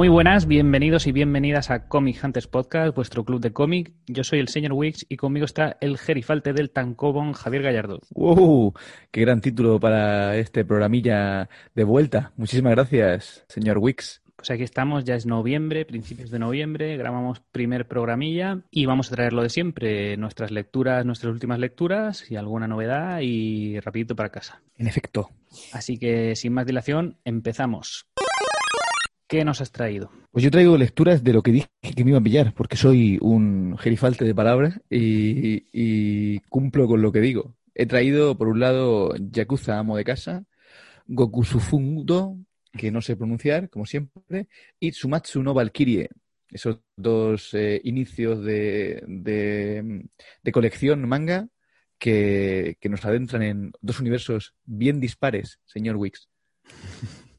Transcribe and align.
Muy 0.00 0.08
buenas, 0.08 0.46
bienvenidos 0.46 1.06
y 1.06 1.12
bienvenidas 1.12 1.70
a 1.70 1.86
Comic 1.86 2.24
Hunters 2.24 2.46
Podcast, 2.46 2.96
vuestro 2.96 3.22
club 3.22 3.38
de 3.38 3.52
cómic. 3.52 3.92
Yo 4.06 4.24
soy 4.24 4.38
el 4.38 4.48
señor 4.48 4.72
Wix 4.72 5.04
y 5.10 5.18
conmigo 5.18 5.44
está 5.44 5.76
el 5.82 5.98
gerifalte 5.98 6.54
del 6.54 6.70
Tancobon, 6.70 7.34
Javier 7.34 7.64
Gallardo. 7.64 8.00
¡Wow! 8.14 8.72
¡Qué 9.10 9.20
gran 9.20 9.42
título 9.42 9.78
para 9.78 10.38
este 10.38 10.64
programilla 10.64 11.50
de 11.74 11.84
vuelta! 11.84 12.32
Muchísimas 12.38 12.72
gracias, 12.76 13.44
señor 13.48 13.76
Wix. 13.76 14.22
Pues 14.36 14.50
aquí 14.50 14.62
estamos, 14.62 15.04
ya 15.04 15.16
es 15.16 15.26
noviembre, 15.26 15.84
principios 15.84 16.30
de 16.30 16.38
noviembre, 16.38 16.96
grabamos 16.96 17.40
primer 17.52 17.86
programilla 17.86 18.62
y 18.70 18.86
vamos 18.86 19.12
a 19.12 19.16
traer 19.16 19.34
lo 19.34 19.42
de 19.42 19.50
siempre, 19.50 20.16
nuestras 20.16 20.50
lecturas, 20.50 21.04
nuestras 21.04 21.30
últimas 21.30 21.58
lecturas 21.58 22.24
y 22.30 22.36
alguna 22.36 22.66
novedad 22.66 23.20
y 23.20 23.78
rapidito 23.80 24.16
para 24.16 24.30
casa. 24.30 24.62
En 24.78 24.86
efecto. 24.86 25.28
Así 25.74 25.98
que 25.98 26.36
sin 26.36 26.54
más 26.54 26.64
dilación, 26.64 27.18
empezamos. 27.26 28.06
¿Qué 29.30 29.44
nos 29.44 29.60
has 29.60 29.70
traído? 29.70 30.10
Pues 30.32 30.42
yo 30.42 30.50
traigo 30.50 30.76
lecturas 30.76 31.22
de 31.22 31.32
lo 31.32 31.40
que 31.40 31.52
dije 31.52 31.68
que 31.94 32.02
me 32.02 32.10
iba 32.10 32.18
a 32.18 32.22
pillar, 32.22 32.52
porque 32.52 32.76
soy 32.76 33.16
un 33.20 33.78
gerifalte 33.78 34.24
de 34.24 34.34
palabras 34.34 34.80
y, 34.90 36.40
cumplo 36.48 36.88
con 36.88 37.00
lo 37.00 37.12
que 37.12 37.20
digo. 37.20 37.54
He 37.72 37.86
traído, 37.86 38.36
por 38.36 38.48
un 38.48 38.58
lado, 38.58 39.14
Yakuza 39.16 39.78
Amo 39.78 39.96
de 39.96 40.02
Casa, 40.02 40.42
Goku 41.06 41.44
Sufundo, 41.44 42.38
que 42.72 42.90
no 42.90 43.00
sé 43.02 43.14
pronunciar, 43.14 43.70
como 43.70 43.86
siempre, 43.86 44.48
y 44.80 44.90
Tsumatsu 44.90 45.44
no 45.44 45.54
Valkyrie. 45.54 46.08
Esos 46.50 46.80
dos 46.96 47.54
eh, 47.54 47.80
inicios 47.84 48.42
de, 48.44 49.00
de, 49.06 50.52
colección 50.52 51.08
manga 51.08 51.46
que, 52.00 52.78
que 52.80 52.88
nos 52.88 53.04
adentran 53.04 53.42
en 53.42 53.72
dos 53.80 54.00
universos 54.00 54.56
bien 54.64 54.98
dispares, 54.98 55.60
señor 55.66 55.94
Wix. 55.94 56.28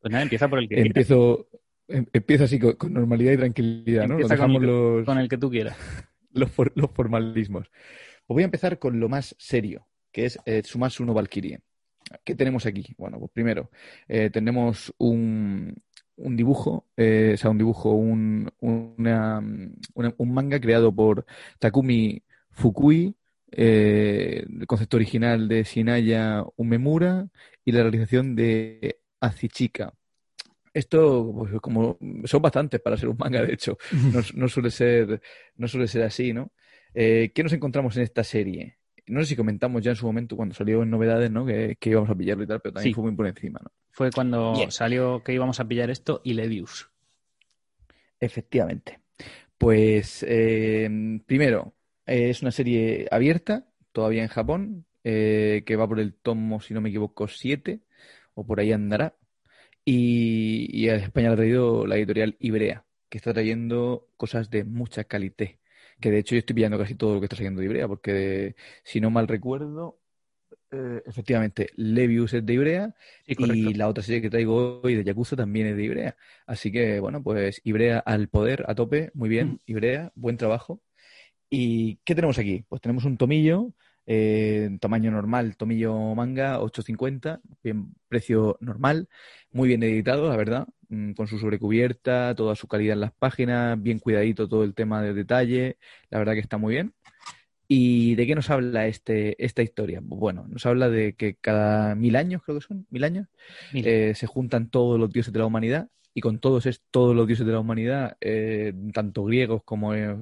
Pues 0.00 0.12
nada, 0.12 0.22
empieza 0.22 0.48
por 0.48 0.58
el 0.58 0.68
que 0.68 0.80
Empiezo, 0.80 1.48
em, 1.88 2.06
Empiezo 2.12 2.44
así 2.44 2.58
con, 2.58 2.92
normalidad 2.92 3.32
y 3.32 3.36
tranquilidad, 3.36 4.06
¿no? 4.06 4.14
Empieza 4.14 4.36
con 4.36 4.50
el, 4.52 4.62
los, 4.62 5.04
con 5.04 5.18
el 5.18 5.28
que 5.28 5.38
tú 5.38 5.50
quieras. 5.50 5.76
Los, 6.32 6.52
los 6.76 6.92
formalismos. 6.92 7.68
Pues 8.24 8.34
voy 8.36 8.42
a 8.42 8.44
empezar 8.44 8.78
con 8.78 9.00
lo 9.00 9.08
más 9.08 9.34
serio, 9.36 9.88
que 10.12 10.26
es 10.26 10.38
eh, 10.44 10.62
Sumatsu 10.64 11.04
no 11.04 11.12
Valkyrie. 11.12 11.58
¿Qué 12.22 12.36
tenemos 12.36 12.66
aquí? 12.66 12.94
Bueno, 12.96 13.18
pues 13.18 13.32
primero, 13.32 13.68
eh, 14.06 14.30
tenemos 14.30 14.94
un, 14.98 15.74
un 16.14 16.36
dibujo, 16.36 16.86
eh, 16.96 17.32
o 17.34 17.36
sea, 17.36 17.50
un 17.50 17.58
dibujo, 17.58 17.90
un, 17.92 18.48
una, 18.60 19.40
un 19.40 20.32
manga 20.32 20.60
creado 20.60 20.94
por 20.94 21.26
Takumi 21.58 22.22
Fukui, 22.50 23.14
eh, 23.52 24.44
el 24.48 24.66
concepto 24.66 24.96
original 24.96 25.48
de 25.48 25.64
Shinaya 25.64 26.44
Umemura 26.56 27.28
y 27.64 27.72
la 27.72 27.82
realización 27.82 28.36
de 28.36 29.00
Azichika. 29.20 29.92
Esto, 30.72 31.32
pues, 31.36 31.60
como 31.60 31.98
son 32.24 32.42
bastantes 32.42 32.80
para 32.80 32.96
ser 32.96 33.08
un 33.08 33.16
manga, 33.16 33.42
de 33.42 33.52
hecho, 33.52 33.76
no, 34.34 34.48
suele 34.48 34.70
ser, 34.70 35.20
no 35.56 35.66
suele 35.66 35.88
ser 35.88 36.02
así, 36.02 36.32
¿no? 36.32 36.52
Eh, 36.94 37.32
¿Qué 37.34 37.42
nos 37.42 37.52
encontramos 37.52 37.96
en 37.96 38.04
esta 38.04 38.22
serie? 38.22 38.78
No 39.06 39.20
sé 39.20 39.26
si 39.26 39.36
comentamos 39.36 39.82
ya 39.82 39.90
en 39.90 39.96
su 39.96 40.06
momento 40.06 40.36
cuando 40.36 40.54
salió 40.54 40.82
en 40.82 40.90
novedades, 40.90 41.30
¿no? 41.30 41.44
Que, 41.44 41.76
íbamos 41.82 42.08
a 42.10 42.14
pillarlo 42.14 42.44
y 42.44 42.46
tal, 42.46 42.60
pero 42.60 42.74
también 42.74 42.94
fue 42.94 43.04
muy 43.04 43.14
por 43.14 43.26
encima, 43.26 43.60
¿no? 43.62 43.72
Fue 43.90 44.10
cuando 44.12 44.54
salió 44.70 45.24
que 45.24 45.32
íbamos 45.32 45.58
a 45.58 45.66
pillar 45.66 45.90
esto 45.90 46.20
y 46.22 46.34
Levius. 46.34 46.88
Efectivamente. 48.20 49.00
Pues 49.58 50.24
eh, 50.26 50.88
primero, 51.26 51.74
es 52.06 52.42
una 52.42 52.52
serie 52.52 53.08
abierta, 53.10 53.66
todavía 53.92 54.22
en 54.22 54.28
Japón, 54.28 54.86
eh, 55.02 55.64
que 55.66 55.76
va 55.76 55.88
por 55.88 55.98
el 55.98 56.14
tomo, 56.14 56.60
si 56.60 56.74
no 56.74 56.80
me 56.80 56.90
equivoco, 56.90 57.26
7 57.26 57.80
o 58.40 58.46
por 58.46 58.60
ahí 58.60 58.72
andará. 58.72 59.16
Y, 59.84 60.88
a 60.88 60.96
España 60.96 61.28
le 61.28 61.34
ha 61.34 61.36
traído 61.36 61.86
la 61.86 61.96
editorial 61.96 62.36
Ibrea, 62.40 62.84
que 63.08 63.18
está 63.18 63.32
trayendo 63.32 64.08
cosas 64.16 64.50
de 64.50 64.64
mucha 64.64 65.04
calidad. 65.04 65.48
Que 66.00 66.10
de 66.10 66.18
hecho 66.18 66.34
yo 66.34 66.40
estoy 66.40 66.54
pillando 66.54 66.78
casi 66.78 66.94
todo 66.94 67.14
lo 67.14 67.20
que 67.20 67.26
está 67.26 67.36
saliendo 67.36 67.60
de 67.60 67.66
Ibrea, 67.66 67.88
porque 67.88 68.56
si 68.84 69.00
no 69.00 69.10
mal 69.10 69.28
recuerdo, 69.28 70.00
eh, 70.70 71.02
efectivamente, 71.06 71.70
Levius 71.76 72.34
es 72.34 72.46
de 72.46 72.52
Ibrea 72.54 72.94
y 73.26 73.74
la 73.74 73.88
otra 73.88 74.02
serie 74.04 74.22
que 74.22 74.30
traigo 74.30 74.80
hoy 74.82 74.94
de 74.94 75.04
Yakuza 75.04 75.36
también 75.36 75.66
es 75.68 75.76
de 75.76 75.84
Ibrea. 75.84 76.16
Así 76.46 76.72
que, 76.72 77.00
bueno, 77.00 77.22
pues 77.22 77.60
Ibrea 77.64 77.98
al 78.00 78.28
poder, 78.28 78.64
a 78.68 78.74
tope, 78.74 79.10
muy 79.14 79.28
bien, 79.28 79.60
Ibrea, 79.66 80.12
buen 80.14 80.36
trabajo. 80.36 80.80
¿Y 81.50 81.96
qué 82.04 82.14
tenemos 82.14 82.38
aquí? 82.38 82.64
Pues 82.68 82.80
tenemos 82.80 83.04
un 83.04 83.16
tomillo 83.18 83.74
eh, 84.12 84.76
tamaño 84.80 85.12
normal, 85.12 85.56
tomillo 85.56 85.94
manga, 86.16 86.58
8.50, 86.58 87.40
bien 87.62 87.94
precio 88.08 88.58
normal, 88.60 89.08
muy 89.52 89.68
bien 89.68 89.84
editado, 89.84 90.28
la 90.28 90.36
verdad, 90.36 90.66
mm, 90.88 91.12
con 91.12 91.28
su 91.28 91.38
sobrecubierta, 91.38 92.34
toda 92.34 92.56
su 92.56 92.66
calidad 92.66 92.94
en 92.94 93.02
las 93.02 93.12
páginas, 93.12 93.80
bien 93.80 94.00
cuidadito 94.00 94.48
todo 94.48 94.64
el 94.64 94.74
tema 94.74 95.00
de 95.00 95.14
detalle, 95.14 95.78
la 96.10 96.18
verdad 96.18 96.32
que 96.32 96.40
está 96.40 96.58
muy 96.58 96.74
bien. 96.74 96.92
¿Y 97.68 98.16
de 98.16 98.26
qué 98.26 98.34
nos 98.34 98.50
habla 98.50 98.88
este, 98.88 99.36
esta 99.44 99.62
historia? 99.62 100.00
Bueno, 100.02 100.44
nos 100.48 100.66
habla 100.66 100.88
de 100.88 101.14
que 101.14 101.36
cada 101.36 101.94
mil 101.94 102.16
años, 102.16 102.42
creo 102.44 102.58
que 102.58 102.66
son, 102.66 102.88
mil 102.90 103.04
años, 103.04 103.28
eh, 103.74 104.14
se 104.16 104.26
juntan 104.26 104.70
todos 104.70 104.98
los 104.98 105.12
dioses 105.12 105.32
de 105.32 105.38
la 105.38 105.46
humanidad 105.46 105.88
y 106.14 106.20
con 106.20 106.40
todos 106.40 106.66
es 106.66 106.82
todos 106.90 107.14
los 107.14 107.26
dioses 107.26 107.46
de 107.46 107.52
la 107.52 107.60
humanidad, 107.60 108.16
eh, 108.20 108.72
tanto 108.92 109.24
griegos 109.24 109.62
como, 109.64 109.94
eh, 109.94 110.16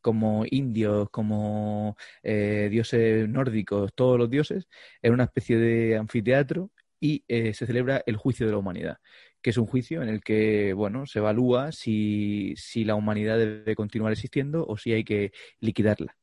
como 0.00 0.44
indios, 0.50 1.08
como 1.10 1.96
eh, 2.22 2.68
dioses 2.70 3.28
nórdicos, 3.28 3.92
todos 3.94 4.18
los 4.18 4.30
dioses, 4.30 4.68
en 5.02 5.12
una 5.12 5.24
especie 5.24 5.58
de 5.58 5.96
anfiteatro 5.96 6.70
y 7.00 7.24
se 7.28 7.66
celebra 7.66 8.02
el 8.06 8.16
juicio 8.16 8.46
de 8.46 8.52
la 8.52 8.58
humanidad, 8.58 8.98
que 9.42 9.50
es 9.50 9.58
un 9.58 9.66
juicio 9.66 10.02
en 10.02 10.08
el 10.08 10.22
que, 10.22 10.72
bueno, 10.72 11.06
se 11.06 11.18
evalúa 11.18 11.70
si, 11.72 12.54
si 12.56 12.84
la 12.84 12.94
humanidad 12.94 13.36
debe 13.38 13.74
continuar 13.76 14.12
existiendo 14.12 14.66
o 14.66 14.78
si 14.78 14.92
hay 14.94 15.04
que 15.04 15.32
liquidarla. 15.60 16.16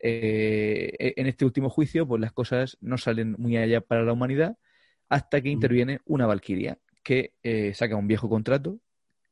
E, 0.00 1.14
en 1.16 1.26
este 1.26 1.44
último 1.44 1.70
juicio, 1.70 2.06
pues 2.08 2.20
las 2.20 2.32
cosas 2.32 2.78
no 2.80 2.98
salen 2.98 3.36
muy 3.38 3.56
allá 3.56 3.80
para 3.80 4.02
la 4.04 4.12
humanidad 4.12 4.56
hasta 5.08 5.40
que 5.40 5.50
interviene 5.50 6.00
una 6.04 6.26
valquiria 6.26 6.78
que 7.08 7.32
eh, 7.42 7.72
saca 7.72 7.96
un 7.96 8.06
viejo 8.06 8.28
contrato 8.28 8.80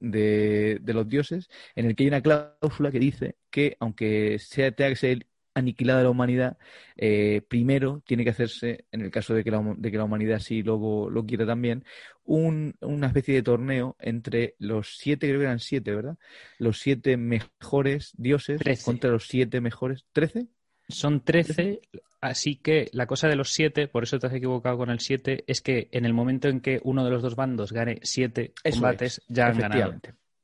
de, 0.00 0.80
los 0.82 1.06
dioses 1.06 1.50
en 1.74 1.84
el 1.84 1.94
que 1.94 2.04
hay 2.04 2.08
una 2.08 2.22
cláusula 2.22 2.90
que 2.90 2.98
dice 2.98 3.36
que 3.50 3.76
aunque 3.80 4.38
sea, 4.38 4.72
tenga 4.72 4.88
que 4.88 4.96
ser 4.96 5.26
aniquilada 5.52 6.02
la 6.02 6.08
humanidad, 6.08 6.56
eh, 6.96 7.42
primero 7.48 8.02
tiene 8.06 8.24
que 8.24 8.30
hacerse, 8.30 8.86
en 8.92 9.02
el 9.02 9.10
caso 9.10 9.34
de 9.34 9.44
que 9.44 9.50
la, 9.50 9.74
de 9.76 9.90
que 9.90 9.98
la 9.98 10.04
humanidad 10.04 10.38
sí 10.38 10.62
luego 10.62 11.10
lo 11.10 11.26
quiera 11.26 11.44
también, 11.44 11.84
una 12.24 13.08
especie 13.08 13.34
de 13.34 13.42
torneo 13.42 13.94
entre 13.98 14.54
los 14.58 14.96
siete, 14.96 15.28
creo 15.28 15.40
que 15.40 15.44
eran 15.44 15.60
siete, 15.60 15.94
¿verdad? 15.94 16.16
Los 16.56 16.78
siete 16.78 17.18
mejores 17.18 18.12
dioses 18.16 18.58
contra 18.86 19.10
los 19.10 19.28
siete 19.28 19.60
mejores. 19.60 20.06
¿Trece? 20.12 20.46
Son 20.88 21.20
13, 21.20 21.80
así 22.20 22.56
que 22.56 22.88
la 22.92 23.06
cosa 23.06 23.28
de 23.28 23.36
los 23.36 23.52
7, 23.52 23.88
por 23.88 24.04
eso 24.04 24.18
te 24.18 24.26
has 24.26 24.34
equivocado 24.34 24.78
con 24.78 24.90
el 24.90 25.00
7, 25.00 25.44
es 25.46 25.60
que 25.60 25.88
en 25.92 26.04
el 26.04 26.14
momento 26.14 26.48
en 26.48 26.60
que 26.60 26.80
uno 26.84 27.04
de 27.04 27.10
los 27.10 27.22
dos 27.22 27.34
bandos 27.34 27.72
gane 27.72 27.98
7 28.02 28.52
combates, 28.72 29.22
ya 29.28 29.48
han 29.48 29.58
ganado. 29.58 29.94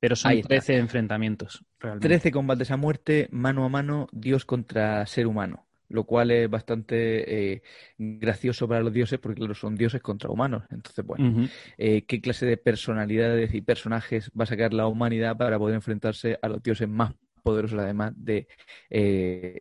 Pero 0.01 0.17
son 0.17 0.43
13 0.43 0.79
enfrentamientos. 0.79 1.65
Realmente. 1.79 2.09
13 2.09 2.33
combates 2.33 2.73
a 2.73 2.77
muerte, 2.77 3.29
mano 3.31 3.65
a 3.65 3.69
mano, 3.69 4.09
Dios 4.11 4.45
contra 4.45 5.07
ser 5.07 5.29
humano. 5.29 5.67
Lo 5.89 6.05
cual 6.05 6.31
es 6.31 6.49
bastante 6.49 7.53
eh, 7.53 7.63
gracioso 7.99 8.67
para 8.67 8.81
los 8.81 8.93
dioses 8.93 9.21
porque, 9.21 9.39
claro, 9.39 9.55
son 9.55 9.77
dioses 9.77 10.01
contra 10.01 10.31
humanos. 10.31 10.65
Entonces, 10.71 11.05
bueno, 11.05 11.47
eh, 11.77 12.03
¿qué 12.07 12.21
clase 12.21 12.47
de 12.47 12.57
personalidades 12.57 13.55
y 13.55 13.61
personajes 13.61 14.31
va 14.31 14.45
a 14.45 14.47
sacar 14.47 14.73
la 14.73 14.87
humanidad 14.87 15.37
para 15.37 15.59
poder 15.59 15.77
enfrentarse 15.77 16.39
a 16.41 16.49
los 16.49 16.63
dioses 16.63 16.89
más 16.89 17.13
poderosos, 17.43 17.79
además 17.79 18.15
de 18.17 18.47
eh, 18.89 19.61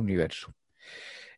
universo. 0.00 0.54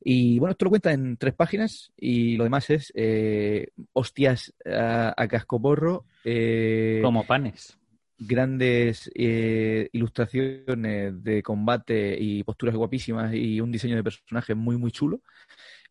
Y 0.00 0.38
bueno, 0.38 0.52
esto 0.52 0.66
lo 0.66 0.70
cuenta 0.70 0.92
en 0.92 1.16
tres 1.16 1.34
páginas 1.34 1.92
y 1.96 2.36
lo 2.36 2.44
demás 2.44 2.70
es 2.70 2.92
eh, 2.94 3.68
hostias 3.92 4.54
a, 4.64 5.14
a 5.16 5.28
cascoporro. 5.28 6.04
Eh, 6.24 7.00
Como 7.02 7.26
panes. 7.26 7.78
Grandes 8.18 9.10
eh, 9.14 9.88
ilustraciones 9.92 11.22
de 11.22 11.42
combate 11.42 12.16
y 12.18 12.42
posturas 12.44 12.74
guapísimas 12.76 13.34
y 13.34 13.60
un 13.60 13.72
diseño 13.72 13.96
de 13.96 14.04
personaje 14.04 14.54
muy, 14.54 14.76
muy 14.76 14.92
chulo. 14.92 15.22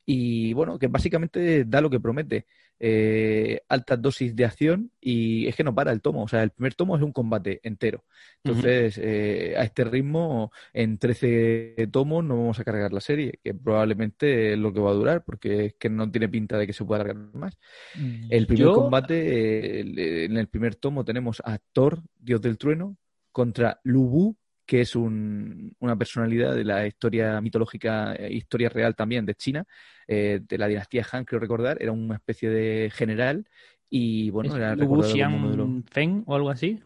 Y 0.06 0.53
bueno, 0.53 0.77
que 0.79 0.88
básicamente 0.88 1.65
da 1.65 1.81
lo 1.81 1.89
que 1.89 2.00
promete 2.00 2.45
eh, 2.80 3.62
altas 3.69 4.01
dosis 4.01 4.36
de 4.36 4.45
acción 4.45 4.92
y 5.00 5.48
es 5.48 5.56
que 5.56 5.63
no 5.63 5.74
para 5.74 5.92
el 5.92 6.01
tomo. 6.01 6.24
O 6.24 6.27
sea, 6.27 6.44
el 6.44 6.51
primer 6.51 6.75
tomo 6.75 6.95
es 6.98 7.04
un 7.04 7.12
combate 7.12 7.60
entero. 7.63 8.04
Entonces, 8.44 9.00
eh, 9.01 9.56
a 9.57 9.63
este 9.63 9.83
ritmo, 9.86 10.51
en 10.74 10.98
13 10.98 11.88
tomos 11.92 12.24
no 12.24 12.38
vamos 12.38 12.60
a 12.60 12.63
cargar 12.63 12.92
la 12.94 13.01
serie, 13.01 13.39
que 13.44 13.54
probablemente 13.54 14.54
es 14.54 14.60
lo 14.60 14.74
que 14.74 14.80
va 14.80 14.92
a 14.92 14.95
durar, 14.95 15.24
porque 15.24 15.66
es 15.66 15.74
que 15.75 15.89
no 15.89 16.10
tiene 16.12 16.30
pinta 16.30 16.57
de 16.57 16.68
que 16.68 16.74
se 16.74 16.86
pueda 16.86 17.01
alargar 17.01 17.33
más. 17.33 17.57
Mm, 17.95 18.27
el 18.30 18.48
primer 18.48 18.68
combate, 18.68 19.80
en 20.25 20.38
el 20.38 20.48
primer 20.48 20.75
tomo 20.75 21.06
tenemos 21.06 21.42
a 21.45 21.57
Thor, 21.74 22.01
dios 22.19 22.42
del 22.42 22.57
trueno, 22.57 22.98
contra 23.31 23.80
Lubu, 23.83 24.36
que 24.65 24.81
es 24.81 24.95
una 24.95 25.95
personalidad 25.97 26.56
de 26.56 26.63
la 26.63 26.88
historia 26.88 27.39
mitológica, 27.41 28.15
eh, 28.15 28.33
historia 28.33 28.69
real 28.69 28.95
también 28.95 29.25
de 29.25 29.35
China, 29.35 29.65
eh, 30.07 30.39
de 30.41 30.57
la 30.57 30.67
dinastía 30.67 31.06
Han, 31.12 31.25
creo 31.25 31.39
recordar, 31.39 31.77
era 31.79 31.91
una 31.91 32.15
especie 32.15 32.50
de 32.50 32.89
general 32.91 33.47
Y 33.89 34.29
bueno, 34.31 34.56
era 34.56 34.75
recordado 34.75 35.83
Feng 35.91 36.23
o 36.25 36.35
algo 36.35 36.50
así. 36.50 36.81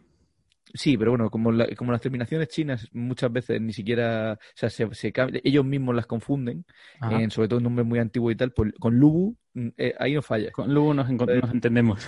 Sí, 0.74 0.96
pero 0.96 1.10
bueno, 1.12 1.30
como, 1.30 1.50
como 1.76 1.92
las 1.92 2.00
terminaciones 2.00 2.48
chinas 2.48 2.88
muchas 2.92 3.32
veces 3.32 3.60
ni 3.60 3.72
siquiera, 3.72 4.34
o 4.34 4.38
sea, 4.54 4.70
se, 4.70 4.88
ellos 5.42 5.64
mismos 5.64 5.96
las 5.96 6.06
confunden, 6.06 6.64
sobre 7.30 7.48
todo 7.48 7.58
en 7.58 7.64
nombres 7.64 7.86
muy 7.86 7.98
antiguos 7.98 8.32
y 8.32 8.36
tal, 8.36 8.52
pues 8.52 8.72
con 8.78 8.96
Lubu 8.96 9.36
mm, 9.54 9.68
eh, 9.76 9.94
ahí 9.98 10.14
no 10.14 10.22
falla. 10.22 10.52
Con 10.52 10.72
Lubu 10.72 10.94
nos, 10.94 11.10
nos 11.10 11.50
entendemos. 11.52 12.06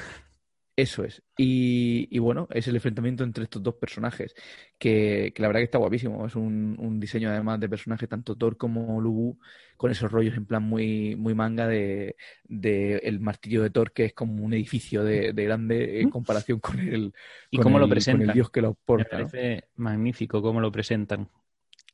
Eso 0.82 1.04
es. 1.04 1.22
Y, 1.36 2.18
bueno, 2.18 2.48
es 2.50 2.66
el 2.66 2.74
enfrentamiento 2.74 3.22
entre 3.22 3.44
estos 3.44 3.62
dos 3.62 3.76
personajes, 3.76 4.34
que, 4.78 5.32
la 5.36 5.46
verdad 5.46 5.60
que 5.60 5.64
está 5.66 5.78
guapísimo. 5.78 6.26
Es 6.26 6.34
un, 6.34 6.98
diseño 6.98 7.30
además 7.30 7.60
de 7.60 7.68
personaje, 7.68 8.08
tanto 8.08 8.34
Thor 8.34 8.56
como 8.56 9.00
Lubu, 9.00 9.38
con 9.76 9.92
esos 9.92 10.10
rollos 10.10 10.36
en 10.36 10.44
plan 10.44 10.64
muy, 10.64 11.14
muy 11.14 11.34
manga 11.34 11.68
de, 11.68 12.16
el 12.48 13.20
martillo 13.20 13.62
de 13.62 13.70
Thor, 13.70 13.92
que 13.92 14.06
es 14.06 14.12
como 14.12 14.42
un 14.42 14.54
edificio 14.54 15.04
de, 15.04 15.30
grande 15.32 16.00
en 16.00 16.10
comparación 16.10 16.58
con 16.58 16.80
el, 16.80 17.14
¿Y 17.48 17.58
cómo 17.58 17.78
lo 17.78 17.88
presentan? 17.88 18.30
el 18.30 18.34
dios 18.34 18.50
que 18.50 18.60
lo 18.60 18.74
porta. 18.74 19.18
Me 19.18 19.24
parece 19.24 19.68
magnífico 19.76 20.42
cómo 20.42 20.60
lo 20.60 20.72
presentan. 20.72 21.28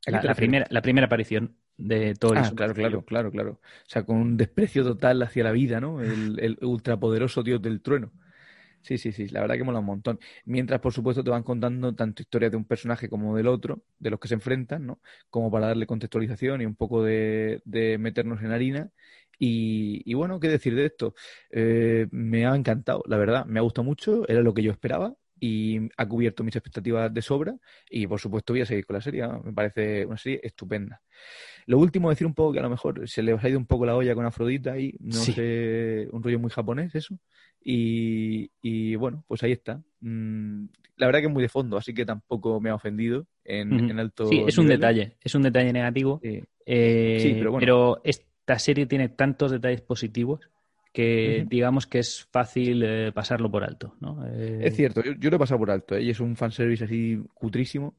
La, 0.06 0.34
primera, 0.34 0.66
la 0.70 0.80
primera 0.80 1.08
aparición 1.08 1.56
de 1.76 2.14
Thor. 2.14 2.38
Ah, 2.38 2.50
claro, 2.56 2.72
claro, 2.72 3.04
claro, 3.04 3.30
claro. 3.30 3.50
O 3.60 3.88
sea, 3.88 4.06
con 4.06 4.16
un 4.16 4.38
desprecio 4.38 4.82
total 4.82 5.20
hacia 5.22 5.44
la 5.44 5.52
vida, 5.52 5.78
¿no? 5.78 6.00
El, 6.00 6.40
el 6.40 6.58
ultrapoderoso 6.62 7.42
dios 7.42 7.60
del 7.60 7.82
trueno. 7.82 8.12
Sí, 8.82 8.96
sí, 8.96 9.12
sí, 9.12 9.28
la 9.28 9.40
verdad 9.42 9.56
que 9.56 9.64
mola 9.64 9.80
un 9.80 9.84
montón. 9.84 10.18
Mientras, 10.46 10.80
por 10.80 10.92
supuesto, 10.94 11.22
te 11.22 11.30
van 11.30 11.42
contando 11.42 11.94
tanto 11.94 12.22
historias 12.22 12.50
de 12.50 12.56
un 12.56 12.64
personaje 12.64 13.08
como 13.10 13.36
del 13.36 13.46
otro, 13.48 13.82
de 13.98 14.08
los 14.10 14.18
que 14.18 14.28
se 14.28 14.34
enfrentan, 14.34 14.86
¿no? 14.86 15.00
Como 15.28 15.50
para 15.50 15.66
darle 15.68 15.86
contextualización 15.86 16.62
y 16.62 16.66
un 16.66 16.74
poco 16.74 17.02
de, 17.02 17.60
meternos 18.00 18.40
en 18.42 18.50
harina. 18.52 18.90
Y, 19.38 20.12
bueno, 20.14 20.40
¿qué 20.40 20.48
decir 20.48 20.74
de 20.74 20.86
esto? 20.86 21.14
Eh, 21.50 22.06
me 22.10 22.46
ha 22.46 22.54
encantado, 22.56 23.02
la 23.06 23.18
verdad, 23.18 23.44
me 23.46 23.58
ha 23.60 23.62
gustado 23.62 23.84
mucho, 23.84 24.26
era 24.28 24.40
lo 24.42 24.54
que 24.54 24.62
yo 24.62 24.72
esperaba 24.72 25.14
y 25.40 25.88
ha 25.96 26.06
cubierto 26.06 26.44
mis 26.44 26.56
expectativas 26.56 27.12
de 27.12 27.22
sobra 27.22 27.54
y 27.90 28.06
por 28.06 28.20
supuesto 28.20 28.52
voy 28.52 28.62
a 28.62 28.66
seguir 28.66 28.86
con 28.86 28.94
la 28.94 29.00
serie, 29.00 29.26
me 29.44 29.52
parece 29.52 30.06
una 30.06 30.16
serie 30.16 30.40
estupenda. 30.42 31.00
Lo 31.66 31.78
último, 31.78 32.10
decir 32.10 32.26
un 32.26 32.34
poco 32.34 32.52
que 32.52 32.60
a 32.60 32.62
lo 32.62 32.70
mejor 32.70 33.08
se 33.08 33.22
le 33.22 33.32
ha 33.32 33.48
ido 33.48 33.58
un 33.58 33.66
poco 33.66 33.84
la 33.84 33.96
olla 33.96 34.14
con 34.14 34.24
Afrodita 34.24 34.78
y 34.78 34.96
no 35.00 35.12
sé, 35.12 36.08
un 36.12 36.22
rollo 36.22 36.38
muy 36.38 36.50
japonés 36.50 36.94
eso. 36.94 37.18
Y, 37.62 38.96
bueno, 38.96 39.24
pues 39.26 39.42
ahí 39.42 39.52
está. 39.52 39.82
Mm, 40.00 40.66
la 40.96 41.06
verdad 41.06 41.20
que 41.20 41.26
es 41.26 41.32
muy 41.32 41.42
de 41.42 41.48
fondo, 41.48 41.76
así 41.76 41.92
que 41.92 42.06
tampoco 42.06 42.60
me 42.60 42.70
ha 42.70 42.74
ofendido 42.74 43.26
en, 43.44 43.98
alto. 43.98 44.28
Sí, 44.28 44.44
es 44.46 44.56
un 44.58 44.68
detalle, 44.68 45.16
es 45.20 45.34
un 45.34 45.42
detalle 45.42 45.72
negativo. 45.72 46.20
sí, 46.22 46.42
eh, 46.64 47.34
pero, 47.38 47.52
bueno. 47.52 47.60
pero 47.60 48.00
esta 48.04 48.58
serie 48.58 48.86
tiene 48.86 49.10
tantos 49.10 49.50
detalles 49.50 49.82
positivos 49.82 50.48
que 50.98 51.46
digamos 51.48 51.86
que 51.86 52.00
es 52.00 52.26
fácil 52.32 52.82
eh, 52.84 53.12
pasarlo 53.12 53.48
por 53.48 53.62
alto. 53.62 53.94
¿no? 54.00 54.26
Eh, 54.26 54.62
es 54.64 54.74
cierto, 54.74 55.00
yo, 55.00 55.30
lo 55.30 55.36
he 55.36 55.38
pasado 55.38 55.60
por 55.60 55.70
alto, 55.70 55.94
¿eh? 55.94 56.02
y 56.02 56.10
es 56.10 56.18
un 56.18 56.34
fanservice 56.34 56.82
así 56.82 57.22
cutrísimo 57.34 57.94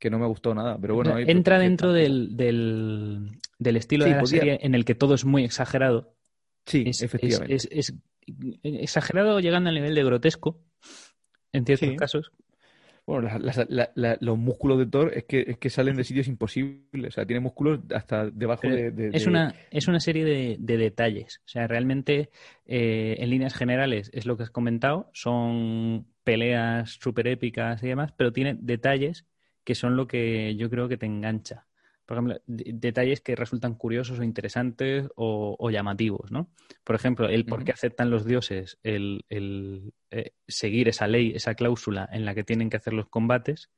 que 0.00 0.10
no 0.10 0.18
me 0.18 0.24
ha 0.24 0.28
gustado 0.28 0.56
nada. 0.56 0.76
Pero 0.80 0.96
bueno, 0.96 1.16
entra 1.18 1.60
dentro 1.60 1.92
del, 1.92 2.36
del, 2.36 3.76
estilo 3.76 4.06
de 4.06 4.10
la 4.10 4.26
serie 4.26 4.58
en 4.60 4.74
el 4.74 4.84
que 4.84 4.96
todo 4.96 5.14
es 5.14 5.24
muy 5.24 5.44
exagerado. 5.44 6.16
Sí, 6.66 6.82
efectivamente. 6.84 7.54
Es, 7.54 7.94
exagerado 8.64 9.38
llegando 9.38 9.68
al 9.68 9.76
nivel 9.76 9.94
de 9.94 10.02
grotesco 10.02 10.60
en 11.52 11.64
ciertos 11.64 11.94
casos. 11.96 12.32
Bueno, 13.04 13.28
los 14.20 14.38
músculos 14.38 14.78
de 14.78 14.86
Thor 14.86 15.12
es 15.14 15.24
que, 15.24 15.44
es 15.48 15.58
que 15.58 15.70
salen 15.70 15.96
de 15.96 16.04
sitios 16.04 16.28
imposibles. 16.28 17.08
O 17.08 17.10
sea, 17.10 17.26
tiene 17.26 17.40
músculos 17.40 17.80
hasta 17.92 18.30
debajo 18.30 18.68
de, 18.68 19.10
Es, 19.12 19.26
una, 19.26 19.54
es 19.70 19.88
una 19.88 19.98
serie 19.98 20.24
de, 20.24 20.76
detalles. 20.78 21.40
O 21.44 21.48
sea, 21.48 21.66
realmente, 21.66 22.30
eh, 22.64 23.16
en 23.18 23.30
líneas 23.30 23.54
generales, 23.54 24.10
es 24.14 24.24
lo 24.24 24.36
que 24.36 24.44
has 24.44 24.50
comentado. 24.50 25.10
Son 25.12 26.06
peleas 26.22 26.98
súper 27.00 27.26
épicas 27.26 27.82
y 27.82 27.88
demás, 27.88 28.12
pero 28.16 28.32
tiene 28.32 28.56
detalles 28.60 29.26
que 29.64 29.74
son 29.74 29.96
lo 29.96 30.06
que 30.06 30.54
yo 30.56 30.70
creo 30.70 30.88
que 30.88 30.96
te 30.96 31.06
engancha 31.06 31.66
por 32.12 32.18
ejemplo, 32.18 32.42
detalles 32.46 33.22
que 33.22 33.34
resultan 33.34 33.74
curiosos 33.74 34.18
o 34.18 34.22
interesantes 34.22 35.08
o, 35.16 35.70
llamativos, 35.70 36.30
¿no? 36.30 36.50
Por 36.84 36.94
ejemplo, 36.94 37.26
el 37.26 37.46
por 37.46 37.64
qué 37.64 37.72
aceptan 37.72 38.10
los 38.10 38.26
dioses 38.26 38.78
el, 38.82 39.24
eh, 40.10 40.32
seguir 40.46 40.90
esa 40.90 41.06
ley, 41.06 41.32
esa 41.34 41.54
cláusula 41.54 42.06
en 42.12 42.26
la 42.26 42.34
que 42.34 42.44
tienen 42.44 42.68
que 42.68 42.76
hacer 42.76 42.92
los 42.92 43.08
combates, 43.08 43.70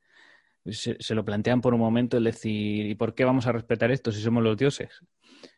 se, 0.65 1.15
lo 1.15 1.23
plantean 1.23 1.61
por 1.61 1.73
un 1.73 1.79
momento 1.79 2.17
el 2.17 2.25
decir, 2.25 2.87
¿y 2.87 2.95
por 2.95 3.15
qué 3.15 3.23
vamos 3.23 3.47
a 3.47 3.53
respetar 3.53 3.89
esto 3.89 4.11
si 4.11 4.21
somos 4.21 4.43
los 4.43 4.57
dioses? 4.57 5.01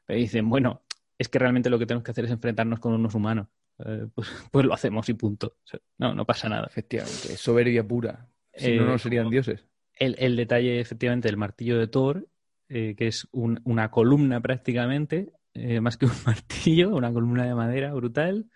Y 0.07 0.13
dicen, 0.13 0.47
bueno, 0.47 0.83
es 1.17 1.29
que 1.29 1.39
realmente 1.39 1.71
lo 1.71 1.79
que 1.79 1.87
tenemos 1.87 2.03
que 2.03 2.11
hacer 2.11 2.25
es 2.25 2.31
enfrentarnos 2.31 2.79
con 2.79 2.93
unos 2.93 3.15
humanos. 3.15 3.47
Eh, 3.83 4.05
pues, 4.13 4.29
pues, 4.51 4.67
lo 4.67 4.75
hacemos 4.75 5.09
y 5.09 5.15
punto. 5.15 5.57
no, 5.97 6.13
no 6.13 6.25
pasa 6.25 6.47
nada. 6.47 6.67
Efectivamente, 6.67 7.37
soberbia 7.37 7.87
pura. 7.87 8.29
Si 8.53 8.77
no, 8.77 8.85
no 8.85 8.95
eh, 8.95 8.99
serían 8.99 9.31
dioses. 9.31 9.65
El, 9.95 10.15
el, 10.19 10.35
detalle, 10.35 10.79
efectivamente, 10.79 11.27
del 11.27 11.37
martillo 11.37 11.79
de 11.79 11.87
Thor 11.87 12.27
eh, 12.69 12.95
que 12.97 13.07
es 13.07 13.27
una 13.31 13.91
columna 13.91 14.41
prácticamente, 14.41 15.31
eh, 15.53 15.81
más 15.81 15.97
que 15.97 16.05
un 16.05 16.11
martillo, 16.25 16.95
una 16.95 17.11
columna 17.11 17.45
de 17.45 17.55
madera 17.55 17.93
brutal. 17.93 18.49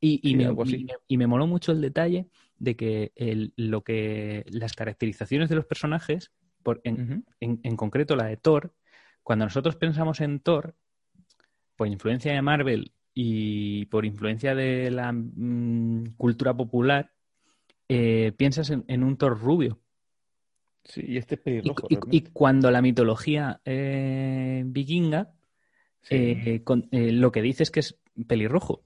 Y, 0.00 0.36
me, 0.36 0.54
y, 1.06 1.16
me, 1.16 1.26
moló 1.26 1.46
mucho 1.46 1.72
el 1.72 1.80
detalle 1.80 2.28
de 2.58 2.76
que 2.76 3.12
lo 3.56 3.82
que 3.82 4.44
las 4.50 4.74
caracterizaciones 4.74 5.48
de 5.48 5.56
los 5.56 5.64
personajes, 5.64 6.30
por, 6.62 6.82
en, 6.84 7.24
en, 7.40 7.76
concreto 7.76 8.14
la 8.14 8.26
de 8.26 8.36
Thor, 8.36 8.74
cuando 9.22 9.46
nosotros 9.46 9.76
pensamos 9.76 10.20
en 10.20 10.40
Thor, 10.40 10.76
por 11.74 11.88
influencia 11.88 12.34
de 12.34 12.42
Marvel 12.42 12.92
y 13.14 13.86
por 13.86 14.04
influencia 14.04 14.54
de 14.54 14.90
la 14.90 15.12
mm, 15.12 16.16
cultura 16.16 16.54
popular, 16.54 17.12
eh, 17.88 18.32
piensas 18.36 18.70
en, 18.70 19.02
un 19.02 19.16
Thor 19.16 19.40
rubio. 19.40 19.80
Sí, 20.84 21.02
y 21.06 21.16
este 21.18 21.34
es 21.34 21.40
pelirrojo. 21.40 21.86
Y, 21.90 22.22
cuando 22.22 22.70
la 22.70 22.80
mitología 22.80 23.60
eh, 23.64 24.62
vikinga, 24.66 25.30
eh, 26.10 26.62
eh, 26.90 27.12
lo 27.12 27.30
que 27.30 27.42
dice 27.42 27.62
es 27.62 27.70
que 27.70 27.80
es 27.80 27.98
pelirrojo. 28.26 28.84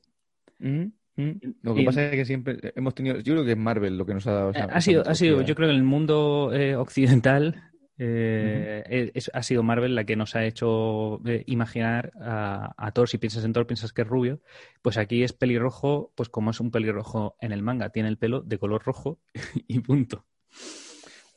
Mm, 0.58 0.86
mm. 1.16 1.30
Lo 1.62 1.74
que 1.74 1.84
pasa 1.84 2.06
es 2.06 2.10
que 2.10 2.24
siempre 2.24 2.58
hemos 2.74 2.94
tenido, 2.94 3.20
yo 3.20 3.34
creo 3.34 3.44
que 3.44 3.52
es 3.52 3.58
Marvel 3.58 3.96
lo 3.96 4.04
que 4.04 4.14
nos 4.14 4.26
ha 4.26 4.32
dado. 4.32 4.52
ha 4.54 4.80
sido, 4.80 5.06
ha 5.06 5.14
sido, 5.14 5.42
yo 5.42 5.54
creo 5.54 5.68
que 5.68 5.74
en 5.74 5.78
el 5.78 5.84
mundo 5.84 6.50
occidental 6.78 7.70
ha 7.98 9.42
sido 9.44 9.62
Marvel 9.62 9.94
la 9.94 10.02
que 10.02 10.16
nos 10.16 10.34
ha 10.34 10.44
hecho 10.44 11.20
imaginar 11.46 12.12
a, 12.20 12.74
a, 12.76 12.90
Thor. 12.90 13.08
Si 13.08 13.18
piensas 13.18 13.44
en 13.44 13.52
Thor, 13.52 13.68
piensas 13.68 13.92
que 13.92 14.02
es 14.02 14.08
rubio. 14.08 14.40
Pues 14.82 14.98
aquí 14.98 15.22
es 15.22 15.32
pelirrojo, 15.32 16.12
pues 16.16 16.28
como 16.28 16.50
es 16.50 16.58
un 16.58 16.72
pelirrojo 16.72 17.36
en 17.40 17.52
el 17.52 17.62
manga, 17.62 17.90
tiene 17.90 18.08
el 18.08 18.18
pelo 18.18 18.40
de 18.40 18.58
color 18.58 18.82
rojo 18.82 19.20
y 19.68 19.78
punto. 19.78 20.26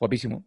Guapísimo. 0.06 0.46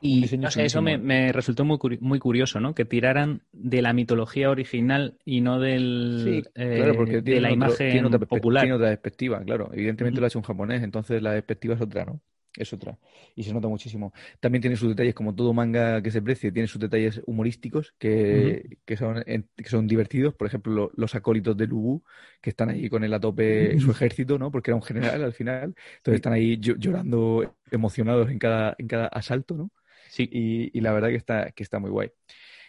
Y 0.00 0.24
eso 0.56 0.82
me, 0.82 1.32
resultó 1.32 1.64
muy, 1.64 1.78
muy 2.00 2.18
curioso, 2.18 2.60
¿no? 2.60 2.74
Que 2.74 2.84
tiraran 2.84 3.42
de 3.52 3.82
la 3.82 3.92
mitología 3.92 4.50
original 4.50 5.18
y 5.24 5.40
no 5.40 5.58
del, 5.58 6.48
eh, 6.54 7.22
de 7.22 7.40
la 7.40 7.50
imagen 7.50 8.10
popular. 8.28 8.64
Tiene 8.64 8.76
otra 8.76 8.88
perspectiva, 8.88 9.42
claro. 9.42 9.70
Evidentemente 9.72 10.20
lo 10.20 10.26
ha 10.26 10.28
hecho 10.28 10.38
un 10.38 10.44
japonés, 10.44 10.82
entonces 10.82 11.22
la 11.22 11.32
perspectiva 11.32 11.74
es 11.74 11.80
otra, 11.80 12.04
¿no? 12.04 12.20
Es 12.58 12.72
otra. 12.72 12.98
Y 13.34 13.44
se 13.44 13.52
nota 13.52 13.68
muchísimo. 13.68 14.12
También 14.40 14.60
tiene 14.60 14.76
sus 14.76 14.88
detalles, 14.88 15.14
como 15.14 15.34
todo 15.34 15.52
manga 15.52 16.02
que 16.02 16.10
se 16.10 16.20
precie, 16.20 16.52
tiene 16.52 16.68
sus 16.68 16.80
detalles 16.80 17.20
humorísticos 17.26 17.94
que, 17.98 18.78
que, 18.84 18.96
son, 18.96 19.24
que 19.24 19.68
son 19.68 19.86
divertidos. 19.86 20.34
Por 20.34 20.46
ejemplo, 20.46 20.90
los 20.94 21.14
acólitos 21.14 21.56
de 21.56 21.66
Lubu, 21.66 22.02
que 22.40 22.50
están 22.50 22.70
ahí 22.70 22.88
con 22.88 23.04
él 23.04 23.14
a 23.14 23.20
tope 23.20 23.78
su 23.80 23.90
ejército, 23.90 24.38
¿no? 24.38 24.50
Porque 24.50 24.70
era 24.70 24.76
un 24.76 24.82
general 24.82 25.22
al 25.22 25.32
final. 25.32 25.74
Entonces 25.96 26.16
están 26.16 26.32
ahí 26.32 26.58
llorando 26.58 27.56
emocionados 27.70 28.30
en 28.30 28.38
cada, 28.38 28.74
en 28.78 28.88
cada 28.88 29.06
asalto, 29.06 29.56
¿no? 29.56 29.70
Sí. 30.08 30.28
Y, 30.32 30.80
la 30.80 30.92
verdad 30.92 31.08
que 31.08 31.16
está, 31.16 31.50
que 31.52 31.62
está 31.62 31.78
muy 31.78 31.90
guay. 31.90 32.10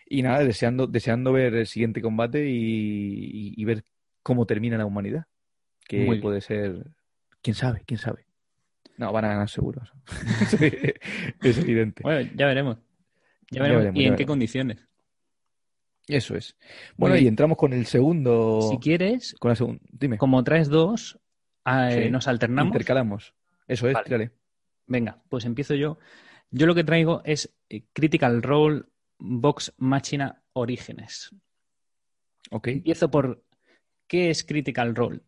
Y 0.06 0.22
nada, 0.22 0.44
deseando, 0.44 0.88
deseando 0.88 1.32
ver 1.32 1.54
el 1.56 1.68
siguiente 1.68 2.02
combate 2.02 2.46
y, 2.48 3.64
ver 3.66 3.84
cómo 4.24 4.46
termina 4.46 4.78
la 4.78 4.86
humanidad. 4.86 5.26
Que 5.88 6.20
puede 6.22 6.42
ser. 6.42 6.86
¿Quién 7.42 7.56
sabe? 7.56 7.82
¿Quién 7.86 8.00
sabe? 8.00 8.29
No, 9.00 9.14
van 9.14 9.24
a 9.24 9.30
ganar 9.30 9.50
seguros. 9.50 9.94
es 11.42 11.58
evidente. 11.58 12.04
Bueno, 12.04 12.30
ya 12.36 12.48
veremos. 12.48 12.80
Ya 13.50 13.64
veremos. 13.64 13.96
¿Y 13.96 14.04
en 14.04 14.18
qué 14.18 14.26
condiciones? 14.26 14.86
Eso 16.06 16.36
es. 16.36 16.58
Bueno, 16.98 17.16
y 17.16 17.26
entramos 17.26 17.58
con 17.58 17.72
el 17.72 17.86
segundo. 17.86 18.60
Si 18.70 18.78
quieres, 18.78 19.38
con 19.40 19.50
la 19.50 19.56
segunda. 19.56 19.82
Dime. 19.90 20.18
Como 20.18 20.44
traes 20.44 20.68
dos, 20.68 21.18
ah, 21.64 21.94
eh, 21.94 22.10
nos 22.10 22.28
alternamos. 22.28 22.74
Intercalamos. 22.74 23.34
Eso 23.70 23.88
es, 23.88 23.94
vale. 23.94 24.32
Venga, 24.86 25.24
pues 25.30 25.46
empiezo 25.46 25.76
yo. 25.76 25.98
Yo 26.52 26.68
lo 26.68 26.76
que 26.76 26.84
traigo 26.84 27.22
es 27.24 27.56
eh, 27.70 27.86
Critical 27.94 28.44
Role 28.44 28.84
Box 29.18 29.74
Machina 29.78 30.44
Orígenes. 30.52 31.34
Ok. 32.52 32.68
Empiezo 32.68 33.10
por 33.10 33.46
¿qué 34.08 34.30
es 34.30 34.44
Critical 34.44 34.94
Role? 34.94 35.22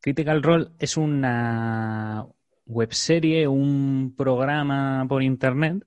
Critical 0.00 0.42
Role 0.42 0.68
es 0.80 0.96
una, 0.96 2.26
webserie, 2.66 3.48
un 3.48 4.14
programa 4.16 5.06
por 5.08 5.22
internet 5.22 5.84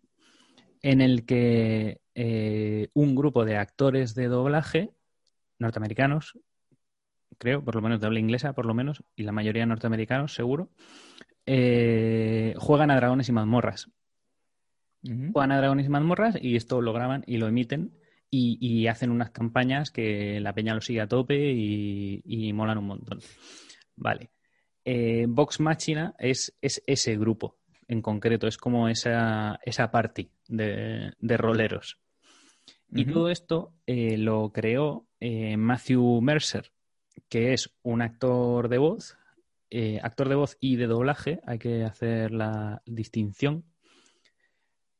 en 0.82 1.02
el 1.02 1.26
que 1.26 2.02
eh, 2.16 2.90
un 2.94 3.16
grupo 3.16 3.46
de 3.46 3.58
actores 3.58 4.16
de 4.16 4.28
doblaje 4.28 4.92
norteamericanos 5.60 6.40
creo, 7.40 7.64
por 7.64 7.76
lo 7.76 7.82
menos 7.82 8.00
de 8.00 8.06
habla 8.06 8.20
inglesa, 8.20 8.54
por 8.54 8.66
lo 8.66 8.74
menos, 8.76 9.04
y 9.16 9.24
la 9.24 9.32
mayoría 9.32 9.66
norteamericanos, 9.66 10.34
seguro, 10.34 10.70
eh, 11.46 12.54
juegan 12.58 12.92
a 12.92 12.96
dragones 12.96 13.30
y 13.30 13.32
mazmorras. 13.32 13.90
Juegan 15.02 15.54
a 15.54 15.58
dragones 15.58 15.86
y 15.86 15.90
mazmorras 15.90 16.38
y 16.42 16.58
esto 16.58 16.82
lo 16.82 16.92
graban 16.92 17.24
y 17.26 17.38
lo 17.38 17.48
emiten 17.48 17.98
y, 18.30 18.86
hacen 18.88 19.12
unas 19.12 19.32
campañas 19.32 19.92
que 19.92 20.40
la 20.42 20.54
peña 20.54 20.76
lo 20.76 20.82
sigue 20.82 21.00
a 21.02 21.08
tope 21.08 21.54
y, 21.54 22.52
molan 22.54 22.78
un 22.78 22.86
montón. 22.88 23.20
Vale. 23.96 24.30
Eh, 24.92 25.28
Vox 25.30 25.60
Machina 25.60 26.16
es, 26.18 26.58
es, 26.64 26.82
ese 26.88 27.16
grupo 27.16 27.60
en 27.88 28.02
concreto, 28.02 28.48
es 28.48 28.58
como 28.58 28.90
esa, 28.90 29.60
esa 29.64 29.92
party 29.92 30.32
de, 30.48 31.14
de 31.20 31.38
roleros. 31.38 32.00
Y 32.92 33.06
todo 33.06 33.30
esto 33.30 33.76
eh, 33.86 34.18
lo 34.18 34.52
creó 34.52 35.06
eh, 35.20 35.58
Matthew 35.58 36.22
Mercer, 36.22 36.72
que 37.30 37.54
es 37.54 37.70
un 37.84 38.02
actor 38.02 38.68
de 38.68 38.80
voz, 38.80 39.16
actor 40.02 40.28
de 40.28 40.34
voz 40.34 40.58
y 40.60 40.76
de 40.78 40.88
doblaje, 40.88 41.40
hay 41.46 41.60
que 41.60 41.84
hacer 41.84 42.32
la 42.32 42.82
distinción, 42.88 43.66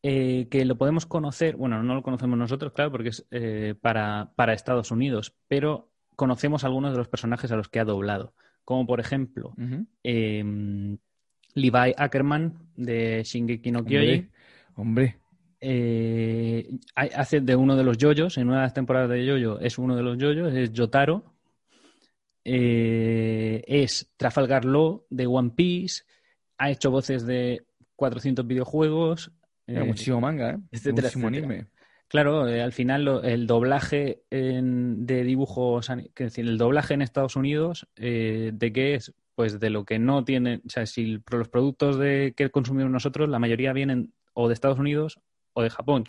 que 0.04 0.64
lo 0.66 0.78
podemos 0.78 1.08
conocer, 1.08 1.56
bueno, 1.56 1.82
no 1.82 1.96
lo 1.96 2.04
conocemos 2.04 2.38
nosotros, 2.38 2.74
claro, 2.74 2.92
porque 2.92 3.10
es 3.10 3.26
para, 3.82 4.34
para, 4.36 4.54
Estados 4.54 4.92
Unidos, 4.92 5.36
pero 5.48 5.90
conocemos 6.16 6.64
algunos 6.64 6.92
de 6.92 7.00
los 7.00 7.08
personajes 7.08 7.52
a 7.52 7.56
los 7.56 7.70
que 7.70 7.80
ha 7.80 7.86
doblado, 7.86 8.36
como 8.70 8.86
por 8.86 9.00
ejemplo 9.00 9.56
em, 10.04 10.96
Levi 11.56 11.94
Ackerman 11.98 12.54
de 12.76 13.24
Shingeki 13.24 13.72
no 13.72 13.84
Kyojin. 13.84 14.30
hombre 14.76 15.18
eh, 15.60 16.70
hace 16.94 17.42
de 17.42 17.56
uno 17.56 17.76
de 17.76 17.84
los 17.84 17.98
yoyos, 17.98 18.38
en 18.38 18.48
una 18.48 18.58
de 18.58 18.62
las 18.62 18.74
temporadas 18.76 19.10
de 19.10 19.26
yoyo 19.26 19.60
es 19.60 19.80
uno 19.80 19.96
de 19.96 20.04
los 20.04 20.20
yoyos, 20.20 20.54
es 20.54 20.72
Yotaro. 20.72 21.34
Eh, 22.46 23.64
es 23.68 24.08
Trafalgar 24.16 24.66
Law 24.66 25.04
de 25.10 25.26
One 25.26 25.50
Piece, 25.56 26.04
ha 26.60 26.70
hecho 26.70 26.92
voces 26.92 27.26
de 27.26 27.64
400 27.96 28.46
videojuegos. 28.46 29.32
Eh, 29.66 29.84
muchísimo 29.84 30.22
manga, 30.22 30.52
¿eh? 30.52 30.58
muchísimo 30.92 31.28
anime. 31.28 31.66
Claro, 32.10 32.42
al 32.42 32.74
final 32.74 33.22
el 33.24 33.46
doblaje 33.46 34.24
de 34.32 35.24
dibujos, 35.24 35.90
que 36.16 36.24
decir, 36.26 36.48
el 36.48 36.58
doblaje 36.58 36.96
en 36.96 37.04
Estados 37.04 37.36
Unidos, 37.36 37.88
¿de 37.96 38.72
qué 38.74 38.96
es? 38.96 39.14
Pues 39.36 39.60
de 39.60 39.70
lo 39.70 39.86
que 39.86 40.00
no 40.00 40.26
tienen, 40.26 40.64
o 40.66 40.70
sea, 40.70 40.88
si 40.88 41.22
los 41.32 41.48
productos 41.50 42.00
de 42.00 42.34
que 42.36 42.50
consumimos 42.50 42.92
nosotros, 42.92 43.30
la 43.30 43.38
mayoría 43.38 43.74
vienen 43.74 44.12
o 44.34 44.48
de 44.48 44.56
Estados 44.56 44.80
Unidos 44.80 45.22
o 45.54 45.62
de 45.62 45.70
Japón, 45.70 46.06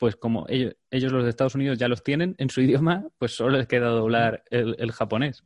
pues 0.00 0.16
como 0.16 0.46
ellos, 0.48 0.74
ellos, 0.90 1.12
los 1.12 1.24
de 1.24 1.30
Estados 1.30 1.54
Unidos 1.54 1.78
ya 1.78 1.86
los 1.86 2.02
tienen 2.02 2.34
en 2.38 2.48
su 2.48 2.60
idioma, 2.62 3.06
pues 3.18 3.32
solo 3.32 3.58
les 3.58 3.66
queda 3.66 3.88
doblar 3.88 4.44
el, 4.50 4.92
japonés. 4.92 5.44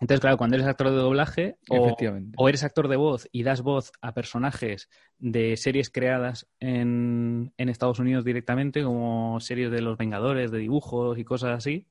Entonces, 0.00 0.20
claro, 0.20 0.36
cuando 0.36 0.56
eres 0.56 0.68
actor 0.68 0.90
de 0.90 0.96
doblaje 0.96 1.56
o, 1.68 2.48
eres 2.48 2.64
actor 2.64 2.88
de 2.88 2.96
voz 2.96 3.28
y 3.32 3.42
das 3.42 3.62
voz 3.62 3.92
a 4.00 4.12
personajes 4.12 4.88
de 5.18 5.56
series 5.56 5.90
creadas 5.90 6.46
en, 6.60 7.52
Estados 7.56 7.98
Unidos 7.98 8.24
directamente, 8.24 8.82
como 8.82 9.40
series 9.40 9.70
de 9.70 9.80
los 9.80 9.96
Vengadores, 9.96 10.50
de 10.50 10.58
dibujos 10.58 11.18
y 11.18 11.24
cosas 11.24 11.56
así, 11.56 11.86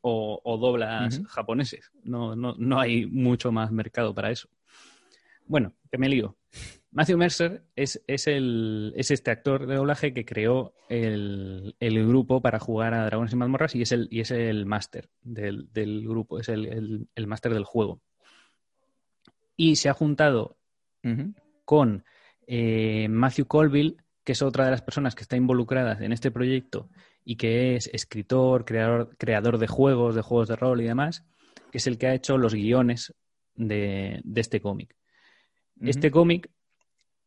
o, 0.00 0.58
doblas 0.60 1.22
japoneses. 1.28 1.90
No, 2.02 2.34
no, 2.34 2.54
no 2.58 2.80
hay 2.80 3.06
mucho 3.06 3.52
más 3.52 3.70
mercado 3.70 4.14
para 4.14 4.30
eso. 4.30 4.48
Bueno, 5.46 5.74
que 5.90 5.98
me 5.98 6.08
lío. 6.08 6.36
Matthew 6.90 7.18
Mercer 7.18 7.62
es, 7.76 8.00
el, 8.26 8.94
es 8.96 9.10
este 9.10 9.30
actor 9.30 9.66
de 9.66 9.74
doblaje 9.74 10.14
que 10.14 10.24
creó 10.24 10.74
el, 10.88 11.74
grupo 11.80 12.40
para 12.40 12.58
jugar 12.58 12.94
a 12.94 13.04
Dragones 13.04 13.32
y 13.32 13.36
Mazmorras 13.36 13.74
y 13.74 13.82
es 13.82 13.92
el, 13.92 14.08
y 14.10 14.20
es 14.20 14.30
el 14.30 14.64
máster 14.64 15.10
del, 15.22 15.68
grupo, 16.06 16.38
es 16.38 16.48
el, 16.48 17.08
máster 17.26 17.52
del 17.52 17.64
juego. 17.64 18.00
Y 19.56 19.76
se 19.76 19.88
ha 19.88 19.92
juntado 19.92 20.56
con 21.64 22.04
eh, 22.46 23.08
Matthew 23.08 23.46
Colville, 23.46 23.96
que 24.24 24.32
es 24.32 24.42
otra 24.42 24.64
de 24.64 24.70
las 24.70 24.82
personas 24.82 25.14
que 25.14 25.22
está 25.22 25.36
involucradas 25.36 26.00
en 26.00 26.12
este 26.12 26.30
proyecto 26.30 26.88
y 27.24 27.36
que 27.36 27.76
es 27.76 27.90
escritor, 27.92 28.64
creador, 28.64 29.14
creador 29.18 29.58
de 29.58 29.66
juegos, 29.66 30.14
de 30.14 30.22
juegos 30.22 30.48
de 30.48 30.56
rol 30.56 30.80
y 30.80 30.84
demás, 30.84 31.26
que 31.70 31.78
es 31.78 31.86
el 31.86 31.98
que 31.98 32.06
ha 32.06 32.14
hecho 32.14 32.38
los 32.38 32.54
guiones 32.54 33.14
de, 33.54 34.22
este 34.34 34.60
cómic. 34.60 34.94
Este 35.80 36.10
cómic 36.10 36.50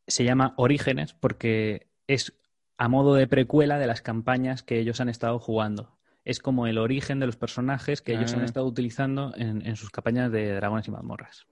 se 0.07 0.23
llama 0.23 0.53
Orígenes 0.57 1.13
porque 1.13 1.87
es 2.07 2.33
a 2.77 2.87
modo 2.87 3.13
de 3.13 3.27
precuela 3.27 3.77
de 3.77 3.87
las 3.87 4.01
campañas 4.01 4.63
que 4.63 4.79
ellos 4.79 4.99
han 5.01 5.09
estado 5.09 5.39
jugando. 5.39 5.97
Es 6.23 6.39
como 6.39 6.67
el 6.67 6.77
origen 6.77 7.19
de 7.19 7.25
los 7.25 7.35
personajes 7.35 8.01
que 8.01 8.13
ellos 8.13 8.33
han 8.33 8.41
ah. 8.41 8.45
estado 8.45 8.65
utilizando 8.65 9.33
en, 9.35 9.75
sus 9.75 9.89
campañas 9.89 10.31
de 10.31 10.53
dragones 10.55 10.87
y 10.87 10.91
mazmorras. 10.91 11.45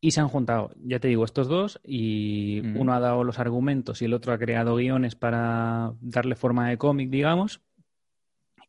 Y 0.00 0.12
se 0.12 0.20
han 0.20 0.28
juntado, 0.28 0.70
ya 0.76 1.00
te 1.00 1.08
digo, 1.08 1.24
estos 1.24 1.48
dos 1.48 1.80
y 1.82 2.60
uno 2.76 2.94
ha 2.94 3.00
dado 3.00 3.24
los 3.24 3.38
argumentos 3.38 4.02
y 4.02 4.04
el 4.04 4.14
otro 4.14 4.32
ha 4.32 4.38
creado 4.38 4.76
guiones 4.76 5.16
para 5.16 5.94
darle 6.00 6.36
forma 6.36 6.68
de 6.68 6.78
cómic, 6.78 7.10
digamos. 7.10 7.60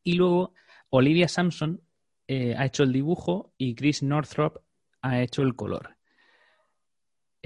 Y 0.03 0.13
luego 0.13 0.53
Olivia 0.89 1.27
Sampson 1.27 1.81
eh, 2.27 2.55
ha 2.57 2.65
hecho 2.65 2.83
el 2.83 2.93
dibujo 2.93 3.53
y 3.57 3.75
Chris 3.75 4.01
Northrop 4.01 4.61
ha 5.01 5.21
hecho 5.21 5.43
el 5.43 5.55
color 5.55 5.96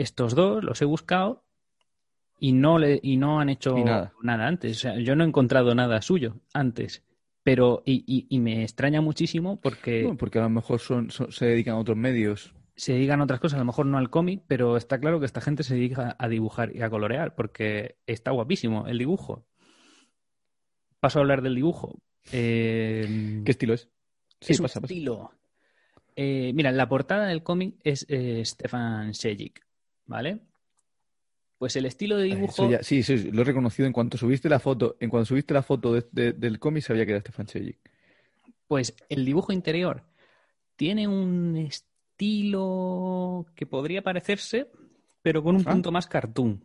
estos 0.01 0.35
dos 0.35 0.63
los 0.63 0.81
he 0.81 0.85
buscado 0.85 1.43
y 2.39 2.53
no, 2.53 2.79
le, 2.79 2.99
y 3.03 3.17
no 3.17 3.39
han 3.39 3.49
hecho 3.49 3.75
nada. 3.77 4.47
antes. 4.47 4.77
O 4.77 4.79
sea, 4.79 4.99
yo 4.99 5.15
no 5.15 5.23
he 5.23 5.27
encontrado 5.27 5.75
nada 5.75 6.01
suyo 6.01 6.37
antes. 6.53 7.03
Pero, 7.43 7.81
y, 7.85 8.27
y, 8.29 8.39
me 8.39 8.63
extraña 8.63 9.01
muchísimo 9.01 9.59
porque. 9.59 10.13
porque 10.17 10.39
a 10.39 10.43
lo 10.43 10.49
mejor 10.49 10.79
son, 10.79 11.09
se 11.09 11.45
dedican 11.45 11.75
a 11.75 11.79
otros 11.79 11.97
medios. 11.97 12.53
Se 12.75 12.93
dedican 12.93 13.19
a 13.19 13.23
otras 13.23 13.39
cosas, 13.39 13.57
a 13.57 13.59
lo 13.59 13.65
mejor 13.65 13.85
no 13.85 13.97
al 13.97 14.09
cómic, 14.09 14.43
pero 14.47 14.77
está 14.77 14.99
claro 14.99 15.19
que 15.19 15.25
esta 15.25 15.41
gente 15.41 15.63
se 15.63 15.75
dedica 15.75 16.15
a 16.17 16.27
dibujar 16.27 16.75
y 16.75 16.81
a 16.81 16.89
colorear, 16.89 17.35
porque 17.35 17.97
está 18.05 18.31
guapísimo 18.31 18.87
el 18.87 18.97
dibujo. 18.97 19.45
Paso 20.99 21.19
a 21.19 21.21
hablar 21.21 21.41
del 21.41 21.55
dibujo. 21.55 21.99
Eh, 22.31 23.41
¿Qué 23.43 23.51
estilo 23.51 23.73
es? 23.73 23.89
Sí, 24.39 24.53
es 24.53 24.59
un 24.59 24.65
estilo. 24.65 25.31
Eh, 26.15 26.51
mira, 26.53 26.71
la 26.71 26.87
portada 26.89 27.25
del 27.27 27.43
cómic 27.43 27.75
es 27.83 28.05
eh, 28.09 28.43
Stefan 28.45 29.13
Sejic. 29.13 29.65
¿Vale? 30.05 30.39
Pues 31.57 31.75
el 31.75 31.85
estilo 31.85 32.17
de 32.17 32.23
dibujo. 32.23 32.69
sí, 32.81 33.03
sí, 33.03 33.31
lo 33.31 33.43
he 33.43 33.45
reconocido 33.45 33.85
en 33.85 33.93
cuanto 33.93 34.17
subiste 34.17 34.49
la 34.49 34.59
foto. 34.59 34.97
En 34.99 35.11
cuanto 35.11 35.27
subiste 35.27 35.53
la 35.53 35.61
foto 35.61 35.93
del 35.93 36.59
cómic, 36.59 36.83
sabía 36.83 37.05
que 37.05 37.11
era 37.11 37.21
Stefan 37.21 37.47
Sejic. 37.47 37.77
Pues 38.67 38.95
el 39.09 39.25
dibujo 39.25 39.53
interior 39.53 40.03
tiene 40.75 41.07
un 41.07 41.55
estilo 41.57 43.45
que 43.55 43.67
podría 43.67 44.01
parecerse, 44.01 44.71
pero 45.21 45.43
con 45.43 45.55
un 45.55 45.61
ah. 45.67 45.71
punto 45.71 45.91
más 45.91 46.07
cartoon. 46.07 46.63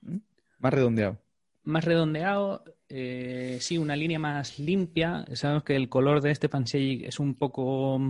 ¿Mm? 0.00 0.16
Más 0.60 0.72
redondeado. 0.72 1.18
Más 1.64 1.84
redondeado, 1.84 2.64
eh, 2.88 3.58
sí, 3.60 3.76
una 3.76 3.96
línea 3.96 4.18
más 4.18 4.58
limpia. 4.58 5.26
Sabemos 5.34 5.62
que 5.62 5.76
el 5.76 5.90
color 5.90 6.22
de 6.22 6.34
Stefan 6.34 6.66
Sejic 6.66 7.02
es 7.04 7.20
un 7.20 7.34
poco 7.34 8.00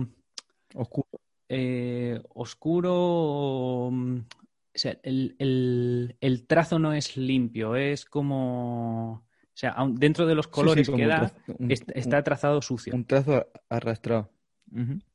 oscuro. 0.73 1.09
Eh, 1.49 2.21
oscuro. 2.33 3.89
Mm, 3.91 4.17
o 4.17 4.77
sea, 4.77 4.97
el, 5.03 6.45
trazo 6.47 6.79
no 6.79 6.93
es 6.93 7.17
limpio, 7.17 7.75
es 7.75 8.05
como. 8.05 9.11
O 9.13 9.57
sea, 9.57 9.75
dentro 9.91 10.25
de 10.25 10.35
los 10.35 10.47
colores 10.47 10.89
que 10.89 11.05
da, 11.07 11.33
está 11.93 12.23
trazado 12.23 12.61
sucio. 12.61 12.93
Un 12.93 13.05
trazo 13.05 13.47
arrastrado. 13.69 14.29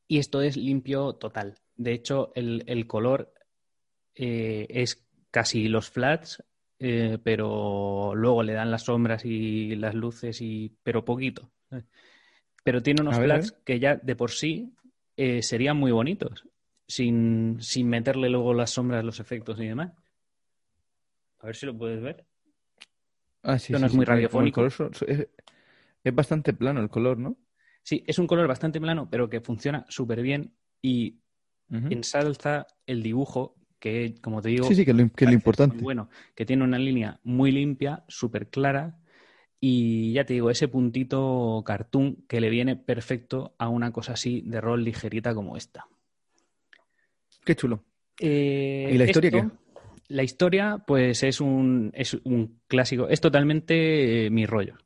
Y 0.09 0.19
esto 0.19 0.41
es 0.41 0.57
limpio 0.57 1.13
total. 1.15 1.57
De 1.77 1.93
hecho, 1.93 2.33
el, 2.35 2.87
color 2.87 3.35
eh, 4.15 4.67
es 4.71 5.07
casi 5.31 5.69
los 5.69 5.91
flats, 5.91 6.43
eh, 6.79 7.19
pero 7.23 8.15
luego 8.15 8.43
le 8.43 8.55
dan 8.55 8.71
las 8.71 8.85
sombras 8.85 9.27
y 9.27 9.77
las 9.77 9.95
luces, 9.95 10.41
y 10.41 10.75
pero 10.83 11.05
poquito. 11.05 11.51
Pero 12.63 12.83
tiene 12.83 13.01
unos 13.01 13.17
flats 13.17 13.53
que 13.65 13.81
ya 13.81 13.97
de 13.97 14.15
por 14.15 14.33
sí 14.33 14.75
eh, 15.23 15.43
serían 15.43 15.77
muy 15.77 15.93
bonitos, 15.93 16.47
sin, 16.89 17.59
meterle 17.85 18.31
luego 18.31 18.55
las 18.55 18.71
sombras, 18.71 19.05
los 19.05 19.21
efectos 19.21 19.61
y 19.61 19.67
demás. 19.67 19.93
A 21.41 21.47
ver 21.47 21.57
si 21.57 21.67
lo 21.67 21.77
puedes 21.77 22.01
ver. 22.01 22.25
Ah, 23.43 23.59
sí, 23.59 23.75
no 23.75 23.85
es 23.85 23.93
muy 23.93 24.07
radiofónico. 24.07 24.65
es, 24.65 25.29
bastante 26.15 26.55
plano 26.55 26.81
el 26.81 26.89
color, 26.89 27.19
¿no? 27.19 27.37
Sí, 27.83 28.03
es 28.07 28.19
un 28.19 28.27
color 28.27 28.49
bastante 28.49 28.81
plano, 28.81 29.11
pero 29.11 29.29
que 29.29 29.43
funciona 29.43 29.85
súper 29.91 30.23
bien 30.23 30.55
y 30.81 31.21
ensalza 31.69 32.67
el 32.87 33.03
dibujo, 33.03 33.57
que 33.79 34.15
como 34.23 34.41
te 34.41 34.49
digo, 34.49 34.69
sí, 34.69 34.75
sí, 34.75 34.87
que, 34.87 34.95
lo, 34.95 35.13
que 35.13 35.27
lo 35.27 35.33
importante. 35.33 35.83
bueno, 35.83 36.09
que 36.35 36.47
tiene 36.47 36.65
una 36.65 36.79
línea 36.79 37.21
muy 37.25 37.53
limpia, 37.53 38.05
súper 38.09 38.49
clara, 38.49 38.99
y 39.61 40.15
ya 40.15 40.25
te 40.25 40.33
digo, 40.33 40.51
ese 40.51 40.69
puntito 40.69 41.63
cartoon 41.67 42.25
que 42.27 42.41
le 42.41 42.49
viene 42.49 42.77
perfecto 42.77 43.55
a 43.59 43.69
una 43.69 43.93
cosa 43.93 44.15
así 44.15 44.43
de 44.47 44.61
rol 44.61 44.83
ligerita 44.85 45.35
como 45.35 45.57
esta. 45.57 45.87
Qué 47.45 47.55
chulo. 47.55 47.85
Eh, 48.19 48.91
¿Y 48.93 48.99
la 48.99 49.05
historia 49.05 49.31
qué? 49.31 49.49
La 50.09 50.23
historia, 50.25 50.83
pues 50.85 51.23
es 51.23 51.41
un, 51.41 51.93
es 51.95 52.15
un 52.25 52.61
clásico. 52.67 53.09
Es 53.09 53.21
totalmente 53.21 54.27
eh, 54.27 54.31
mi 54.31 54.45
rollo. 54.45 54.77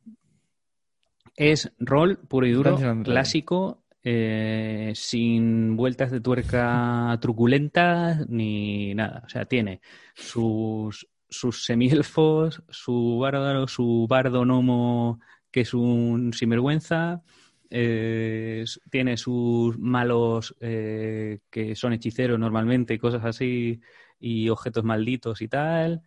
Es 1.34 1.72
rol 1.78 2.18
puro 2.18 2.46
y 2.46 2.52
duro, 2.52 2.78
clásico, 3.02 3.84
eh, 4.02 4.92
sin 4.94 5.76
vueltas 5.76 6.10
de 6.10 6.20
tuerca 6.20 7.16
truculentas 7.20 8.28
ni 8.28 8.94
nada. 8.94 9.22
O 9.24 9.28
sea, 9.28 9.46
tiene 9.46 9.80
sus, 10.14 11.08
sus 11.28 11.64
semielfos, 11.64 12.62
su 12.68 13.18
bárbaro, 13.18 13.66
su 13.68 14.06
bardo 14.08 14.42
gnomo, 14.42 15.20
que 15.50 15.62
es 15.62 15.74
un 15.74 16.32
sinvergüenza, 16.32 17.22
eh, 17.70 18.64
tiene 18.90 19.16
sus 19.16 19.78
malos 19.78 20.54
eh, 20.60 21.40
que 21.50 21.74
son 21.74 21.92
hechiceros 21.92 22.38
normalmente 22.38 22.98
cosas 22.98 23.24
así, 23.24 23.80
y 24.18 24.48
objetos 24.48 24.84
malditos 24.84 25.42
y 25.42 25.48
tal. 25.48 26.02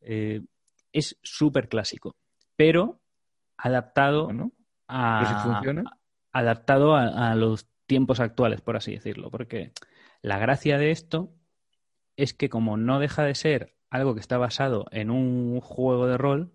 es 0.00 1.18
súper 1.22 1.68
clásico, 1.68 2.16
pero 2.56 3.00
adaptado 3.56 4.30
a, 4.88 5.62
adaptado 6.32 6.94
a, 6.96 7.34
los 7.34 7.66
tiempos 7.86 8.20
actuales, 8.20 8.60
por 8.60 8.76
así 8.76 8.92
decirlo. 8.92 9.30
Porque 9.30 9.72
la 10.22 10.38
gracia 10.38 10.78
de 10.78 10.90
esto 10.90 11.32
es 12.16 12.34
que 12.34 12.48
como 12.48 12.76
no 12.76 12.98
deja 12.98 13.24
de 13.24 13.34
ser 13.34 13.74
algo 13.90 14.14
que 14.14 14.20
está 14.20 14.38
basado 14.38 14.86
en 14.92 15.10
un 15.10 15.60
juego 15.60 16.06
de 16.06 16.16
rol 16.16 16.52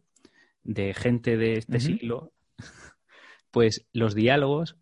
de 0.63 0.93
gente 0.93 1.37
de 1.37 1.53
este 1.53 1.79
siglo, 1.79 2.31
pues 3.51 3.85
los 3.93 4.15
diálogos 4.15 4.77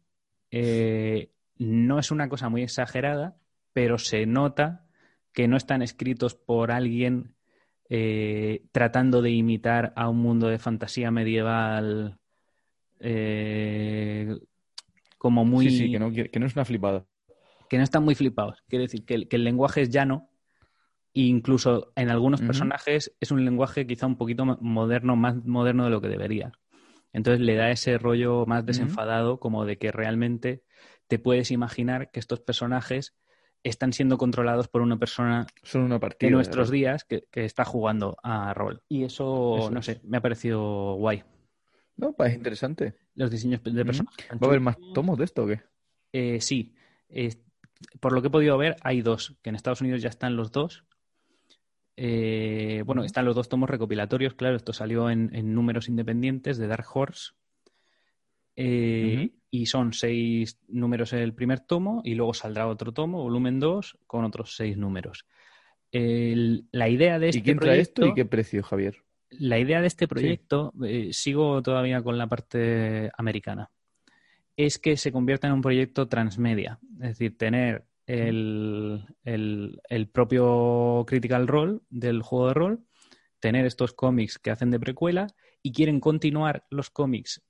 eh, 0.52 1.32
no 1.58 2.00
es 2.00 2.12
una 2.12 2.30
cosa 2.30 2.50
muy 2.50 2.64
exagerada, 2.64 3.36
pero 3.74 3.98
se 3.98 4.26
nota 4.26 4.86
que 5.34 5.48
no 5.48 5.58
están 5.58 5.82
escritos 5.82 6.36
por 6.36 6.72
alguien 6.72 7.36
eh, 7.90 8.64
tratando 8.72 9.22
de 9.22 9.32
imitar 9.32 9.94
a 9.96 10.10
un 10.10 10.20
mundo 10.20 10.48
de 10.48 10.60
fantasía 10.60 11.12
medieval 11.12 12.18
eh, 13.00 14.38
como 15.18 15.44
muy... 15.46 15.70
Sí, 15.70 15.78
sí, 15.78 15.92
que 15.92 16.00
no, 16.00 16.12
que 16.12 16.40
no, 16.40 16.46
es 16.46 16.56
una 16.56 16.66
flipada. 16.66 17.06
Que 17.70 17.78
no 17.78 17.84
están 17.84 18.04
muy 18.04 18.16
flipados. 18.16 18.64
Quiere 18.68 18.84
decir 18.84 19.06
que 19.06 19.28
el, 19.30 19.44
lenguaje 19.44 19.82
es 19.82 19.90
llano 19.90 20.30
incluso 21.14 21.92
en 21.96 22.10
algunos 22.10 22.42
personajes 22.42 23.16
es 23.20 23.32
un 23.32 23.46
lenguaje 23.46 23.86
quizá 23.86 24.08
un 24.08 24.18
poquito 24.18 24.46
moderno, 24.46 25.16
más 25.16 25.36
moderno 25.46 25.86
de 25.86 25.90
lo 25.92 26.02
que 26.02 26.08
debería. 26.08 26.52
Entonces 27.12 27.42
le 27.42 27.56
da 27.56 27.70
ese 27.70 27.98
rollo 27.98 28.46
más 28.48 28.66
desenfadado 28.66 29.40
como 29.40 29.66
de 29.66 29.78
que 29.78 29.92
realmente 29.92 30.64
te 31.08 31.20
puedes 31.20 31.52
imaginar 31.52 32.10
que 32.10 32.20
estos 32.20 32.40
personajes 32.40 33.16
están 33.62 33.94
siendo 33.94 34.18
controlados 34.18 34.68
por 34.68 34.82
una 34.82 34.98
persona 34.98 35.48
Son 35.62 35.84
una 35.84 36.00
partida, 36.00 36.30
de 36.30 36.36
nuestros 36.36 36.70
días 36.70 37.06
que, 37.06 37.28
está 37.32 37.64
jugando 37.64 38.18
a 38.24 38.54
rol. 38.54 38.82
Y 38.90 39.04
eso, 39.04 39.70
no 39.72 39.82
sé, 39.82 40.02
me 40.04 40.18
ha 40.18 40.22
parecido 40.22 40.96
guay. 40.96 41.24
No, 41.96 42.14
pues 42.14 42.32
es 42.32 42.38
interesante. 42.38 42.96
Los 43.16 43.32
diseños 43.32 43.62
de 43.64 43.86
personas. 43.86 44.14
¿Va 44.32 44.48
a 44.48 44.50
haber 44.50 44.60
más 44.60 44.78
tomos 44.94 45.18
de 45.18 45.26
esto 45.26 45.44
o 45.44 45.48
qué? 45.48 45.62
Eh, 46.12 46.42
sí. 46.42 46.74
por 48.00 48.12
lo 48.12 48.22
que 48.22 48.28
he 48.28 48.32
podido 48.32 48.58
ver, 48.58 48.76
hay 48.82 49.02
dos, 49.02 49.38
que 49.42 49.50
en 49.50 49.56
Estados 49.56 49.82
Unidos 49.82 50.02
ya 50.02 50.10
están 50.10 50.36
los 50.36 50.52
dos. 50.52 50.86
Eh, 51.96 52.84
bueno, 52.86 53.04
están 53.04 53.26
los 53.26 53.36
dos 53.36 53.50
tomos 53.50 53.70
recopilatorios, 53.70 54.34
claro, 54.34 54.56
esto 54.56 54.74
salió 54.74 55.10
en, 55.10 55.30
números 55.54 55.90
independientes 55.90 56.58
de 56.58 56.68
Dark 56.68 56.86
Horse. 56.94 57.34
Eh, 58.56 59.32
y 59.50 59.66
son 59.66 59.94
seis 59.94 60.60
números 60.68 61.12
el 61.14 61.34
primer 61.34 61.60
tomo 61.60 62.02
y 62.04 62.14
luego 62.14 62.34
saldrá 62.34 62.68
otro 62.68 62.92
tomo, 62.92 63.24
volumen 63.24 63.60
2, 63.60 63.98
con 64.06 64.26
otros 64.26 64.56
seis 64.56 64.78
números. 64.78 65.26
la 65.92 66.90
idea 66.90 67.20
de 67.20 67.30
este 67.30 67.40
¿Y 67.40 67.44
quién 67.44 67.60
trae 67.60 67.80
esto 67.80 68.06
y 68.06 68.14
qué 68.14 68.26
precio, 68.26 68.62
Javier? 68.64 69.04
la 69.40 69.60
idea 69.60 69.82
de 69.82 69.88
este 69.88 70.08
proyecto, 70.08 70.74
eh, 70.84 71.10
sigo 71.12 71.62
todavía 71.62 72.02
con 72.02 72.18
la 72.18 72.28
parte 72.28 73.12
americana, 73.18 73.70
es 74.56 74.78
que 74.80 74.98
se 74.98 75.12
convierta 75.12 75.48
en 75.48 75.54
un 75.54 75.62
proyecto 75.62 76.08
transmedia. 76.08 76.80
Es 77.02 77.10
decir, 77.10 77.38
tener 77.38 77.86
el, 78.06 79.06
propio 80.12 81.04
Critical 81.08 81.48
Role 81.48 81.80
del 81.90 82.22
juego 82.22 82.48
de 82.48 82.54
rol, 82.54 82.86
tener 83.40 83.66
estos 83.66 83.94
cómics 83.94 84.40
que 84.40 84.52
hacen 84.52 84.72
de 84.72 84.80
precuela 84.80 85.28
y 85.62 85.72
quieren 85.72 86.00
continuar 86.00 86.66
los 86.70 86.90
cómics 86.90 87.42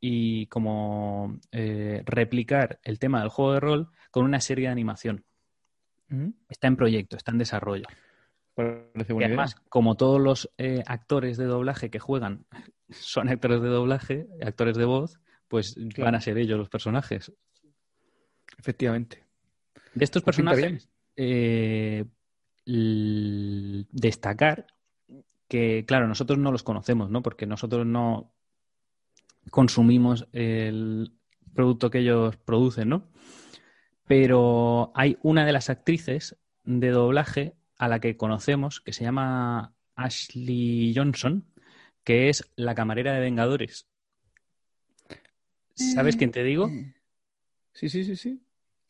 y 0.00 0.46
como 0.46 1.38
eh, 1.52 2.02
replicar 2.04 2.80
el 2.82 2.98
tema 2.98 3.20
del 3.20 3.28
juego 3.28 3.54
de 3.54 3.60
rol 3.60 3.88
con 4.10 4.24
una 4.24 4.40
serie 4.40 4.66
de 4.66 4.72
animación. 4.72 5.24
Está 6.48 6.66
en 6.66 6.76
proyecto, 6.76 7.16
está 7.16 7.30
en 7.32 7.38
desarrollo 7.38 7.86
y 8.56 9.24
además, 9.24 9.56
como 9.68 9.96
todos 9.96 10.20
los 10.20 10.50
eh, 10.58 10.82
actores 10.86 11.38
de 11.38 11.46
doblaje 11.46 11.90
que 11.90 11.98
juegan 11.98 12.44
son 12.90 13.28
actores 13.28 13.62
de 13.62 13.68
doblaje, 13.68 14.26
actores 14.42 14.76
de 14.76 14.84
voz, 14.84 15.18
pues 15.48 15.76
van 15.98 16.14
a 16.14 16.20
ser 16.20 16.38
ellos 16.38 16.58
los 16.58 16.68
personajes. 16.68 17.32
Efectivamente. 18.58 19.21
De 19.94 20.04
estos 20.04 20.22
personajes, 20.22 20.88
eh, 21.16 22.04
destacar 22.64 24.66
que, 25.48 25.84
claro, 25.86 26.08
nosotros 26.08 26.38
no 26.38 26.50
los 26.50 26.62
conocemos, 26.62 27.10
¿no? 27.10 27.22
Porque 27.22 27.46
nosotros 27.46 27.86
no 27.86 28.32
consumimos 29.50 30.26
el 30.32 31.12
producto 31.54 31.90
que 31.90 31.98
ellos 31.98 32.36
producen, 32.36 32.88
¿no? 32.88 33.10
Pero 34.06 34.92
hay 34.94 35.18
una 35.22 35.44
de 35.44 35.52
las 35.52 35.70
actrices 35.70 36.36
de 36.64 36.90
doblaje 36.90 37.54
a 37.78 37.88
la 37.88 38.00
que 38.00 38.16
conocemos, 38.16 38.80
que 38.80 38.92
se 38.92 39.04
llama 39.04 39.74
Ashley 39.94 40.94
Johnson, 40.96 41.44
que 42.04 42.28
es 42.28 42.50
la 42.56 42.74
camarera 42.74 43.12
de 43.12 43.20
Vengadores. 43.20 43.86
¿Sabes 45.74 46.16
quién 46.16 46.30
te 46.30 46.44
digo? 46.44 46.70
Sí, 47.72 47.88
sí, 47.88 48.04
sí, 48.04 48.16
sí. 48.16 48.42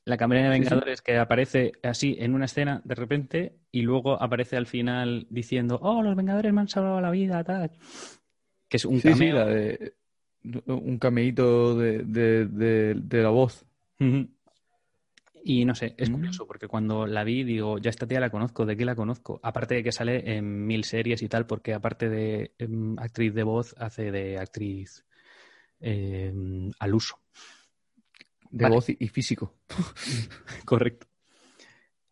La 0.04 0.16
camarera 0.16 0.50
de 0.50 0.58
Vengadores 0.58 1.00
que 1.00 1.16
aparece 1.16 1.72
así 1.82 2.16
en 2.18 2.34
una 2.34 2.46
escena 2.46 2.82
de 2.84 2.94
repente 2.94 3.56
y 3.70 3.82
luego 3.82 4.20
aparece 4.20 4.56
al 4.56 4.66
final 4.66 5.26
diciendo, 5.30 5.78
oh, 5.80 6.02
los 6.02 6.16
Vengadores 6.16 6.52
me 6.52 6.60
han 6.60 6.68
salvado 6.68 7.00
la 7.00 7.10
vida, 7.10 7.44
tal. 7.44 7.70
Que 8.68 8.78
es 8.78 8.84
un 8.84 9.00
cameo. 9.00 9.46
de, 9.46 9.94
un 10.66 10.98
cameíto 10.98 11.76
de, 11.76 12.96
la 13.10 13.28
voz. 13.28 13.64
Y 15.44 15.64
no 15.64 15.74
sé, 15.74 15.94
es 15.96 16.10
mm. 16.10 16.14
curioso 16.14 16.46
porque 16.46 16.68
cuando 16.68 17.06
la 17.06 17.24
vi 17.24 17.42
digo, 17.42 17.78
ya 17.78 17.90
esta 17.90 18.06
tía 18.06 18.20
la 18.20 18.30
conozco, 18.30 18.64
¿de 18.64 18.76
qué 18.76 18.84
la 18.84 18.94
conozco? 18.94 19.40
Aparte 19.42 19.76
de 19.76 19.82
que 19.82 19.92
sale 19.92 20.36
en 20.36 20.66
mil 20.66 20.84
series 20.84 21.22
y 21.22 21.28
tal, 21.28 21.46
porque 21.46 21.74
aparte 21.74 22.08
de 22.08 22.52
em, 22.58 22.96
actriz 22.98 23.34
de 23.34 23.42
voz, 23.42 23.74
hace 23.78 24.12
de 24.12 24.38
actriz 24.38 25.04
em, 25.80 26.70
al 26.78 26.94
uso. 26.94 27.18
De 28.52 28.68
voz 28.68 28.86
y 28.88 29.08
físico. 29.08 29.54
Correcto. 30.64 31.08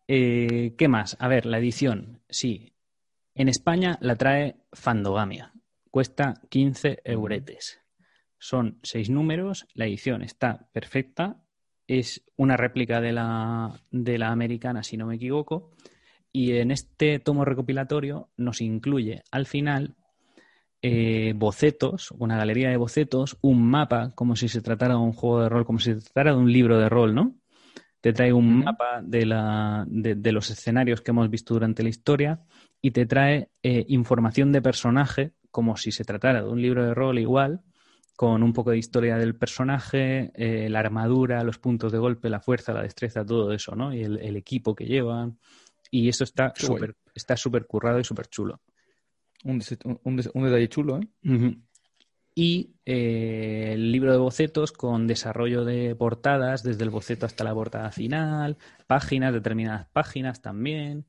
Eh, 0.07 0.75
¿Qué 0.77 0.87
más? 0.87 1.15
A 1.19 1.27
ver, 1.27 1.45
la 1.45 1.59
edición. 1.59 2.21
Sí. 2.29 2.73
En 3.33 3.47
España 3.47 3.97
la 4.01 4.17
trae 4.17 4.57
Fandogamia. 4.73 5.53
Cuesta 5.89 6.41
15 6.49 7.01
euretes. 7.05 7.79
Son 8.37 8.79
seis 8.83 9.09
números. 9.09 9.67
La 9.73 9.85
edición 9.85 10.21
está 10.21 10.67
perfecta 10.73 11.41
es 11.99 12.23
una 12.37 12.55
réplica 12.55 13.01
de 13.01 13.11
la, 13.11 13.79
de 13.91 14.17
la 14.17 14.31
americana, 14.31 14.81
si 14.81 14.95
no 14.95 15.07
me 15.07 15.15
equivoco, 15.15 15.71
y 16.31 16.53
en 16.53 16.71
este 16.71 17.19
tomo 17.19 17.43
recopilatorio 17.43 18.29
nos 18.37 18.61
incluye 18.61 19.23
al 19.29 19.45
final 19.45 19.97
eh, 20.81 21.33
bocetos, 21.35 22.11
una 22.17 22.37
galería 22.37 22.69
de 22.69 22.77
bocetos, 22.77 23.37
un 23.41 23.69
mapa, 23.69 24.11
como 24.15 24.35
si 24.35 24.47
se 24.49 24.61
tratara 24.61 24.95
de 24.95 24.99
un 24.99 25.13
juego 25.13 25.43
de 25.43 25.49
rol, 25.49 25.65
como 25.65 25.79
si 25.79 25.93
se 25.93 26.01
tratara 26.01 26.31
de 26.31 26.37
un 26.37 26.51
libro 26.51 26.79
de 26.79 26.89
rol, 26.89 27.13
¿no? 27.13 27.35
Te 27.99 28.13
trae 28.13 28.33
un 28.33 28.63
mapa 28.63 29.01
de, 29.03 29.27
la, 29.27 29.85
de, 29.87 30.31
los 30.31 30.49
escenarios 30.49 31.01
que 31.01 31.11
hemos 31.11 31.29
visto 31.29 31.53
durante 31.53 31.83
la 31.83 31.89
historia 31.89 32.41
y 32.81 32.91
te 32.91 33.05
trae 33.05 33.49
eh, 33.61 33.85
información 33.89 34.51
de 34.51 34.61
personaje, 34.63 35.33
como 35.51 35.77
si 35.77 35.91
se 35.91 36.03
tratara 36.03 36.41
de 36.41 36.49
un 36.49 36.59
libro 36.59 36.83
de 36.83 36.95
rol 36.95 37.19
igual, 37.19 37.61
con 38.15 38.41
un 38.41 38.53
poco 38.53 38.71
de 38.71 38.79
historia 38.79 39.17
del 39.17 39.35
personaje, 39.35 40.31
eh, 40.33 40.67
la 40.69 40.79
armadura, 40.79 41.43
los 41.43 41.59
puntos 41.59 41.91
de 41.91 41.99
golpe, 41.99 42.29
la 42.29 42.39
fuerza, 42.39 42.73
la 42.73 42.81
destreza, 42.81 43.23
todo 43.23 43.51
eso, 43.51 43.75
¿no? 43.75 43.93
Y 43.93 44.01
el, 44.01 44.35
equipo 44.35 44.73
que 44.73 44.85
llevan. 44.85 45.37
Y 45.91 46.09
eso 46.09 46.23
está 46.23 46.53
súper 46.55 46.95
está 47.13 47.37
súper 47.37 47.65
currado 47.65 47.99
y 47.99 48.03
súper 48.03 48.27
chulo. 48.27 48.61
Un, 49.43 49.59
detalle 50.45 50.69
chulo, 50.69 50.99
¿eh? 50.99 51.07
Y 52.33 52.75
eh, 52.85 53.71
el 53.73 53.91
libro 53.91 54.11
de 54.11 54.17
bocetos 54.17 54.71
con 54.71 55.05
desarrollo 55.05 55.65
de 55.65 55.95
portadas, 55.95 56.63
desde 56.63 56.83
el 56.83 56.89
boceto 56.89 57.25
hasta 57.25 57.43
la 57.43 57.53
portada 57.53 57.91
final, 57.91 58.57
páginas, 58.87 59.33
determinadas 59.33 59.87
páginas 59.87 60.41
también. 60.41 61.05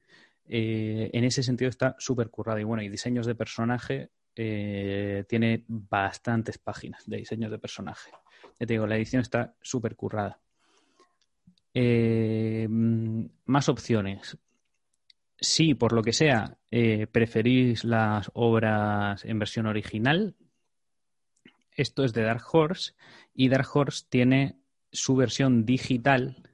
Eh, 0.49 1.11
en 1.13 1.25
ese 1.25 1.43
sentido 1.43 1.69
está 1.69 1.95
súper 1.99 2.29
currado. 2.31 2.59
Y 2.59 2.65
bueno, 2.65 2.83
y 2.83 2.89
diseños 2.89 3.27
de 3.27 3.35
personaje 3.35 4.11
eh, 4.35 5.25
tiene 5.29 5.65
bastantes 5.69 6.59
páginas 6.59 7.05
de 7.07 7.19
diseños 7.19 7.51
de 7.51 7.59
personaje. 7.59 8.11
Ya 8.59 8.67
te 8.67 8.75
digo, 8.75 8.87
la 8.87 8.97
edición 8.97 9.23
está 9.23 9.55
súper 9.61 9.95
currada. 9.95 10.41
Eh, 11.75 12.67
más 12.69 13.69
opciones. 13.69 14.37
Si 15.43 15.75
por 15.75 15.93
lo 15.93 16.03
que 16.03 16.13
sea 16.13 16.57
eh, 16.71 17.09
preferís 17.09 17.83
las 17.83 18.31
obras 18.33 19.25
en 19.25 19.41
versión 19.41 19.67
original, 19.67 20.37
esto 21.73 22.05
es 22.05 22.13
de 22.13 22.23
Dark 22.23 22.45
Horse 22.53 22.93
y 23.35 23.49
Dark 23.49 23.67
Horse 23.75 24.07
tiene 24.09 24.57
su 24.93 25.17
versión 25.17 25.67
digital, 25.67 26.49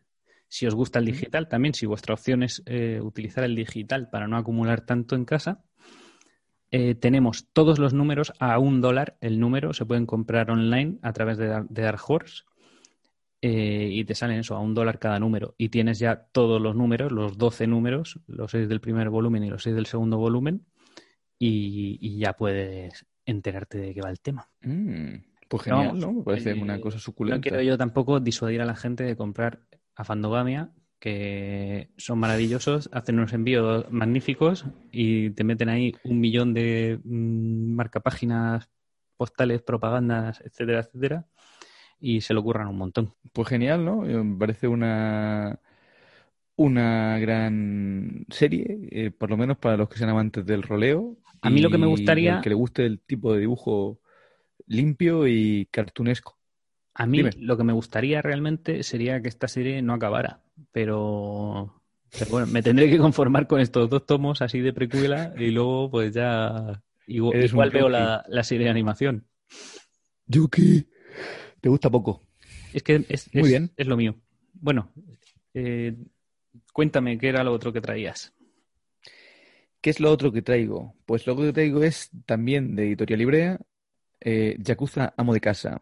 si 0.49 0.67
os 0.67 0.75
gusta 0.75 1.01
el 1.01 1.05
digital, 1.05 1.51
también 1.51 1.75
si 1.75 1.85
vuestra 1.85 2.15
opción 2.15 2.43
es 2.43 2.63
eh, 2.65 2.99
utilizar 3.03 3.45
el 3.45 3.55
digital 3.55 4.09
para 4.09 4.27
no 4.27 4.39
acumular 4.39 4.81
tanto 4.81 5.17
en 5.17 5.27
casa, 5.27 5.63
eh, 6.71 6.95
tenemos 6.95 7.47
todos 7.53 7.79
los 7.79 7.93
números 7.93 8.33
a 8.39 8.59
un 8.59 8.81
dólar. 8.81 9.19
El 9.21 9.39
número, 9.39 9.75
se 9.75 9.85
pueden 9.85 10.07
comprar 10.07 10.51
online 10.51 10.99
a 11.03 11.13
través 11.13 11.37
de, 11.37 11.49
Dark 11.69 12.01
Horse 12.07 12.45
eh, 13.41 13.89
y 13.93 14.05
te 14.05 14.15
salen 14.15 14.41
eso 14.41 14.57
a 14.57 14.61
un 14.61 14.75
dólar 14.75 14.99
cada 14.99 15.21
número 15.21 15.55
y 15.59 15.69
tienes 15.69 15.99
ya 15.99 16.27
todos 16.33 16.61
los 16.61 16.75
números, 16.75 17.13
los 17.13 17.39
12 17.39 17.69
números, 17.69 18.19
los 18.27 18.51
6 18.51 18.69
del 18.69 18.81
primer 18.81 19.11
volumen 19.11 19.45
y 19.45 19.51
los 19.51 19.63
6 19.63 19.77
del 19.77 19.87
segundo 19.87 20.19
volumen 20.19 20.67
y, 21.39 22.19
ya 22.19 22.33
puedes 22.33 23.07
enterarte 23.25 23.79
de 23.79 23.95
qué 23.95 24.01
va 24.01 24.11
el 24.11 24.21
tema. 24.21 24.51
Mm, 24.63 25.15
pues 25.49 25.63
genial, 25.63 26.01
¿no? 26.01 26.13
Me 26.15 26.23
parece 26.25 26.55
una 26.55 26.77
eh, 26.77 26.81
cosa 26.81 26.99
suculenta. 26.99 27.37
No 27.37 27.43
quiero 27.43 27.63
yo 27.63 27.79
tampoco 27.79 28.19
disuadir 28.19 28.61
a 28.61 28.65
la 28.65 28.75
gente 28.75 29.05
de 29.05 29.17
comprar 29.17 29.61
a 29.95 30.03
Fandogamia, 30.03 30.73
que 30.99 31.91
son 31.97 32.19
maravillosos, 32.19 32.91
hacen 32.93 33.19
unos 33.19 33.33
envíos 33.33 33.87
magníficos 33.91 34.65
y 34.91 35.31
te 35.31 35.45
meten 35.45 35.69
ahí 35.69 35.95
un 36.03 36.19
millón 36.19 36.55
de 36.55 37.01
mm, 37.05 37.75
marcapáginas, 37.75 38.69
postales, 39.17 39.63
propagandas, 39.63 40.41
etcétera, 40.41 40.81
etcétera, 40.81 41.27
y 42.01 42.21
se 42.21 42.35
lo 42.35 42.43
curran 42.43 42.69
un 42.69 42.79
montón. 42.79 43.15
Pues 43.33 43.49
genial, 43.49 43.85
¿no? 43.85 44.07
Eh, 44.07 44.23
me 44.23 44.39
parece 44.39 44.69
una 44.69 45.61
una 46.57 47.19
gran 47.21 48.27
serie, 48.31 48.89
eh, 48.91 49.11
por 49.13 49.31
lo 49.31 49.37
menos 49.37 49.59
para 49.59 49.77
los 49.77 49.89
que 49.89 49.97
sean 49.97 50.11
amantes 50.11 50.45
del 50.45 50.65
roleo. 50.65 51.17
A 51.41 51.51
mí 51.51 51.61
lo 51.61 51.71
que 51.71 51.79
me 51.79 51.87
gustaría... 51.87 52.41
Que 52.41 52.49
le 52.49 52.57
guste 52.57 52.85
el 52.85 52.99
tipo 52.99 53.33
de 53.33 53.41
dibujo 53.41 54.01
limpio 54.67 55.29
y 55.29 55.69
cartunesco. 55.71 56.37
A 56.95 57.07
mí 57.07 57.23
lo 57.23 57.57
que 57.57 57.63
me 57.63 57.73
gustaría 57.73 58.23
realmente 58.23 58.83
sería 58.83 59.23
que 59.23 59.29
esta 59.29 59.47
serie 59.47 59.81
no 59.83 59.95
acabara, 59.95 60.43
pero, 60.73 61.81
bueno, 62.29 62.49
me 62.49 62.61
tendré 62.61 62.91
que 62.91 62.99
conformar 62.99 63.47
con 63.47 63.61
estos 63.61 63.89
dos 63.89 64.05
tomos 64.05 64.43
así 64.43 64.59
de 64.59 64.73
precuela 64.73 65.33
y 65.39 65.53
luego 65.53 65.93
pues 65.93 66.13
ya 66.13 66.83
igual, 67.07 67.71
veo 67.71 67.89
la, 67.89 68.25
serie 68.43 68.65
de 68.65 68.71
animación. 68.71 69.29
Yuki, 70.27 70.89
te 71.61 71.69
gusta 71.69 71.91
poco. 71.91 72.23
Es 72.73 72.83
que 72.83 73.05
es, 73.09 73.33
Muy 73.35 73.49
bien. 73.49 73.71
es 73.77 73.87
lo 73.87 73.97
mío. 73.97 74.17
Bueno, 74.55 74.93
eh, 75.55 75.97
cuéntame 76.73 77.19
qué 77.19 77.29
era 77.29 77.45
lo 77.45 77.53
otro 77.53 77.73
que 77.73 77.81
traías. 77.81 78.33
¿Qué 79.81 79.91
es 79.91 80.01
lo 80.01 80.11
otro 80.11 80.33
que 80.33 80.43
traigo? 80.43 80.95
Pues 81.07 81.27
lo 81.27 81.37
que 81.37 81.53
traigo 81.53 81.83
es 81.83 82.11
también 82.27 82.75
de 82.75 82.87
Editorial 82.87 83.19
Librea, 83.19 83.61
eh, 84.21 84.57
Yakuza 84.59 85.15
Amo 85.17 85.33
de 85.35 85.41
Casa. 85.41 85.81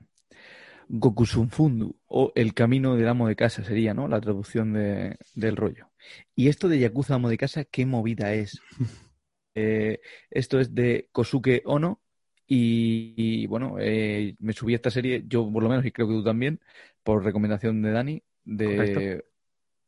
Gokusunfundu 0.88 1.96
o 2.06 2.32
El 2.36 2.54
camino 2.54 2.94
del 2.94 3.08
amo 3.08 3.26
de 3.26 3.34
casa 3.34 3.64
sería, 3.64 3.92
¿no? 3.92 4.06
La 4.06 4.20
traducción 4.20 4.72
de, 4.72 5.16
del 5.34 5.56
rollo. 5.56 5.90
Y 6.36 6.48
esto 6.48 6.68
de 6.68 6.78
Yakuza 6.78 7.14
amo 7.14 7.28
de 7.28 7.38
casa, 7.38 7.64
¿qué 7.64 7.86
movida 7.86 8.32
es? 8.34 8.60
Eh, 9.58 10.00
esto 10.30 10.60
es 10.60 10.74
de 10.74 11.08
Kosuke 11.12 11.62
Ono 11.64 12.02
y, 12.46 13.46
bueno, 13.46 13.76
eh, 13.80 14.34
me 14.38 14.52
subí 14.52 14.72
a 14.74 14.76
esta 14.76 14.90
serie, 14.90 15.24
yo 15.26 15.50
por 15.50 15.62
lo 15.62 15.68
menos, 15.68 15.84
y 15.84 15.92
creo 15.92 16.08
que 16.08 16.14
tú 16.14 16.24
también, 16.24 16.60
por 17.02 17.24
recomendación 17.24 17.82
de 17.82 17.90
Dani, 17.90 18.22
de 18.44 19.24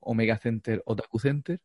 Omega 0.01 0.39
Center, 0.39 0.83
Otaku 0.87 1.19
Center. 1.19 1.61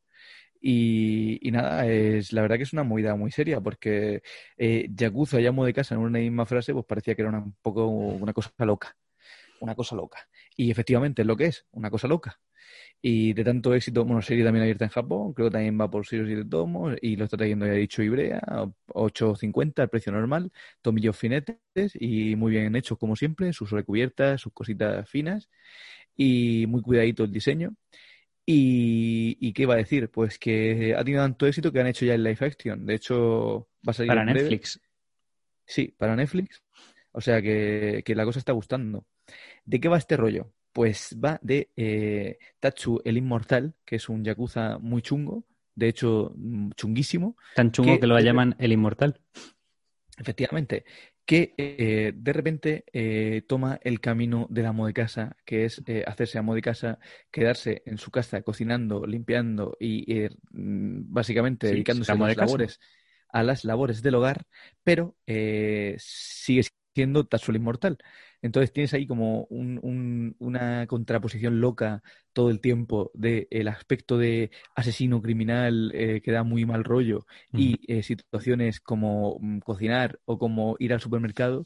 Y, 0.61 1.39
nada, 1.51 1.87
es 1.87 2.31
la 2.31 2.41
verdad 2.41 2.57
que 2.57 2.63
es 2.63 2.73
una 2.73 2.83
movida 2.83 3.15
muy 3.15 3.31
seria, 3.31 3.59
porque 3.61 4.23
eh, 4.57 4.87
Yakuza 4.95 5.41
y 5.41 5.45
amo 5.47 5.65
de 5.65 5.73
casa 5.73 5.95
en 5.95 6.01
una 6.01 6.19
misma 6.19 6.45
frase, 6.45 6.73
pues 6.73 6.85
parecía 6.85 7.15
que 7.15 7.21
era 7.23 7.31
un 7.31 7.55
poco 7.61 7.87
una 7.87 8.33
cosa 8.33 8.51
loca 8.59 8.95
una 9.63 9.75
cosa 9.75 9.95
loca. 9.95 10.27
Y 10.55 10.69
efectivamente 10.69 11.21
es 11.23 11.27
lo 11.27 11.35
que 11.35 11.45
es, 11.45 11.65
una 11.71 11.89
cosa 11.89 12.07
loca. 12.07 12.39
Y 13.05 13.33
de 13.33 13.43
tanto 13.43 13.73
éxito, 13.75 14.05
bueno, 14.05 14.21
serie 14.21 14.45
también 14.45 14.63
abierta 14.63 14.85
en 14.85 14.91
Japón, 14.91 15.33
creo 15.33 15.49
que 15.49 15.51
también 15.51 15.77
va 15.77 15.91
por 15.91 16.07
6 16.07 16.25
de 16.25 16.45
tomos, 16.45 16.95
y 17.01 17.17
lo 17.17 17.25
está 17.25 17.35
trayendo, 17.35 17.65
ya 17.65 17.73
he 17.73 17.79
dicho, 17.79 18.01
Ibrea, 18.01 18.39
8.50, 18.87 19.83
el 19.83 19.89
precio 19.89 20.13
normal, 20.13 20.53
tomillos 20.81 21.17
finetes 21.17 21.91
y 21.99 22.37
muy 22.37 22.53
bien 22.53 22.73
hechos 22.77 22.97
como 22.97 23.17
siempre, 23.17 23.51
sus 23.51 23.71
recubiertas, 23.71 24.39
sus 24.39 24.53
cositas 24.53 25.09
finas, 25.09 25.49
y 26.15 26.65
muy 26.67 26.81
cuidadito 26.81 27.25
el 27.25 27.33
diseño. 27.33 27.75
Y, 28.45 29.37
y, 29.41 29.51
qué 29.51 29.65
va 29.65 29.73
a 29.73 29.77
decir? 29.77 30.09
Pues 30.09 30.39
que 30.39 30.95
ha 30.95 31.03
tenido 31.03 31.23
tanto 31.23 31.45
éxito 31.45 31.73
que 31.73 31.81
han 31.81 31.87
hecho 31.87 32.05
ya 32.05 32.13
el 32.13 32.23
live 32.23 32.37
action. 32.39 32.85
De 32.85 32.95
hecho, 32.95 33.67
va 33.85 33.91
a 33.91 33.93
salir. 33.93 34.09
Para 34.09 34.25
Netflix. 34.25 34.79
Sí, 35.65 35.93
para 35.97 36.15
Netflix. 36.15 36.63
O 37.11 37.19
sea 37.19 37.41
que, 37.41 38.01
que 38.05 38.15
la 38.15 38.23
cosa 38.25 38.39
está 38.39 38.53
gustando. 38.53 39.05
¿De 39.65 39.79
qué 39.81 39.89
va 39.89 39.97
este 39.97 40.17
rollo? 40.17 40.51
Pues 40.73 41.15
va 41.23 41.39
de 41.43 41.69
eh, 41.77 42.39
Tatsu 42.59 42.99
el 43.05 43.17
Inmortal, 43.17 43.75
que 43.85 43.97
es 43.97 44.09
un 44.09 44.23
yakuza 44.23 44.79
muy 44.79 45.03
chungo, 45.03 45.45
de 45.75 45.87
hecho 45.87 46.33
mm, 46.35 46.71
chunguísimo. 46.71 47.37
Tan 47.55 47.71
chungo 47.71 47.99
que, 47.99 48.07
lo 48.07 48.19
llaman 48.19 48.55
el 48.57 48.71
Inmortal. 48.71 49.21
Efectivamente, 50.17 50.83
que 51.25 51.53
eh, 51.57 52.11
de 52.15 52.33
repente 52.33 52.85
eh, 52.91 53.43
toma 53.47 53.79
el 53.83 53.99
camino 53.99 54.47
del 54.49 54.65
amo 54.65 54.87
de 54.87 54.93
casa, 54.93 55.37
que 55.45 55.65
es 55.65 55.81
hacerse 56.07 56.39
amo 56.39 56.55
de 56.55 56.61
casa, 56.63 56.99
quedarse 57.31 57.83
en 57.85 57.99
su 57.99 58.09
casa 58.09 58.41
cocinando, 58.41 59.05
limpiando 59.05 59.77
y 59.79 60.27
mm, 60.51 61.13
básicamente 61.13 61.67
dedicándose 61.67 62.11
a 62.11 62.15
las, 62.15 62.35
labores, 62.35 62.79
a 63.29 63.43
las 63.43 63.63
labores 63.63 64.01
del 64.01 64.15
hogar, 64.15 64.47
pero 64.83 65.15
sigue 65.97 66.63
siendo 66.93 67.25
Tatsu 67.25 67.51
el 67.51 67.57
Inmortal. 67.57 67.97
Entonces 68.41 68.71
tienes 68.73 68.93
ahí 68.93 69.07
como 69.07 69.47
una 69.49 70.87
contraposición 70.87 71.61
loca 71.61 72.03
todo 72.33 72.49
el 72.49 72.59
tiempo 72.59 73.11
del 73.13 73.47
el 73.51 73.67
aspecto 73.67 74.17
de 74.17 74.51
asesino 74.75 75.21
criminal 75.21 75.91
eh, 75.93 76.21
que 76.21 76.31
da 76.31 76.43
muy 76.43 76.65
mal 76.65 76.83
rollo 76.83 77.25
y 77.53 77.79
eh, 77.91 78.03
situaciones 78.03 78.79
como 78.79 79.37
mm, 79.39 79.59
cocinar 79.59 80.19
o 80.25 80.37
como 80.37 80.75
ir 80.79 80.93
al 80.93 81.01
supermercado 81.01 81.65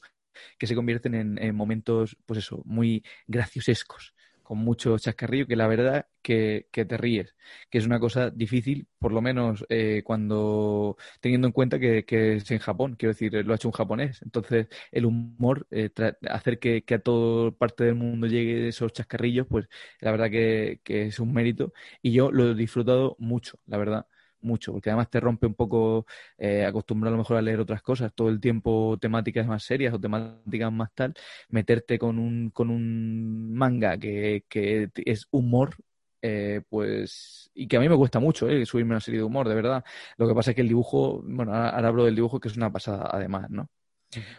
que 0.60 0.68
se 0.68 0.76
convierten 0.76 1.16
en, 1.16 1.38
en 1.44 1.56
momentos, 1.56 2.18
pues 2.26 2.40
eso, 2.40 2.62
muy 2.66 3.04
graciosescos 3.28 4.13
con 4.48 4.60
mucho 4.60 4.98
chascarrillo, 4.98 5.46
que 5.46 5.58
la 5.58 5.68
verdad 5.68 6.08
que, 6.22 6.68
te 6.72 6.98
ríes, 6.98 7.36
que 7.70 7.80
es 7.80 7.86
una 7.86 8.00
cosa 8.00 8.30
difícil, 8.30 8.88
por 8.98 9.12
lo 9.12 9.22
menos 9.22 9.66
eh, 9.68 10.04
cuando 10.06 10.96
teniendo 11.20 11.48
en 11.48 11.52
cuenta 11.52 11.80
que, 11.80 12.06
es 12.08 12.50
en 12.52 12.60
Japón, 12.60 12.96
quiero 12.98 13.12
decir, 13.12 13.34
lo 13.46 13.52
ha 13.52 13.56
hecho 13.58 13.68
un 13.68 13.74
japonés. 13.74 14.22
Entonces, 14.22 14.68
el 14.92 15.06
humor, 15.06 15.68
eh, 15.70 15.90
hacer 16.30 16.60
que, 16.60 16.84
a 16.96 17.00
toda 17.00 17.52
parte 17.52 17.84
del 17.84 17.96
mundo 17.96 18.26
llegue 18.28 18.70
esos 18.70 18.94
chascarrillos, 18.94 19.48
pues 19.48 19.68
la 20.00 20.12
verdad 20.12 20.30
que 20.32 20.80
es 20.86 21.20
un 21.20 21.34
mérito 21.34 21.74
y 22.02 22.14
yo 22.14 22.32
lo 22.32 22.52
he 22.52 22.56
disfrutado 22.56 23.18
mucho, 23.20 23.60
la 23.66 23.78
verdad 23.78 24.08
mucho, 24.41 24.73
porque 24.73 24.89
además 24.89 25.10
te 25.10 25.19
rompe 25.19 25.47
un 25.47 25.56
poco 25.56 26.06
eh, 26.38 26.65
acostumbrado 26.65 27.15
a 27.15 27.17
lo 27.17 27.23
mejor 27.23 27.38
a 27.38 27.41
leer 27.41 27.60
otras 27.60 27.82
cosas, 27.82 28.13
todo 28.13 28.30
el 28.30 28.39
tiempo 28.39 28.97
temáticas 29.00 29.47
más 29.47 29.63
serias 29.63 29.93
o 29.93 30.00
temáticas 30.00 30.71
más 30.71 30.91
tal, 30.93 31.13
meterte 31.50 31.97
con 32.00 32.19
un, 32.19 32.50
con 32.52 32.69
un 32.69 33.54
manga 33.54 33.97
que, 33.97 34.45
que 34.50 34.89
es 35.06 35.28
humor, 35.32 35.76
eh, 36.21 36.62
pues, 36.69 37.50
y 37.54 37.67
que 37.67 37.78
a 37.78 37.80
mí 37.80 37.89
me 37.89 37.95
cuesta 37.95 38.19
mucho 38.19 38.50
eh, 38.50 38.65
subirme 38.65 38.91
una 38.91 39.00
serie 39.00 39.19
de 39.19 39.23
humor, 39.26 39.47
de 39.47 39.56
verdad. 39.56 39.84
Lo 40.17 40.28
que 40.28 40.34
pasa 40.34 40.52
es 40.52 40.56
que 40.56 40.62
el 40.62 40.67
dibujo, 40.67 41.21
bueno, 41.23 41.54
ahora, 41.54 41.88
hablo 41.88 42.06
del 42.06 42.15
dibujo 42.15 42.39
que 42.39 42.47
es 42.50 42.58
una 42.58 42.71
pasada 42.71 43.10
además, 43.12 43.50
¿no? 43.50 43.69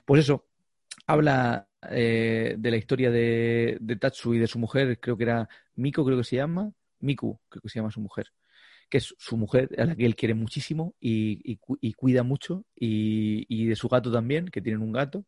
Pues 0.05 0.23
eso, 0.23 0.47
habla 1.07 1.69
eh, 1.91 2.57
de 2.59 2.71
la 2.71 2.77
historia 2.77 3.11
de, 3.11 3.79
de 3.81 3.97
Tatsu 3.97 4.35
y 4.35 4.39
de 4.39 4.47
su 4.47 4.59
mujer, 4.59 4.99
creo 5.01 5.17
que 5.17 5.25
era 5.25 5.49
Miko, 5.77 6.05
creo 6.05 6.19
que 6.19 6.25
se 6.25 6.37
llama, 6.37 6.73
Miku, 7.01 7.39
creo 7.49 7.63
que 7.63 7.69
se 7.69 7.79
llama 7.79 7.91
su 7.91 8.01
mujer 8.01 8.33
que 8.89 8.99
es 8.99 9.15
su 9.19 9.37
mujer, 9.37 9.69
a 9.79 9.85
la 9.85 9.97
que 9.97 10.07
él 10.07 10.17
quiere 10.17 10.35
muchísimo 10.35 10.95
y, 11.01 11.57
cuida 11.97 12.23
mucho, 12.23 12.65
y, 12.75 13.67
de 13.67 13.77
su 13.77 13.89
gato 13.89 14.11
también, 14.11 14.47
que 14.49 14.63
tienen 14.63 14.83
un 14.83 14.93
gato, 14.93 15.25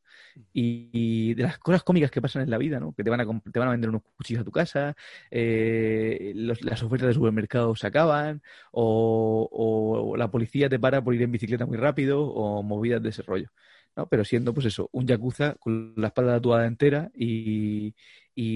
y, 0.52 1.34
de 1.34 1.42
las 1.42 1.58
cosas 1.58 1.82
cómicas 1.82 2.10
que 2.10 2.22
pasan 2.22 2.42
en 2.42 2.50
la 2.50 2.58
vida, 2.58 2.80
¿no? 2.80 2.92
Que 2.92 3.04
te 3.04 3.10
van 3.10 3.20
a, 3.20 3.26
te 3.52 3.58
van 3.58 3.68
a 3.68 3.72
vender 3.72 3.90
unos 3.90 4.02
cuchillos 4.16 4.42
a 4.42 4.44
tu 4.44 4.50
casa, 4.50 4.96
eh, 5.30 6.32
las 6.34 6.82
ofertas 6.82 7.08
de 7.08 7.14
supermercado 7.14 7.76
se 7.76 7.86
acaban, 7.86 8.42
o, 8.72 10.14
la 10.16 10.30
policía 10.30 10.68
te 10.68 10.78
para 10.78 11.02
por 11.02 11.14
ir 11.14 11.22
en 11.22 11.32
bicicleta 11.32 11.66
muy 11.66 11.76
rápido, 11.76 12.22
o 12.22 12.62
movidas 12.62 13.02
de 13.02 13.10
ese 13.10 13.22
rollo. 13.22 13.50
¿no? 13.96 14.08
Pero 14.08 14.24
siendo, 14.24 14.54
pues 14.54 14.66
eso, 14.66 14.88
un 14.92 15.06
yakuza 15.06 15.54
con 15.56 15.94
la 15.96 16.08
espalda 16.08 16.34
tatuada 16.34 16.66
entera 16.66 17.10
y 17.14 17.94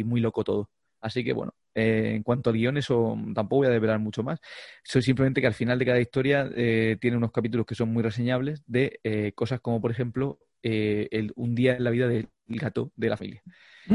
muy 0.05 0.21
loco 0.21 0.45
todo. 0.45 0.71
Así 1.01 1.23
que 1.25 1.33
bueno, 1.35 1.53
eh, 1.75 2.13
en 2.17 2.23
cuanto 2.23 2.51
al 2.51 2.57
guion, 2.57 2.77
eso 2.77 3.17
tampoco 3.35 3.61
voy 3.61 3.67
a 3.69 3.71
develar 3.71 3.99
mucho 3.99 4.23
más. 4.23 4.41
Soy 4.83 5.03
simplemente 5.03 5.41
que 5.41 5.47
al 5.47 5.55
final 5.55 5.79
de 5.79 5.85
cada 5.87 6.01
historia 6.01 6.51
eh, 6.55 6.97
tiene 7.01 7.17
unos 7.17 7.33
capítulos 7.33 7.67
que 7.67 7.75
son 7.75 7.93
muy 7.93 8.03
reseñables 8.03 8.63
de 8.67 9.01
eh, 9.05 9.33
cosas 9.35 9.61
como, 9.61 9.81
por 9.81 9.91
ejemplo, 9.91 10.39
el, 10.63 11.33
un 11.37 11.55
día 11.55 11.77
en 11.77 11.85
la 11.85 11.91
vida 11.91 12.09
del 12.09 12.29
gato 12.47 12.91
de 12.97 13.09
la 13.11 13.17
familia. 13.19 13.43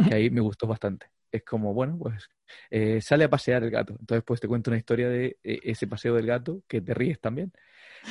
Que 0.07 0.13
ahí 0.13 0.29
me 0.29 0.41
gustó 0.41 0.67
bastante. 0.67 1.07
Es 1.31 1.43
como, 1.43 1.73
bueno, 1.73 1.97
pues 1.97 2.29
sale 3.03 3.23
a 3.23 3.29
pasear 3.29 3.63
el 3.63 3.71
gato. 3.71 3.95
Entonces, 3.99 4.23
pues 4.23 4.39
te 4.39 4.47
cuento 4.47 4.69
una 4.69 4.77
historia 4.77 5.09
de 5.09 5.37
ese 5.41 5.87
paseo 5.87 6.13
del 6.13 6.27
gato 6.27 6.61
que 6.67 6.79
te 6.81 6.93
ríes 6.93 7.19
también. 7.19 7.51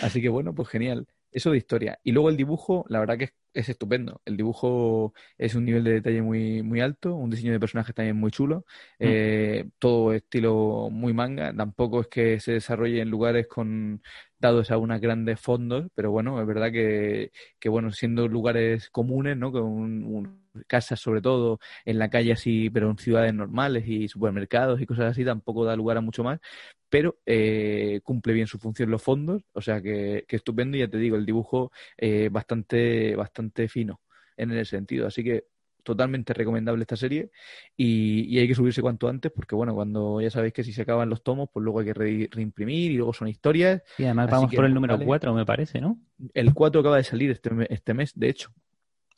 Así 0.02 0.20
que 0.20 0.28
bueno, 0.28 0.54
pues 0.54 0.68
genial. 0.68 1.06
Eso 1.38 1.52
de 1.52 1.58
historia. 1.58 2.00
Y 2.02 2.10
luego 2.10 2.30
el 2.30 2.36
dibujo, 2.36 2.84
la 2.88 2.98
verdad 2.98 3.16
que 3.16 3.24
es, 3.26 3.32
es, 3.54 3.68
estupendo. 3.68 4.20
El 4.24 4.36
dibujo 4.36 5.14
es 5.36 5.54
un 5.54 5.66
nivel 5.66 5.84
de 5.84 5.92
detalle 5.92 6.20
muy, 6.20 6.64
muy 6.64 6.80
alto, 6.80 7.14
un 7.14 7.30
diseño 7.30 7.52
de 7.52 7.60
personajes 7.60 7.94
también 7.94 8.16
muy 8.16 8.32
chulo, 8.32 8.64
mm. 8.98 9.04
eh, 9.06 9.70
todo 9.78 10.12
estilo 10.12 10.88
muy 10.90 11.12
manga. 11.12 11.54
Tampoco 11.56 12.00
es 12.00 12.08
que 12.08 12.40
se 12.40 12.54
desarrolle 12.54 13.00
en 13.02 13.08
lugares 13.08 13.46
con 13.46 14.02
dados 14.40 14.72
a 14.72 14.78
unos 14.78 15.00
grandes 15.00 15.38
fondos, 15.40 15.86
pero 15.94 16.10
bueno, 16.10 16.40
es 16.40 16.46
verdad 16.48 16.72
que, 16.72 17.30
que 17.60 17.68
bueno, 17.68 17.92
siendo 17.92 18.26
lugares 18.26 18.90
comunes, 18.90 19.36
¿no? 19.36 19.52
Con 19.52 19.62
un, 19.62 20.48
casas 20.66 21.00
sobre 21.00 21.20
todo 21.20 21.60
en 21.84 21.98
la 22.00 22.10
calle 22.10 22.32
así, 22.32 22.68
pero 22.70 22.90
en 22.90 22.98
ciudades 22.98 23.32
normales 23.32 23.84
y 23.86 24.08
supermercados 24.08 24.80
y 24.80 24.86
cosas 24.86 25.12
así, 25.12 25.24
tampoco 25.24 25.64
da 25.64 25.76
lugar 25.76 25.98
a 25.98 26.00
mucho 26.00 26.24
más, 26.24 26.40
pero 26.88 27.18
eh, 27.26 28.00
cumple 28.02 28.32
bien 28.32 28.46
su 28.46 28.58
función 28.58 28.90
los 28.90 29.02
fondos, 29.02 29.42
o 29.52 29.60
sea 29.60 29.80
que, 29.80 30.24
que 30.26 30.36
estupendo 30.36 30.76
y 30.76 30.80
ya 30.80 30.88
te 30.88 30.98
digo, 30.98 31.16
el 31.16 31.26
dibujo 31.26 31.72
eh, 31.96 32.28
bastante, 32.30 33.14
bastante 33.16 33.68
fino 33.68 34.00
en 34.36 34.52
ese 34.52 34.76
sentido, 34.76 35.06
así 35.06 35.22
que 35.22 35.44
totalmente 35.82 36.34
recomendable 36.34 36.82
esta 36.82 36.96
serie 36.96 37.30
y, 37.76 38.38
hay 38.38 38.46
que 38.46 38.54
subirse 38.54 38.82
cuanto 38.82 39.08
antes 39.08 39.32
porque 39.32 39.54
bueno, 39.54 39.74
cuando 39.74 40.20
ya 40.20 40.30
sabéis 40.30 40.52
que 40.52 40.62
si 40.62 40.72
se 40.72 40.82
acaban 40.82 41.08
los 41.08 41.22
tomos, 41.22 41.48
pues 41.52 41.64
luego 41.64 41.80
hay 41.80 41.86
que 41.86 41.94
reimprimir 42.30 42.92
y 42.92 42.96
luego 42.96 43.14
son 43.14 43.28
historias. 43.28 43.82
Y 43.96 44.04
además 44.04 44.30
vamos 44.30 44.54
por 44.54 44.66
el 44.66 44.74
número 44.74 44.98
4, 44.98 45.32
me 45.34 45.46
parece, 45.46 45.80
¿no? 45.80 45.98
El 46.34 46.52
4 46.52 46.80
acaba 46.80 46.98
de 46.98 47.04
salir 47.04 47.30
este, 47.30 47.50
este 47.70 47.94
mes, 47.94 48.12
de 48.14 48.28
hecho. 48.28 48.52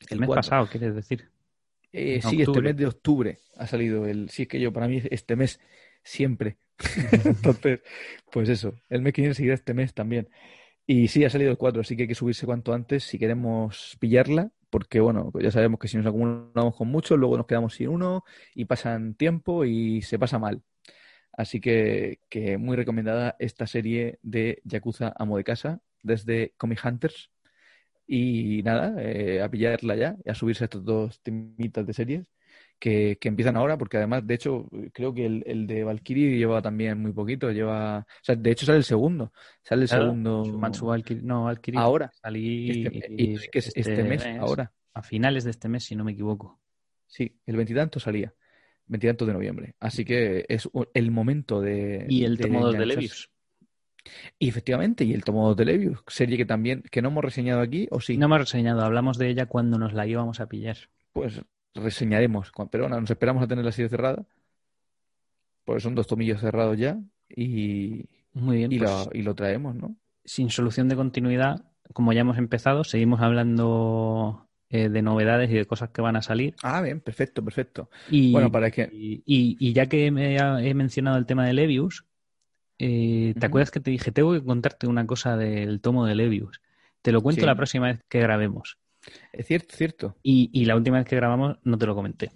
El, 0.09 0.21
mes 0.21 0.29
pasado, 0.29 0.69
quieres 0.71 0.95
decir. 0.95 1.29
Eh, 1.93 2.21
sí, 2.23 2.41
este 2.41 2.63
mes 2.63 2.77
de 2.77 2.87
octubre 2.87 3.39
ha 3.57 3.67
salido 3.67 4.07
el. 4.07 4.31
Sí, 4.31 4.43
es 4.43 4.49
que 4.49 4.61
yo, 4.61 4.73
para 4.73 4.87
mí, 4.87 5.03
este 5.11 5.37
mes 5.37 5.61
siempre. 6.05 6.57
Entonces, 7.25 7.81
pues 8.33 8.49
eso, 8.49 8.75
el 8.89 9.03
mes 9.03 9.13
que 9.13 9.23
viene 9.23 9.35
seguirá 9.35 9.55
este 9.55 9.75
mes 9.75 9.95
también. 9.95 10.29
Y 10.87 11.09
sí, 11.09 11.25
ha 11.25 11.31
salido 11.31 11.51
el 11.53 11.59
4, 11.59 11.83
así 11.83 11.97
que 11.97 12.03
hay 12.03 12.09
que 12.09 12.15
subirse 12.15 12.47
cuanto 12.47 12.73
antes 12.73 13.05
si 13.05 13.19
queremos 13.19 13.97
pillarla, 14.01 14.51
porque 14.71 15.01
bueno, 15.01 15.33
ya 15.41 15.51
sabemos 15.51 15.79
que 15.81 15.89
si 15.89 15.97
nos 15.97 16.07
acumulamos 16.07 16.77
con 16.77 16.89
muchos, 16.89 17.19
luego 17.19 17.37
nos 17.37 17.47
quedamos 17.47 17.75
sin 17.75 17.89
uno 17.89 18.25
y 18.55 18.65
pasan 18.65 19.15
tiempo 19.15 19.65
y 19.65 20.03
se 20.03 20.19
pasa 20.19 20.39
mal. 20.39 20.63
Así 21.33 21.61
que, 21.61 22.21
que 22.29 22.59
muy 22.59 22.77
recomendada 22.77 23.37
esta 23.39 23.67
serie 23.67 24.19
de 24.23 24.61
Yakuza 24.65 25.15
Amo 25.19 25.37
de 25.37 25.45
Casa 25.45 25.81
desde 26.03 26.55
Comic 26.57 26.85
Hunters. 26.85 27.31
Y 28.07 28.63
nada, 28.65 28.95
eh, 29.03 29.43
a 29.43 29.49
pillarla 29.51 29.97
ya 29.97 30.17
y 30.25 30.31
a 30.31 30.35
subirse 30.35 30.65
a 30.65 30.67
estos 30.67 30.85
dos 30.85 31.21
temitas 31.23 31.87
de 31.87 31.93
series 31.95 32.27
que, 32.81 33.19
empiezan 33.23 33.57
ahora, 33.57 33.77
porque 33.77 33.99
además, 33.99 34.27
de 34.27 34.35
hecho, 34.35 34.69
creo 34.93 35.15
que 35.15 35.27
el, 35.27 35.67
de 35.67 35.85
Valkyrie 35.85 36.39
lleva 36.39 36.63
también 36.63 37.01
muy 37.01 37.13
poquito, 37.13 37.53
lleva, 37.53 37.99
o 37.99 38.25
sea, 38.25 38.35
de 38.35 38.51
hecho 38.51 38.67
sale 38.67 38.79
el 38.79 38.85
segundo, 38.85 39.33
sale 39.63 39.83
el 39.83 39.89
segundo. 39.89 40.45
no, 40.45 41.45
Valkyrie. 41.45 41.79
Ahora. 41.79 42.11
Salí 42.21 42.87
este, 42.87 43.59
este, 43.59 43.81
este, 43.81 44.03
mes, 44.03 44.27
ahora. 44.41 44.73
A 44.95 45.03
finales 45.03 45.45
de 45.45 45.51
este 45.51 45.69
mes, 45.69 45.85
si 45.85 45.95
no 45.95 46.05
me 46.05 46.13
equivoco. 46.13 46.59
Sí, 47.07 47.39
el 47.47 47.57
veintitanto 47.57 48.01
salía. 48.01 48.35
Veintitantos 48.87 49.29
de 49.29 49.35
noviembre. 49.35 49.75
Así 49.79 50.05
que 50.05 50.47
es 50.49 50.69
el 50.95 51.11
momento 51.11 51.61
de. 51.61 52.07
Y 52.09 52.25
el 52.25 52.39
tomo 52.39 52.73
de 52.73 52.87
Levius. 52.87 53.31
Y 54.39 54.49
efectivamente, 54.49 55.05
y 55.05 55.13
el 55.13 55.23
tomo 55.23 55.55
de 55.55 55.65
Levius, 55.67 55.99
serie 56.09 56.39
que 56.39 56.47
también, 56.47 56.83
que 56.91 57.03
no 57.03 57.11
hemos 57.11 57.23
reseñado 57.23 57.61
aquí, 57.61 57.87
¿o 57.91 58.01
sí? 58.01 58.17
No 58.17 58.27
hemos 58.27 58.39
reseñado, 58.39 58.81
hablamos 58.83 59.19
de 59.19 59.29
ella 59.29 59.45
cuando 59.45 59.79
nos 59.79 59.93
la 59.93 60.07
íbamos 60.07 60.41
a 60.41 60.49
pillar. 60.49 60.79
Pues 61.13 61.43
reseñaremos. 61.75 62.53
Pero 62.71 62.85
bueno, 62.85 63.01
nos 63.01 63.11
esperamos 63.11 63.43
a 63.43 63.47
tener 63.47 63.65
la 63.65 63.73
serie 63.73 63.89
cerrada. 63.89 64.25
Porque 65.65 65.81
son 65.81 65.95
dos 65.95 66.07
tomillos 66.07 66.41
cerrados 66.41 66.79
ya. 66.79 66.99
Y, 67.29 68.07
Muy 68.33 68.57
bien, 68.59 68.73
y, 68.73 68.79
lo, 68.79 68.87
pues 68.87 69.09
y 69.13 69.23
lo 69.23 69.35
traemos, 69.35 69.75
¿no? 69.75 69.97
Sin 70.25 70.51
solución 70.51 70.89
de 70.89 70.97
continuidad, 70.97 71.65
como 71.93 72.13
ya 72.13 72.23
hemos 72.23 72.39
empezado, 72.39 72.85
seguimos 72.85 73.21
hablando 73.21 74.49
eh, 74.69 74.89
de 74.89 75.03
novedades 75.03 75.51
y 75.51 75.55
de 75.55 75.65
cosas 75.65 75.91
que 75.91 76.03
van 76.03 76.17
a 76.17 76.23
salir. 76.23 76.55
Ah, 76.63 76.81
bien, 76.83 77.01
perfecto, 77.01 77.45
perfecto. 77.45 77.91
Y, 78.11 78.33
bueno, 78.33 78.51
para 78.51 78.71
que... 78.71 78.89
y, 78.93 79.73
ya 79.73 79.87
que 79.87 80.11
me 80.11 80.37
he 80.37 80.75
mencionado 80.75 81.19
el 81.19 81.27
tema 81.27 81.47
de 81.47 81.53
Levius, 81.53 82.05
eh, 82.79 83.35
¿te 83.39 83.47
acuerdas 83.47 83.71
que 83.71 83.81
te 83.81 83.91
dije, 83.91 84.11
tengo 84.11 84.33
que 84.33 84.43
contarte 84.43 84.87
una 84.87 85.07
cosa 85.07 85.37
del 85.37 85.81
tomo 85.81 86.07
de 86.07 86.15
Levius? 86.15 86.63
Te 87.03 87.13
lo 87.13 87.21
cuento 87.21 87.45
la 87.45 87.55
próxima 87.55 87.89
vez 87.89 88.01
que 88.09 88.21
grabemos. 88.21 88.79
Es 89.33 89.47
cierto, 89.47 89.77
cierto. 89.77 90.17
Y, 90.23 90.65
la 90.65 90.77
última 90.77 90.99
vez 90.99 91.07
que 91.07 91.17
grabamos 91.17 91.59
no 91.65 91.79
te 91.79 91.87
lo 91.87 91.95
comenté. 91.95 92.31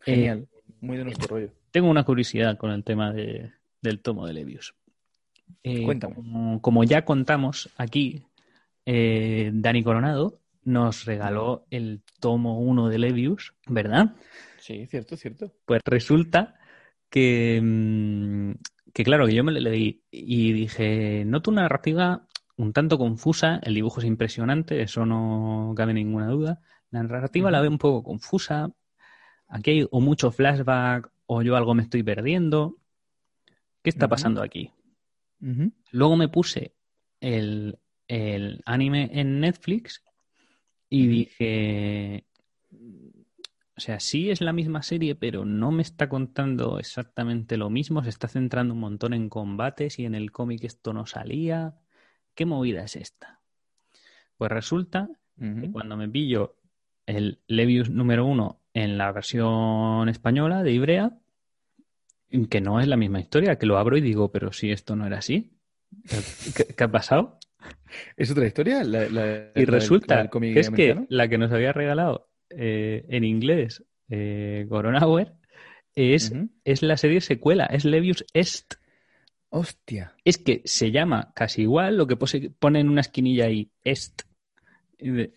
Genial, 0.00 0.48
eh, 0.50 0.62
muy 0.80 0.96
de 0.96 1.04
nuestro 1.04 1.28
rollo. 1.28 1.52
Tengo 1.70 1.90
una 1.90 2.04
curiosidad 2.04 2.56
con 2.56 2.70
el 2.70 2.84
tema 2.84 3.12
del 3.12 4.00
tomo 4.02 4.26
de 4.26 4.32
Levius. 4.32 4.74
Eh, 5.62 5.84
Cuéntame. 5.84 6.16
Como, 6.60 6.84
ya 6.84 7.04
contamos 7.04 7.70
aquí, 7.76 8.24
eh, 8.86 9.50
Dani 9.52 9.82
Coronado 9.82 10.40
nos 10.64 11.06
regaló 11.06 11.66
el 11.70 12.02
tomo 12.20 12.60
1 12.60 12.88
de 12.88 12.98
Levius, 12.98 13.54
¿verdad? 13.66 14.14
Sí, 14.58 14.86
cierto, 14.86 15.16
cierto. 15.16 15.52
Pues 15.64 15.80
resulta 15.84 16.58
que, 17.08 17.58
mm, 17.62 18.52
que 18.92 19.04
claro, 19.04 19.26
que 19.26 19.34
yo 19.34 19.44
me 19.44 19.52
le 19.52 19.60
leí 19.60 20.02
y 20.10 20.52
dije, 20.52 21.24
noto 21.24 21.50
una 21.50 21.62
narrativa 21.62 22.27
un 22.58 22.72
tanto 22.72 22.98
confusa, 22.98 23.60
el 23.62 23.74
dibujo 23.74 24.00
es 24.00 24.06
impresionante, 24.06 24.82
eso 24.82 25.06
no 25.06 25.72
cabe 25.76 25.94
ninguna 25.94 26.26
duda. 26.26 26.60
La 26.90 27.02
narrativa 27.02 27.52
la 27.52 27.60
veo 27.60 27.70
un 27.70 27.78
poco 27.78 28.02
confusa. 28.02 28.72
Aquí 29.46 29.70
hay 29.70 29.88
o 29.88 30.00
mucho 30.00 30.32
flashback 30.32 31.10
o 31.26 31.42
yo 31.42 31.56
algo 31.56 31.74
me 31.74 31.84
estoy 31.84 32.02
perdiendo. 32.02 32.76
¿Qué 33.82 33.90
está 33.90 34.08
pasando 34.08 34.42
aquí? 34.42 34.72
Luego 35.92 36.16
me 36.16 36.28
puse 36.28 36.74
el, 37.20 37.78
el, 38.08 38.60
anime 38.66 39.08
en 39.12 39.38
Netflix 39.38 40.02
y 40.90 41.06
dije, 41.06 42.24
o 43.76 43.80
sea, 43.80 44.00
sí 44.00 44.30
es 44.30 44.40
la 44.40 44.52
misma 44.52 44.82
serie, 44.82 45.14
pero 45.14 45.44
no 45.44 45.70
me 45.70 45.82
está 45.82 46.08
contando 46.08 46.80
exactamente 46.80 47.56
lo 47.56 47.70
mismo. 47.70 48.02
Se 48.02 48.10
está 48.10 48.26
centrando 48.26 48.74
un 48.74 48.80
montón 48.80 49.14
en 49.14 49.28
combates 49.28 50.00
y 50.00 50.06
en 50.06 50.16
el 50.16 50.32
cómic 50.32 50.64
esto 50.64 50.92
no 50.92 51.06
salía. 51.06 51.76
¿Qué 52.38 52.46
movida 52.46 52.84
es 52.84 52.94
esta? 52.94 53.40
Pues 54.36 54.48
resulta 54.52 55.08
que 55.36 55.72
cuando 55.72 55.96
me 55.96 56.08
pillo 56.08 56.54
el 57.04 57.40
Levius 57.48 57.90
número 57.90 58.24
uno 58.26 58.60
en 58.72 58.96
la 58.96 59.10
versión 59.10 60.08
española 60.08 60.62
de 60.62 60.70
Ibrea, 60.70 61.18
que 62.48 62.60
no 62.60 62.78
es 62.78 62.86
la 62.86 62.96
misma 62.96 63.18
historia, 63.18 63.58
que 63.58 63.66
lo 63.66 63.76
abro 63.76 63.96
y 63.96 64.02
digo, 64.02 64.30
pero 64.30 64.52
si 64.52 64.70
esto 64.70 64.94
no 64.94 65.04
era 65.04 65.18
así, 65.18 65.50
¿qué, 66.54 66.84
ha 66.84 66.92
pasado? 66.92 67.40
¿Es 68.16 68.30
otra 68.30 68.46
historia? 68.46 68.84
y 68.84 69.64
resulta 69.64 70.30
que 70.30 70.60
es 70.60 70.70
que 70.70 71.06
la 71.08 71.26
que 71.26 71.38
nos 71.38 71.50
había 71.50 71.72
regalado 71.72 72.28
eh, 72.50 73.04
en 73.08 73.24
inglés 73.24 73.82
eh, 74.10 74.64
es, 75.96 76.32
es 76.62 76.82
la 76.84 76.96
serie 76.98 77.20
secuela, 77.20 77.66
es 77.66 77.84
Levius 77.84 78.24
Est. 78.32 78.76
Hostia. 79.50 80.14
Es 80.24 80.38
que 80.38 80.62
se 80.64 80.90
llama 80.90 81.32
casi 81.34 81.62
igual, 81.62 81.96
lo 81.96 82.06
que 82.06 82.16
pone 82.16 82.80
en 82.80 82.88
una 82.88 83.00
esquinilla 83.00 83.46
ahí, 83.46 83.70
est. 83.84 84.22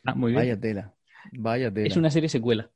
Ah, 0.04 0.16
muy 0.16 0.32
bien. 0.32 0.42
Vaya 0.42 0.60
tela. 0.60 0.94
Vaya 1.32 1.72
tela. 1.74 1.88
Es 1.88 1.96
una 1.96 2.12
serie 2.12 2.30
secuela. 2.30 2.70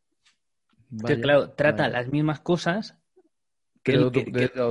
claro, 1.21 1.51
trata 1.51 1.89
las 1.89 2.07
mismas 2.09 2.39
cosas, 2.39 2.95
pero, 3.83 4.11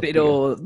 pero 0.01 0.57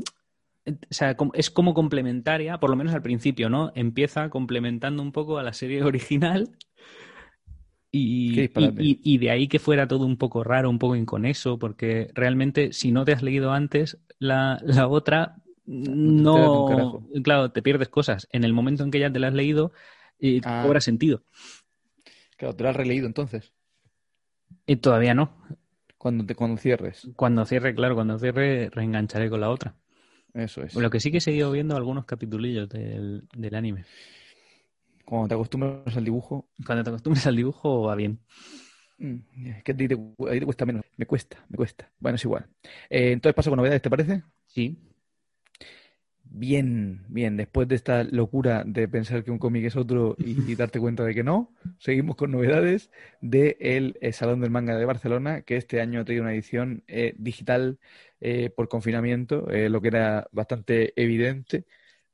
o 0.65 0.71
sea, 0.89 1.15
es 1.33 1.49
como 1.49 1.73
complementaria, 1.73 2.59
por 2.59 2.69
lo 2.69 2.75
menos 2.75 2.93
al 2.93 3.01
principio, 3.01 3.49
¿no? 3.49 3.71
Empieza 3.75 4.29
complementando 4.29 5.01
un 5.01 5.11
poco 5.11 5.37
a 5.37 5.43
la 5.43 5.53
serie 5.53 5.83
original 5.83 6.49
y, 7.91 8.49
y, 9.03 9.17
de 9.17 9.31
ahí 9.31 9.47
que 9.47 9.57
fuera 9.57 9.87
todo 9.87 10.05
un 10.05 10.17
poco 10.17 10.43
raro, 10.43 10.69
un 10.69 10.77
poco 10.77 10.95
inconexo, 10.95 11.57
porque 11.57 12.09
realmente 12.13 12.71
si 12.71 12.91
no 12.91 13.03
te 13.03 13.13
has 13.13 13.23
leído 13.23 13.51
antes 13.51 13.97
la, 14.19 14.59
la 14.63 14.87
otra, 14.87 15.37
no, 15.71 17.05
claro, 17.23 17.51
te 17.51 17.61
pierdes 17.61 17.89
cosas. 17.89 18.27
En 18.31 18.43
el 18.43 18.53
momento 18.53 18.83
en 18.83 18.89
que 18.89 18.99
ya 18.99 19.11
te 19.11 19.19
las 19.19 19.29
has 19.29 19.35
leído, 19.35 19.71
eh, 20.19 20.41
ah. 20.43 20.63
cobra 20.65 20.81
sentido. 20.81 21.21
Claro, 22.37 22.55
te 22.55 22.63
lo 22.63 22.69
has 22.69 22.75
releído 22.75 23.05
entonces. 23.05 23.53
Y 24.65 24.77
todavía 24.77 25.13
no. 25.13 25.37
Cuando, 25.99 26.25
te, 26.25 26.33
cuando 26.33 26.57
cierres. 26.57 27.07
Cuando 27.15 27.45
cierre, 27.45 27.75
claro, 27.75 27.93
cuando 27.93 28.17
cierre 28.17 28.71
reengancharé 28.71 29.29
con 29.29 29.41
la 29.41 29.51
otra. 29.51 29.75
Eso 30.33 30.63
es. 30.63 30.73
Lo 30.73 30.89
que 30.89 30.99
sí 30.99 31.11
que 31.11 31.19
he 31.19 31.21
seguido 31.21 31.51
viendo 31.51 31.75
algunos 31.75 32.05
capitulillos 32.05 32.67
del, 32.67 33.27
del 33.35 33.53
anime. 33.53 33.85
Cuando 35.05 35.27
te 35.27 35.35
acostumbras 35.35 35.95
al 35.95 36.03
dibujo. 36.03 36.49
Cuando 36.65 36.83
te 36.83 36.89
acostumbras 36.89 37.27
al 37.27 37.35
dibujo 37.35 37.83
va 37.83 37.95
bien. 37.95 38.19
Mm, 38.97 39.17
es 39.45 39.63
que 39.63 39.71
a 39.71 39.77
ti 39.77 39.87
te, 39.87 39.95
cuesta 39.95 40.65
menos. 40.65 40.83
Me 40.97 41.05
cuesta, 41.05 41.45
me 41.47 41.57
cuesta. 41.57 41.91
Bueno, 41.99 42.15
es 42.15 42.25
igual. 42.25 42.47
Eh, 42.89 43.11
entonces 43.11 43.35
paso 43.35 43.51
con 43.51 43.57
novedades, 43.57 43.83
¿te 43.83 43.89
parece? 43.91 44.23
Sí. 44.47 44.79
Bien, 46.31 47.01
bien, 47.07 47.37
después 47.37 47.67
de 47.67 47.75
esta 47.75 48.03
locura 48.03 48.63
de 48.65 48.87
pensar 48.87 49.23
que 49.23 49.31
un 49.31 49.39
cómic 49.39 49.65
es 49.65 49.75
otro 49.75 50.15
y, 50.19 50.55
darte 50.55 50.79
cuenta 50.79 51.03
de 51.03 51.15
que 51.15 51.23
no, 51.23 51.51
seguimos 51.79 52.15
con 52.15 52.31
novedades 52.31 52.91
del 53.19 53.57
el 53.59 53.97
eh, 54.01 54.13
Salón 54.13 54.39
del 54.39 54.51
Manga 54.51 54.77
de 54.77 54.85
Barcelona, 54.85 55.41
que 55.41 55.57
este 55.57 55.81
año 55.81 56.01
ha 56.01 56.05
tenido 56.05 56.23
una 56.23 56.33
edición 56.33 56.83
eh, 56.87 57.15
digital 57.17 57.79
eh, 58.21 58.51
por 58.55 58.69
confinamiento, 58.69 59.47
lo 59.49 59.81
que 59.81 59.87
era 59.87 60.27
bastante 60.31 60.93
evidente. 61.01 61.65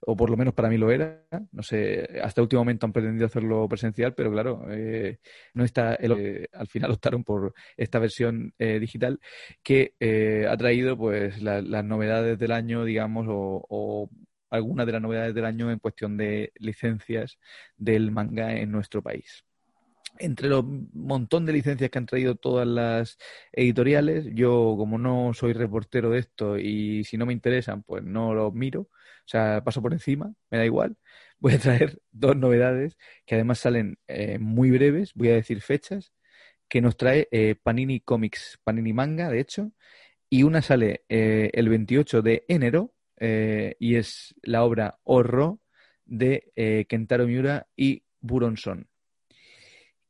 O 0.06 0.16
por 0.16 0.30
lo 0.30 0.38
menos 0.38 0.54
para 0.54 0.70
mí 0.70 0.78
lo 0.78 0.92
era. 0.92 1.24
No 1.52 1.64
sé, 1.64 2.20
hasta 2.24 2.42
el 2.42 2.44
último 2.44 2.62
momento 2.62 2.86
han 2.86 2.94
pretendido 2.94 3.26
hacerlo 3.26 3.68
presencial, 3.68 4.14
pero 4.14 4.32
claro, 4.32 4.66
eh, 4.70 5.20
no 5.54 5.64
está. 5.64 5.96
El, 5.96 6.48
al 6.54 6.68
final 6.68 6.92
optaron 6.92 7.24
por 7.24 7.54
esta 7.78 8.00
versión 8.00 8.54
eh, 8.60 8.80
digital 8.80 9.20
que 9.64 9.96
eh, 10.00 10.48
ha 10.50 10.58
traído 10.58 10.98
pues 10.98 11.42
las 11.42 11.86
novedades 11.86 12.38
del 12.40 12.52
año, 12.52 12.86
digamos, 12.86 13.28
o, 13.30 13.66
o 13.70 14.10
algunas 14.50 14.86
de 14.86 14.92
las 14.94 15.02
novedades 15.02 15.34
del 15.36 15.46
año 15.46 15.72
en 15.72 15.80
cuestión 15.80 16.18
de 16.18 16.52
licencias 16.58 17.38
del 17.78 18.12
manga 18.12 18.56
en 18.56 18.72
nuestro 18.72 19.02
país 19.02 19.44
entre 20.20 20.50
los 20.50 20.64
montón 20.94 21.46
de 21.46 21.54
licencias 21.54 21.90
que 21.90 21.98
han 21.98 22.06
traído 22.06 22.36
todas 22.36 22.68
las 22.68 23.18
editoriales, 23.52 24.26
yo 24.34 24.76
como 24.78 24.98
no 24.98 25.34
soy 25.34 25.54
reportero 25.54 26.10
de 26.10 26.20
esto 26.20 26.58
y 26.58 27.04
si 27.04 27.18
no 27.18 27.26
me 27.26 27.34
interesan, 27.34 27.84
pues 27.84 28.04
no 28.04 28.34
los 28.34 28.54
miro, 28.54 28.90
o 29.26 29.28
sea, 29.28 29.64
paso 29.64 29.82
por 29.82 29.94
encima, 29.94 30.34
me 30.52 30.58
da 30.60 30.66
igual. 30.66 30.98
Voy 31.40 31.54
a 31.54 31.60
traer 31.60 32.00
dos 32.12 32.38
novedades 32.38 32.98
que 33.26 33.36
además 33.36 33.60
salen 33.60 33.98
eh, 34.08 34.40
muy 34.40 34.72
breves, 34.72 35.14
voy 35.14 35.30
a 35.30 35.36
decir 35.36 35.62
fechas, 35.62 36.14
que 36.70 36.82
nos 36.82 36.98
trae 36.98 37.28
eh, 37.32 37.56
Panini 37.62 38.00
Comics, 38.00 38.60
Panini 38.64 38.94
Manga, 38.94 39.30
de 39.30 39.42
hecho, 39.42 39.72
y 40.30 40.44
una 40.44 40.62
sale 40.62 41.04
eh, 41.10 41.52
el 41.54 41.70
28 41.70 42.22
de 42.22 42.46
enero 42.48 42.94
y 43.18 43.96
es 43.96 44.36
la 44.42 44.64
obra 44.64 45.00
Horro 45.04 45.62
de 46.06 46.86
Kentaro 46.90 47.28
Miura 47.28 47.68
y 47.76 48.04
Buronson. 48.20 48.88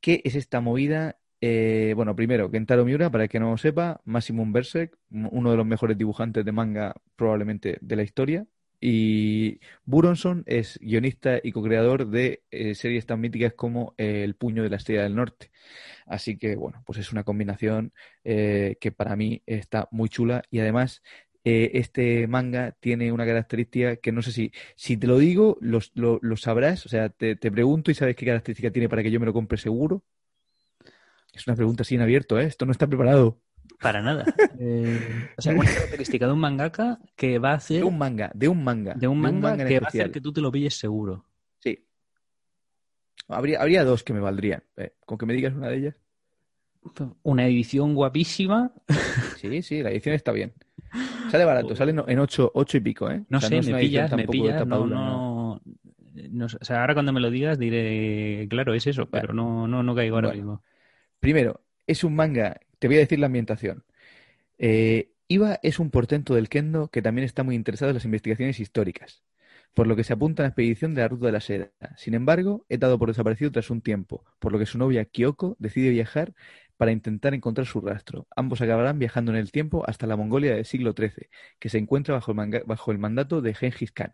¿Qué 0.01 0.21
es 0.23 0.35
esta 0.35 0.59
movida? 0.59 1.19
Bueno, 1.39 2.15
primero, 2.15 2.49
Kentaro 2.49 2.83
Miura, 2.83 3.11
para 3.11 3.25
el 3.25 3.29
que 3.29 3.39
no 3.39 3.51
lo 3.51 3.57
sepa, 3.57 4.01
Maximum 4.05 4.51
Berserk, 4.51 4.97
uno 5.11 5.51
de 5.51 5.57
los 5.57 5.65
mejores 5.65 5.97
dibujantes 5.97 6.43
de 6.43 6.51
manga 6.51 6.95
probablemente 7.15 7.77
de 7.81 7.95
la 7.95 8.03
historia. 8.03 8.47
Y 8.79 9.59
Buronson 9.85 10.43
es 10.45 10.77
guionista 10.79 11.39
y 11.43 11.51
co-creador 11.51 12.07
de 12.07 12.43
eh, 12.51 12.75
series 12.75 13.05
tan 13.05 13.21
míticas 13.21 13.53
como 13.53 13.93
eh, 13.97 14.23
El 14.23 14.35
puño 14.35 14.63
de 14.63 14.69
la 14.69 14.77
estrella 14.77 15.03
del 15.03 15.15
norte. 15.15 15.51
Así 16.05 16.37
que, 16.37 16.55
bueno, 16.55 16.83
pues 16.85 16.99
es 16.99 17.11
una 17.11 17.23
combinación 17.23 17.93
que 18.23 18.93
para 18.95 19.15
mí 19.15 19.41
está 19.45 19.87
muy 19.91 20.09
chula 20.09 20.43
y 20.51 20.59
además 20.59 21.01
este 21.43 22.27
manga 22.27 22.71
tiene 22.79 23.11
una 23.11 23.25
característica 23.25 23.97
que 23.97 24.11
no 24.11 24.21
sé 24.23 24.31
si, 24.31 24.51
si 24.75 24.97
te 24.97 25.07
lo 25.07 25.19
digo, 25.19 25.57
lo, 25.61 25.79
lo, 25.93 26.37
sabrás. 26.37 26.85
O 26.85 26.89
sea, 26.89 27.09
te, 27.09 27.35
pregunto 27.37 27.91
y 27.91 27.95
sabes 27.95 28.15
qué 28.15 28.25
característica 28.25 28.71
tiene 28.71 28.89
para 28.89 29.03
que 29.03 29.11
yo 29.11 29.19
me 29.19 29.25
lo 29.27 29.33
compre 29.33 29.57
seguro. 29.57 30.03
Es 31.33 31.45
una 31.47 31.55
pregunta 31.55 31.83
así 31.83 31.95
en 31.95 32.01
abierto, 32.01 32.39
¿eh? 32.39 32.45
Esto 32.45 32.65
no 32.65 32.71
está 32.71 32.87
preparado. 32.87 33.39
Para 33.81 34.01
nada. 34.01 34.25
Eh, 34.59 35.29
o 35.37 35.41
sea, 35.41 35.53
una 35.53 35.65
característica 35.71 36.27
de 36.27 36.33
un 36.33 36.39
mangaka 36.39 36.99
que 37.15 37.39
va 37.39 37.51
a 37.51 37.55
hacer. 37.55 37.77
De 37.77 37.83
un 37.83 37.97
manga, 37.97 38.31
de 38.33 38.47
un 38.47 38.63
manga. 38.63 38.93
De 38.93 39.07
un 39.07 39.19
manga, 39.19 39.57
que 39.57 39.79
va 39.79 39.87
a 39.87 39.89
hacer 39.89 40.11
que 40.11 40.21
tú 40.21 40.31
te 40.31 40.41
lo 40.41 40.51
pilles 40.51 40.75
seguro. 40.77 41.25
Sí. 41.59 41.85
Habría, 43.27 43.61
habría 43.61 43.83
dos 43.83 44.03
que 44.03 44.13
me 44.13 44.19
valdrían. 44.19 44.63
Eh, 44.77 44.93
con 45.05 45.17
que 45.17 45.25
me 45.25 45.33
digas 45.33 45.53
una 45.53 45.67
de 45.67 45.77
ellas. 45.77 45.95
Una 47.23 47.47
edición 47.47 47.95
guapísima. 47.95 48.71
Sí, 49.37 49.61
sí, 49.61 49.83
la 49.83 49.91
edición 49.91 50.15
está 50.15 50.31
bien. 50.31 50.53
Sale 51.29 51.45
barato, 51.45 51.75
sale 51.75 51.91
en 52.07 52.19
ocho, 52.19 52.51
ocho 52.53 52.77
y 52.77 52.79
pico, 52.79 53.09
¿eh? 53.09 53.23
No 53.29 53.41
sé, 53.41 53.61
me 53.61 53.79
pillas, 53.79 54.11
me 54.13 54.27
pillas, 54.27 54.65
no, 54.65 54.85
no, 54.85 55.61
no, 56.31 56.45
O 56.45 56.49
sea, 56.65 56.81
ahora 56.81 56.93
cuando 56.93 57.11
me 57.11 57.19
lo 57.19 57.29
digas 57.29 57.59
diré, 57.59 58.47
claro, 58.49 58.73
es 58.73 58.87
eso, 58.87 59.07
pero 59.07 59.33
no, 59.33 59.67
no, 59.67 59.83
no 59.83 59.95
caigo 59.95 60.15
ahora 60.15 60.31
mismo. 60.31 60.63
Primero, 61.19 61.61
es 61.85 62.03
un 62.03 62.15
manga, 62.15 62.59
te 62.85 62.89
voy 62.89 62.97
a 62.97 62.99
decir 62.99 63.17
la 63.17 63.25
ambientación. 63.25 63.83
Eh, 64.59 65.09
Iba 65.27 65.59
es 65.63 65.79
un 65.79 65.89
portento 65.89 66.35
del 66.35 66.49
kendo 66.49 66.89
que 66.89 67.01
también 67.01 67.25
está 67.25 67.41
muy 67.41 67.55
interesado 67.55 67.89
en 67.89 67.95
las 67.95 68.05
investigaciones 68.05 68.59
históricas, 68.59 69.23
por 69.73 69.87
lo 69.87 69.95
que 69.95 70.03
se 70.03 70.13
apunta 70.13 70.43
a 70.43 70.45
la 70.45 70.49
expedición 70.49 70.93
de 70.93 71.01
la 71.01 71.07
Ruta 71.07 71.25
de 71.25 71.31
la 71.31 71.41
Seda. 71.41 71.71
Sin 71.97 72.13
embargo, 72.13 72.63
he 72.69 72.77
dado 72.77 72.99
por 72.99 73.09
desaparecido 73.09 73.51
tras 73.51 73.71
un 73.71 73.81
tiempo, 73.81 74.23
por 74.37 74.51
lo 74.51 74.59
que 74.59 74.67
su 74.67 74.77
novia 74.77 75.03
Kyoko 75.05 75.55
decide 75.57 75.89
viajar 75.89 76.35
para 76.77 76.91
intentar 76.91 77.33
encontrar 77.33 77.65
su 77.65 77.81
rastro. 77.81 78.27
Ambos 78.35 78.61
acabarán 78.61 78.99
viajando 78.99 79.31
en 79.31 79.39
el 79.39 79.51
tiempo 79.51 79.83
hasta 79.87 80.05
la 80.05 80.15
Mongolia 80.15 80.53
del 80.53 80.65
siglo 80.65 80.93
XIII, 80.95 81.27
que 81.57 81.69
se 81.69 81.79
encuentra 81.79 82.13
bajo 82.13 82.91
el, 82.91 82.99
mandato 82.99 83.41
de 83.41 83.55
Genghis 83.55 83.93
Khan. 83.93 84.13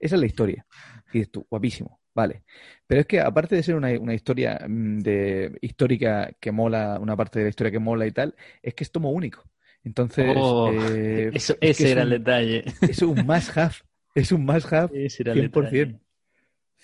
Esa 0.00 0.16
es 0.16 0.20
la 0.20 0.26
historia. 0.26 0.66
Y 1.12 1.24
guapísimo, 1.48 2.00
vale. 2.14 2.42
Pero 2.86 3.00
es 3.00 3.06
que 3.06 3.20
aparte 3.20 3.56
de 3.56 3.62
ser 3.62 3.74
una, 3.74 4.14
historia 4.14 4.60
mm, 4.68 4.98
de, 4.98 5.58
histórica 5.60 6.32
que 6.40 6.52
mola, 6.52 6.98
una 7.00 7.16
parte 7.16 7.38
de 7.38 7.46
la 7.46 7.50
historia 7.50 7.72
que 7.72 7.78
mola 7.78 8.06
y 8.06 8.12
tal, 8.12 8.34
es 8.62 8.74
que 8.74 8.84
es 8.84 8.92
tomo 8.92 9.10
único. 9.10 9.44
Entonces, 9.84 10.34
oh, 10.36 10.70
eh, 10.72 11.30
ese 11.60 11.90
era 11.90 12.02
el 12.02 12.10
detalle. 12.10 12.64
Es 12.80 13.02
un 13.02 13.26
must 13.26 13.56
have. 13.56 13.74
Es 14.14 14.30
un 14.32 14.44
must 14.44 14.72
have 14.72 14.92
100%. 14.94 15.98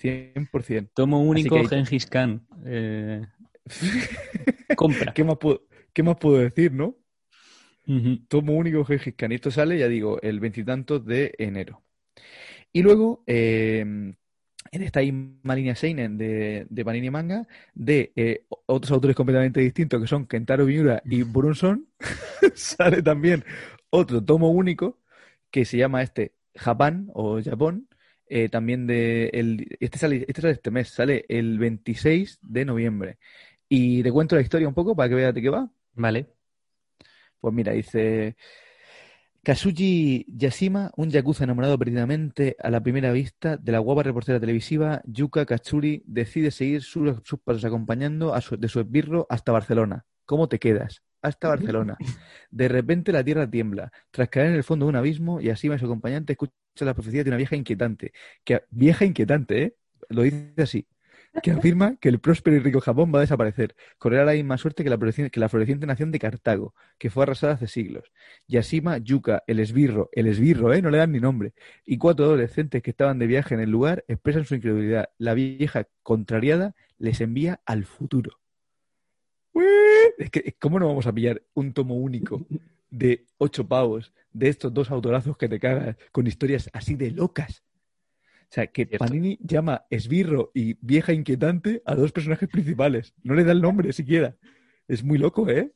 100%. 0.01 0.91
Tomo 0.95 1.21
único 1.21 1.63
Genghis 1.65 2.07
Khan. 2.07 2.47
Eh, 2.65 3.23
Compra. 4.77 5.13
¿Qué 5.13 5.25
más, 5.25 5.37
puedo, 5.39 5.67
¿Qué 5.93 6.03
más 6.03 6.17
puedo 6.17 6.39
decir, 6.39 6.73
no? 6.73 6.97
Tomo 8.29 8.55
único 8.55 8.85
Gengis 8.85 9.15
Khan. 9.15 9.33
esto 9.33 9.51
sale, 9.51 9.79
ya 9.79 9.89
digo, 9.89 10.21
el 10.23 10.41
veintitantos 10.41 11.05
de 11.05 11.35
enero. 11.39 11.83
Y 12.73 12.83
luego, 12.83 13.25
em, 13.27 14.15
en 14.71 14.83
esta 14.83 15.01
misma 15.01 15.55
línea 15.55 15.75
Seinen 15.75 16.19
de, 16.19 16.67
de 16.69 16.85
Panini 16.85 17.11
Manga, 17.11 17.47
de 17.75 18.13
eh, 18.17 18.45
otros 18.67 18.91
autores 18.93 19.17
completamente 19.17 19.61
distintos 19.61 20.01
que 20.01 20.07
son 20.07 20.27
Kentaro 20.27 20.67
Miura 20.67 21.03
y 21.05 21.23
Brunson, 21.23 21.87
sale 22.55 23.03
también 23.03 23.45
otro 23.91 24.23
tomo 24.25 24.51
único 24.51 24.99
que 25.51 25.65
se 25.65 25.79
llama 25.79 26.03
este 26.03 26.35
Japán 26.55 27.11
o 27.15 27.43
Japón, 27.43 27.89
eh, 28.29 28.49
también 28.49 28.87
de 28.87 29.31
el, 29.33 29.77
este 29.81 29.99
sale 29.99 30.25
este 30.29 30.43
sale 30.43 30.53
este 30.55 30.71
mes, 30.71 30.89
sale 30.89 31.25
el 31.29 31.59
26 31.59 32.39
de 32.43 32.65
noviembre. 32.65 33.19
Y 33.69 34.03
te 34.03 34.13
cuento 34.13 34.37
la 34.37 34.43
historia 34.43 34.69
un 34.69 34.75
poco 34.75 34.97
para 34.97 35.09
que 35.09 35.15
veas 35.15 35.35
de 35.35 35.43
qué 35.43 35.51
va. 35.51 35.71
Vale. 35.95 36.27
Pues 37.41 37.55
mira, 37.55 37.73
dice 37.73 38.37
Kazuji 39.49 40.27
Yashima, 40.29 40.93
un 40.99 41.09
yakuza 41.09 41.45
enamorado 41.45 41.79
perdidamente 41.79 42.55
a 42.63 42.69
la 42.69 42.83
primera 42.83 43.13
vista 43.13 43.57
de 43.57 43.73
la 43.73 43.79
guapa 43.79 44.03
reportera 44.03 44.39
televisiva 44.39 45.01
Yuka 45.07 45.47
Katsuri, 45.47 46.03
decide 46.05 46.51
seguir 46.51 46.83
sus, 46.83 47.15
pasos 47.43 47.65
acompañando 47.65 48.35
a 48.35 48.43
su, 48.43 48.59
de 48.59 48.69
su 48.69 48.79
esbirro 48.79 49.27
hasta 49.31 49.51
Barcelona. 49.51 50.05
¿Cómo 50.27 50.51
te 50.51 50.59
quedas? 50.59 51.03
Hasta 51.23 51.49
Barcelona. 51.49 51.97
De 52.51 52.69
repente 52.69 53.11
la 53.11 53.25
tierra 53.25 53.49
tiembla. 53.49 53.91
Tras 54.11 54.29
caer 54.29 54.49
en 54.49 54.55
el 54.57 54.65
fondo 54.65 54.85
de 54.85 54.91
un 54.91 54.97
abismo, 54.97 55.41
Yashima 55.41 55.77
y 55.77 55.79
su 55.79 55.87
acompañante 55.87 56.35
escuchan 56.35 56.55
la 56.81 56.93
profecía 56.93 57.25
de 57.25 57.31
una 57.31 57.39
vieja 57.39 57.57
inquietante. 57.57 58.13
Que, 58.45 58.65
vieja 58.69 59.07
inquietante, 59.07 59.63
¿eh? 59.63 59.77
Lo 60.11 60.25
dice 60.25 60.53
así 60.59 60.87
que 61.43 61.51
afirma 61.51 61.97
que 61.97 62.09
el 62.09 62.21
próspero 62.21 62.57
y 62.57 62.61
rico 62.61 62.81
Japón 62.81 63.13
va 63.15 63.19
a 63.19 63.23
desaparecer. 63.23 63.77
Correrá 63.99 64.25
la 64.25 64.33
misma 64.33 64.59
suerte 64.59 64.85
que 64.85 64.91
la, 64.91 64.99
que 64.99 65.41
la 65.41 65.49
floreciente 65.49 65.87
nación 65.87 66.11
de 66.11 66.19
Cartago, 66.19 66.75
que 66.99 67.11
fue 67.11 67.23
arrasada 67.23 67.55
hace 67.55 67.67
siglos. 67.67 68.11
Yashima, 68.47 68.99
Yuka, 68.99 69.45
el 69.47 69.61
esbirro, 69.61 70.11
el 70.13 70.27
esbirro, 70.27 70.73
¿eh? 70.73 70.83
No 70.83 70.91
le 70.91 70.99
dan 70.99 71.13
ni 71.13 71.21
nombre. 71.21 71.55
Y 71.85 71.99
cuatro 71.99 72.25
adolescentes 72.27 72.83
que 72.83 72.91
estaban 72.91 73.19
de 73.19 73.27
viaje 73.27 73.55
en 73.55 73.61
el 73.61 73.71
lugar 73.71 74.05
expresan 74.09 74.45
su 74.45 74.55
incredulidad. 74.55 75.11
La 75.19 75.35
vieja, 75.35 75.87
contrariada, 76.03 76.75
les 76.99 77.21
envía 77.21 77.61
al 77.65 77.85
futuro. 77.85 78.39
Es 80.19 80.31
que, 80.31 80.55
¿cómo 80.59 80.79
no 80.79 80.89
vamos 80.89 81.07
a 81.07 81.13
pillar 81.13 81.43
un 81.55 81.73
tomo 81.73 81.95
único 81.95 82.45
de 82.91 83.27
ocho 83.39 83.67
pavos 83.67 84.13
de 84.33 84.49
estos 84.49 84.73
dos 84.73 84.91
autorazos 84.91 85.37
que 85.37 85.49
te 85.49 85.61
cagas 85.61 85.97
con 86.13 86.27
historias 86.27 86.71
así 86.73 86.95
de 86.95 87.11
locas? 87.11 87.63
O 88.51 88.55
sea, 88.55 88.67
que 88.69 88.87
Panini 88.87 89.39
llama 89.43 89.85
esbirro 89.91 90.51
y 90.55 90.79
vieja 90.81 91.13
inquietante 91.13 91.83
a 91.85 91.95
dos 91.95 92.13
personajes 92.13 92.49
principales. 92.49 93.13
No 93.23 93.35
le 93.35 93.45
da 93.45 93.53
el 93.53 93.61
nombre 93.61 93.93
siquiera. 93.93 94.37
Es 94.87 95.05
muy 95.05 95.19
loco, 95.19 95.51
¿eh? 95.51 95.71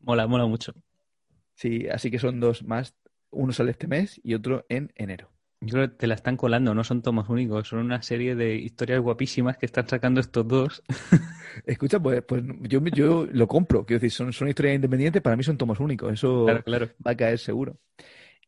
Mola, 0.00 0.26
mola 0.26 0.46
mucho. 0.46 0.72
Sí, 1.54 1.86
así 1.88 2.10
que 2.10 2.18
son 2.18 2.40
dos 2.40 2.64
más. 2.64 2.94
Uno 3.30 3.52
sale 3.52 3.72
este 3.72 3.86
mes 3.86 4.18
y 4.24 4.32
otro 4.32 4.64
en 4.70 4.92
enero. 4.94 5.30
Yo 5.60 5.72
creo 5.72 5.90
que 5.90 5.96
te 5.96 6.06
la 6.06 6.14
están 6.14 6.36
colando, 6.36 6.74
no 6.74 6.84
son 6.84 7.02
tomos 7.02 7.28
únicos, 7.28 7.68
son 7.68 7.80
una 7.80 8.00
serie 8.00 8.34
de 8.34 8.56
historias 8.56 9.00
guapísimas 9.00 9.58
que 9.58 9.66
están 9.66 9.88
sacando 9.88 10.20
estos 10.20 10.46
dos. 10.46 10.82
Escucha, 11.66 11.98
pues, 11.98 12.22
pues 12.22 12.42
yo, 12.62 12.80
yo 12.86 13.26
lo 13.30 13.48
compro, 13.48 13.84
quiero 13.84 14.00
decir, 14.00 14.10
son, 14.10 14.32
son 14.32 14.48
historias 14.48 14.76
independientes, 14.76 15.22
para 15.22 15.36
mí 15.36 15.42
son 15.42 15.56
tomos 15.56 15.80
únicos, 15.80 16.12
eso 16.12 16.46
claro. 16.64 16.90
va 17.04 17.12
a 17.12 17.16
caer 17.16 17.38
seguro. 17.38 17.78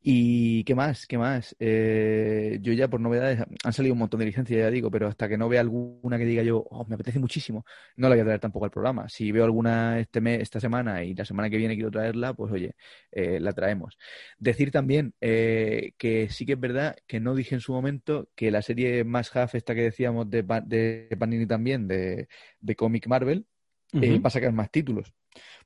¿Y 0.00 0.62
qué 0.64 0.74
más? 0.74 1.06
¿Qué 1.06 1.18
más? 1.18 1.56
Eh, 1.58 2.58
yo 2.62 2.72
ya 2.72 2.88
por 2.88 3.00
novedades, 3.00 3.40
han 3.64 3.72
salido 3.72 3.94
un 3.94 3.98
montón 3.98 4.20
de 4.20 4.26
licencias, 4.26 4.58
ya 4.60 4.70
digo, 4.70 4.90
pero 4.90 5.08
hasta 5.08 5.28
que 5.28 5.36
no 5.36 5.48
vea 5.48 5.60
alguna 5.60 6.16
que 6.18 6.24
diga 6.24 6.42
yo, 6.42 6.58
oh, 6.70 6.84
me 6.86 6.94
apetece 6.94 7.18
muchísimo, 7.18 7.64
no 7.96 8.08
la 8.08 8.14
voy 8.14 8.22
a 8.22 8.24
traer 8.24 8.40
tampoco 8.40 8.64
al 8.64 8.70
programa. 8.70 9.08
Si 9.08 9.32
veo 9.32 9.44
alguna 9.44 9.98
este 10.00 10.20
mes, 10.20 10.40
esta 10.40 10.60
semana 10.60 11.02
y 11.04 11.14
la 11.14 11.24
semana 11.24 11.50
que 11.50 11.56
viene 11.56 11.74
quiero 11.74 11.90
traerla, 11.90 12.32
pues 12.34 12.52
oye, 12.52 12.74
eh, 13.10 13.40
la 13.40 13.52
traemos. 13.52 13.98
Decir 14.38 14.70
también 14.70 15.14
eh, 15.20 15.92
que 15.98 16.28
sí 16.30 16.46
que 16.46 16.52
es 16.52 16.60
verdad 16.60 16.96
que 17.06 17.20
no 17.20 17.34
dije 17.34 17.54
en 17.56 17.60
su 17.60 17.72
momento 17.72 18.28
que 18.36 18.50
la 18.50 18.62
serie 18.62 19.04
más 19.04 19.34
half, 19.36 19.54
esta 19.56 19.74
que 19.74 19.82
decíamos 19.82 20.30
de, 20.30 20.42
de 20.66 21.16
Panini 21.18 21.46
también, 21.46 21.88
de, 21.88 22.28
de 22.60 22.76
Comic 22.76 23.06
Marvel, 23.08 23.46
va 23.94 24.28
a 24.28 24.30
sacar 24.30 24.52
más 24.52 24.70
títulos. 24.70 25.12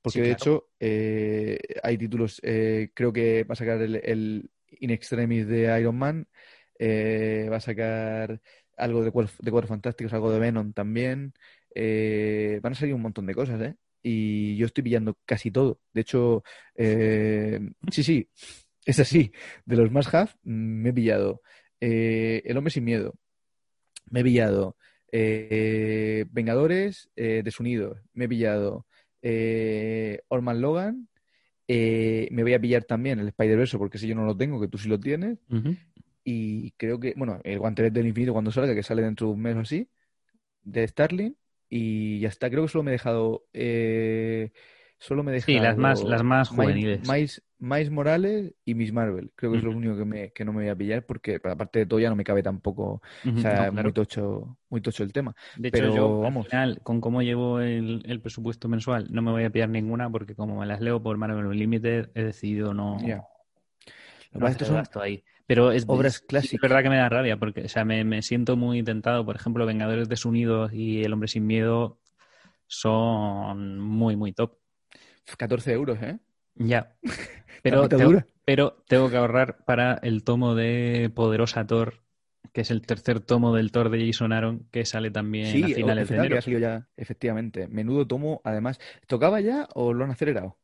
Porque 0.00 0.22
de 0.22 0.32
hecho 0.32 0.70
eh, 0.80 1.58
hay 1.82 1.96
títulos, 1.96 2.40
eh, 2.42 2.90
creo 2.94 3.12
que 3.12 3.44
va 3.44 3.52
a 3.52 3.56
sacar 3.56 3.80
el, 3.80 4.50
In 4.80 4.90
Extremis 4.90 5.46
de 5.46 5.80
Iron 5.80 5.96
Man, 5.96 6.28
eh, 6.78 7.48
va 7.50 7.56
a 7.56 7.60
sacar 7.60 8.40
algo 8.76 9.04
de, 9.04 9.10
de 9.10 9.50
Cuatro 9.50 9.68
Fantásticos, 9.68 10.12
algo 10.12 10.32
de 10.32 10.40
Venom 10.40 10.72
también. 10.72 11.34
Eh, 11.74 12.58
van 12.62 12.72
a 12.72 12.76
salir 12.76 12.94
un 12.94 13.02
montón 13.02 13.26
de 13.26 13.34
cosas, 13.34 13.60
¿eh? 13.60 13.76
Y 14.02 14.56
yo 14.56 14.66
estoy 14.66 14.82
pillando 14.82 15.18
casi 15.24 15.50
todo. 15.52 15.80
De 15.92 16.00
hecho, 16.00 16.42
eh, 16.74 17.60
sí, 17.90 18.02
sí, 18.02 18.28
es 18.84 18.98
así. 18.98 19.32
De 19.64 19.76
los 19.76 19.92
más 19.92 20.12
half, 20.12 20.34
me 20.42 20.90
he 20.90 20.92
pillado 20.92 21.42
El 21.78 22.56
Hombre 22.56 22.72
Sin 22.72 22.84
Miedo. 22.84 23.14
Me 24.10 24.20
he 24.20 24.24
pillado 24.24 24.76
Vengadores 25.12 27.10
Desunidos. 27.14 28.00
Me 28.14 28.24
he 28.24 28.28
pillado 28.28 28.86
Orman 30.28 30.60
Logan. 30.60 31.08
me 31.68 32.42
voy 32.42 32.54
a 32.54 32.60
pillar 32.60 32.84
también 32.84 33.18
el 33.20 33.28
Spider-Verse 33.28 33.78
porque 33.78 33.98
si 33.98 34.08
yo 34.08 34.14
no 34.14 34.24
lo 34.24 34.36
tengo, 34.36 34.60
que 34.60 34.68
tú 34.68 34.78
sí 34.78 34.88
lo 34.88 35.00
tienes. 35.00 35.38
Y 36.24 36.70
creo 36.72 37.00
que, 37.00 37.14
bueno, 37.16 37.40
el 37.44 37.58
Guantelete 37.58 37.98
del 37.98 38.08
Infinito 38.08 38.32
cuando 38.32 38.52
salga, 38.52 38.74
que 38.74 38.82
sale 38.82 39.02
dentro 39.02 39.28
de 39.28 39.32
un 39.34 39.42
mes 39.42 39.56
o 39.56 39.60
así, 39.60 39.88
de 40.62 40.86
Starling. 40.86 41.36
Y 41.68 42.20
ya 42.20 42.28
está, 42.28 42.50
creo 42.50 42.62
que 42.62 42.68
solo 42.68 42.84
me 42.84 42.90
he 42.90 42.92
dejado. 42.92 43.44
Solo 45.02 45.24
me 45.24 45.32
he 45.32 45.34
dejado. 45.34 45.46
Sí, 45.46 45.58
las 45.58 45.76
más, 45.76 46.04
las 46.04 46.22
más 46.22 46.48
juveniles. 46.48 47.00
Mais, 47.58 47.90
Morales 47.90 48.54
y 48.64 48.74
Miss 48.76 48.92
Marvel. 48.92 49.32
Creo 49.34 49.50
que 49.50 49.58
es 49.58 49.64
lo 49.64 49.72
único 49.72 49.96
que, 49.96 50.04
me, 50.04 50.30
que 50.30 50.44
no 50.44 50.52
me 50.52 50.62
voy 50.62 50.68
a 50.68 50.76
pillar 50.76 51.04
porque, 51.04 51.40
aparte 51.42 51.80
de 51.80 51.86
todo, 51.86 51.98
ya 51.98 52.08
no 52.08 52.14
me 52.14 52.22
cabe 52.22 52.40
tampoco. 52.40 53.02
O 53.24 53.40
sea, 53.40 53.72
muy, 53.72 53.92
tocho, 53.92 54.58
muy 54.70 54.80
tocho 54.80 55.02
el 55.02 55.12
tema. 55.12 55.34
De 55.56 55.68
hecho, 55.68 55.78
Pero, 55.78 55.96
yo, 55.96 56.20
vamos. 56.20 56.44
al 56.46 56.50
final, 56.50 56.80
con 56.84 57.00
cómo 57.00 57.20
llevo 57.20 57.58
el, 57.58 58.04
el, 58.06 58.20
presupuesto 58.20 58.68
mensual, 58.68 59.08
no 59.10 59.22
me 59.22 59.32
voy 59.32 59.42
a 59.42 59.50
pillar 59.50 59.70
ninguna 59.70 60.08
porque, 60.08 60.36
como 60.36 60.60
me 60.60 60.66
las 60.66 60.80
leo 60.80 61.02
por 61.02 61.16
Marvel 61.16 61.46
Unlimited, 61.46 62.10
he 62.14 62.22
decidido 62.22 62.72
no. 62.72 62.98
Yeah. 63.00 63.24
no 64.32 64.46
hacer 64.46 64.72
gasto 64.72 65.02
ahí. 65.02 65.24
Pero 65.48 65.72
es, 65.72 65.82
obras 65.88 66.20
clásicas. 66.20 66.54
Es 66.54 66.60
verdad 66.60 66.84
que 66.84 66.90
me 66.90 66.96
da 66.96 67.08
rabia 67.08 67.36
porque 67.38 67.64
o 67.64 67.68
sea, 67.68 67.84
me, 67.84 68.04
me, 68.04 68.22
siento 68.22 68.56
muy 68.56 68.84
tentado. 68.84 69.24
Por 69.24 69.34
ejemplo, 69.34 69.66
Vengadores 69.66 70.08
Desunidos 70.08 70.72
y 70.72 71.02
El 71.02 71.12
Hombre 71.12 71.28
Sin 71.28 71.44
Miedo 71.44 71.98
son 72.68 73.80
muy, 73.80 74.14
muy 74.14 74.32
top. 74.32 74.61
14 75.36 75.72
euros, 75.72 75.98
¿eh? 76.02 76.18
Ya. 76.54 76.94
Pero, 77.62 77.88
tengo, 77.88 78.20
pero 78.44 78.82
tengo 78.88 79.08
que 79.08 79.16
ahorrar 79.16 79.64
para 79.64 79.94
el 80.02 80.24
tomo 80.24 80.56
de 80.56 81.12
Poderosa 81.14 81.64
Thor, 81.64 82.02
que 82.52 82.62
es 82.62 82.72
el 82.72 82.82
tercer 82.82 83.20
tomo 83.20 83.54
del 83.54 83.70
Thor 83.70 83.88
de 83.88 84.04
Jason 84.04 84.32
Aaron, 84.32 84.66
que 84.72 84.84
sale 84.84 85.12
también 85.12 85.46
sí, 85.46 85.62
a 85.62 85.68
finales 85.68 86.08
de 86.08 86.16
enero. 86.16 86.34
Que 86.34 86.42
salido 86.42 86.60
ya, 86.60 86.88
efectivamente. 86.96 87.68
Menudo 87.68 88.04
tomo, 88.08 88.40
además. 88.42 88.80
¿Tocaba 89.06 89.40
ya 89.40 89.68
o 89.74 89.92
lo 89.92 90.02
han 90.02 90.10
acelerado? 90.10 90.58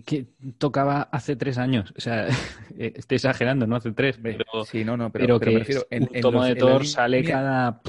que 0.00 0.26
tocaba 0.58 1.02
hace 1.02 1.36
tres 1.36 1.58
años. 1.58 1.92
O 1.96 2.00
sea, 2.00 2.26
estoy 2.78 3.16
exagerando, 3.16 3.66
no 3.66 3.76
hace 3.76 3.92
tres, 3.92 4.18
pero, 4.22 4.44
sí, 4.64 4.84
no, 4.84 4.96
no, 4.96 5.10
pero, 5.10 5.38
pero, 5.38 5.40
que 5.40 5.58
refiero, 5.58 5.86
en, 5.90 6.04
un 6.04 6.20
tomo 6.20 6.44
de 6.44 6.56
Thor 6.56 6.86
sale 6.86 7.20
mira, 7.20 7.32
cada... 7.32 7.80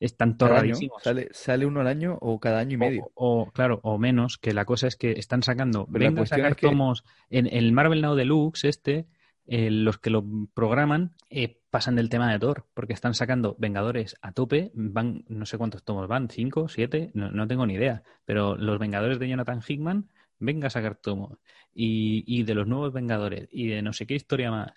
Están 0.00 0.36
torradísimos. 0.36 1.02
Sale, 1.02 1.28
sale 1.30 1.66
uno 1.66 1.80
al 1.80 1.86
año 1.86 2.18
o 2.20 2.40
cada 2.40 2.58
año 2.58 2.74
y 2.74 2.78
medio. 2.78 3.12
O, 3.14 3.42
o, 3.42 3.52
claro, 3.52 3.80
o 3.82 3.98
menos, 3.98 4.38
que 4.38 4.54
la 4.54 4.64
cosa 4.64 4.88
es 4.88 4.96
que 4.96 5.12
están 5.12 5.42
sacando... 5.42 5.86
Venga 5.88 6.22
a 6.22 6.26
sacar 6.26 6.52
es 6.52 6.56
que... 6.56 6.66
tomos... 6.66 7.04
En 7.28 7.46
el 7.46 7.70
Marvel 7.72 8.00
Now 8.00 8.14
Deluxe 8.14 8.64
este, 8.64 9.06
eh, 9.46 9.70
los 9.70 9.98
que 9.98 10.10
lo 10.10 10.24
programan 10.54 11.16
eh, 11.28 11.58
pasan 11.70 11.96
del 11.96 12.08
tema 12.08 12.30
de 12.30 12.38
Thor, 12.38 12.66
porque 12.72 12.92
están 12.92 13.14
sacando 13.14 13.56
Vengadores 13.58 14.16
a 14.22 14.32
tope, 14.32 14.70
van, 14.74 15.24
no 15.28 15.44
sé 15.44 15.58
cuántos 15.58 15.82
tomos 15.82 16.08
van, 16.08 16.30
cinco, 16.30 16.68
siete, 16.68 17.10
no, 17.14 17.30
no 17.30 17.48
tengo 17.48 17.66
ni 17.66 17.74
idea, 17.74 18.02
pero 18.24 18.56
los 18.56 18.78
Vengadores 18.78 19.18
de 19.18 19.28
Jonathan 19.28 19.60
Hickman 19.66 20.08
venga 20.38 20.68
a 20.68 20.70
sacar 20.70 20.94
tomos 20.94 21.38
y, 21.74 22.24
y, 22.26 22.44
de 22.44 22.54
los 22.54 22.66
nuevos 22.66 22.92
Vengadores 22.92 23.48
y 23.50 23.68
de 23.68 23.82
no 23.82 23.92
sé 23.92 24.06
qué 24.06 24.14
historia 24.14 24.50
más. 24.50 24.72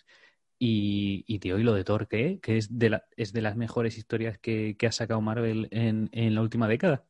Y, 0.65 1.25
y 1.27 1.39
tío, 1.39 1.59
y 1.59 1.63
lo 1.63 1.73
de 1.73 1.83
Thor, 1.83 2.07
¿qué? 2.07 2.39
Que 2.41 2.57
es 2.57 2.79
de, 2.79 2.89
la, 2.89 3.03
es 3.17 3.33
de 3.33 3.41
las 3.41 3.57
mejores 3.57 3.97
historias 3.97 4.37
que, 4.37 4.77
que 4.77 4.87
ha 4.87 4.93
sacado 4.93 5.19
Marvel 5.19 5.67
en, 5.71 6.09
en, 6.13 6.35
la 6.35 6.41
última 6.41 6.69
década. 6.69 7.03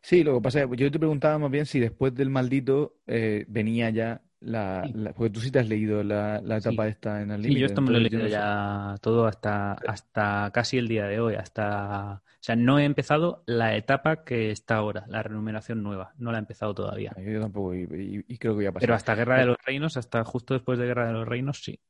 Sí, 0.00 0.22
lo 0.22 0.36
que 0.36 0.40
pasa 0.42 0.62
es 0.62 0.68
que 0.70 0.76
yo 0.76 0.90
te 0.92 0.98
preguntaba 1.00 1.38
más 1.38 1.50
bien 1.50 1.66
si 1.66 1.80
después 1.80 2.14
del 2.14 2.30
maldito 2.30 2.94
eh, 3.08 3.44
venía 3.48 3.90
ya 3.90 4.22
la, 4.38 4.82
Sí. 4.86 4.92
la- 4.94 5.12
Porque 5.12 5.30
tú 5.30 5.40
sí 5.40 5.50
te 5.50 5.58
has 5.58 5.68
leído 5.68 6.04
la, 6.04 6.40
la 6.40 6.58
etapa 6.58 6.84
Sí. 6.84 6.90
esta 6.90 7.20
en 7.22 7.32
el 7.32 7.42
Sí, 7.42 7.58
yo 7.58 7.66
esto 7.66 7.80
me 7.80 7.90
lo 7.90 7.98
he 7.98 8.00
leído 8.02 8.20
no 8.20 8.28
ya 8.28 8.94
todo 9.00 9.26
hasta, 9.26 9.72
hasta 9.72 10.50
casi 10.54 10.78
el 10.78 10.86
día 10.86 11.06
de 11.06 11.18
hoy. 11.18 11.34
Hasta, 11.34 12.22
o 12.22 12.38
sea, 12.38 12.54
no 12.54 12.78
he 12.78 12.84
empezado 12.84 13.42
la 13.46 13.74
etapa 13.74 14.22
que 14.22 14.52
está 14.52 14.76
ahora, 14.76 15.04
la 15.08 15.24
renumeración 15.24 15.82
nueva. 15.82 16.12
No 16.18 16.30
la 16.30 16.38
he 16.38 16.40
empezado 16.40 16.74
todavía. 16.74 17.12
Yo 17.26 17.40
tampoco, 17.40 17.74
y, 17.74 17.80
y- 17.82 18.24
y 18.34 18.38
creo 18.38 18.56
que 18.56 18.64
ya 18.64 18.70
pasó. 18.72 18.82
Pero 18.82 18.94
hasta 18.94 19.16
Guerra 19.16 19.40
de 19.40 19.46
los 19.46 19.56
Reinos, 19.66 19.96
hasta 19.96 20.22
justo 20.22 20.54
después 20.54 20.78
de 20.78 20.86
Guerra 20.86 21.08
de 21.08 21.12
los 21.14 21.26
Reinos, 21.26 21.64
sí. 21.64 21.80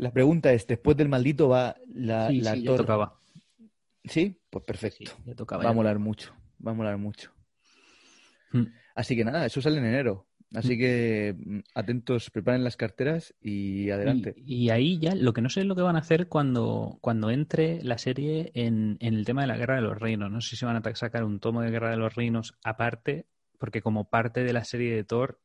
La 0.00 0.12
pregunta 0.12 0.52
es, 0.52 0.66
¿después 0.66 0.96
del 0.96 1.08
maldito 1.08 1.48
va 1.48 1.76
la, 1.92 2.28
Sí, 2.28 2.40
la 2.40 2.54
sí, 2.54 2.62
ya 2.62 2.76
tocaba. 2.76 3.18
¿Sí? 4.04 4.36
Pues 4.50 4.62
Sí, 4.62 4.66
perfecto. 4.66 5.12
ya 5.26 5.34
tocaba. 5.34 5.64
va 5.64 5.70
a 5.70 5.74
molar 5.74 5.98
mucho, 5.98 6.34
va 6.66 6.70
a 6.72 6.74
molar 6.74 6.96
mucho. 6.98 7.30
Mm. 8.52 8.64
Así 8.94 9.16
que 9.16 9.24
nada, 9.24 9.46
eso 9.46 9.60
sale 9.60 9.78
en 9.78 9.84
enero. 9.86 10.26
Así 10.54 10.74
Mm. 10.74 10.78
que 10.78 11.36
mm, 11.38 11.58
atentos, 11.74 12.30
preparen 12.30 12.64
las 12.64 12.76
carteras 12.76 13.34
y 13.40 13.90
adelante. 13.90 14.34
Y, 14.36 14.64
y 14.64 14.70
ahí 14.70 14.98
ya 14.98 15.14
lo 15.14 15.32
que 15.32 15.42
no 15.42 15.48
sé 15.48 15.60
es 15.60 15.66
lo 15.66 15.76
que 15.76 15.82
van 15.82 15.96
a 15.96 16.00
hacer 16.00 16.26
cuando, 16.28 16.98
cuando 17.00 17.30
entre 17.30 17.82
la 17.84 17.98
serie 17.98 18.50
en, 18.54 18.96
en 19.00 19.14
el 19.14 19.24
tema 19.24 19.42
de 19.42 19.46
la 19.48 19.56
Guerra 19.56 19.76
de 19.76 19.82
los 19.82 19.98
Reinos. 19.98 20.30
No 20.30 20.40
sé 20.40 20.56
si 20.56 20.64
van 20.64 20.76
a 20.76 20.94
sacar 20.96 21.22
un 21.24 21.38
tomo 21.38 21.60
de 21.62 21.70
Guerra 21.70 21.90
de 21.90 21.98
los 21.98 22.14
Reinos 22.16 22.54
aparte, 22.64 23.26
porque 23.58 23.80
como 23.82 24.08
parte 24.10 24.42
de 24.42 24.52
la 24.52 24.64
serie 24.64 24.92
de 24.96 25.04
Thor 25.04 25.40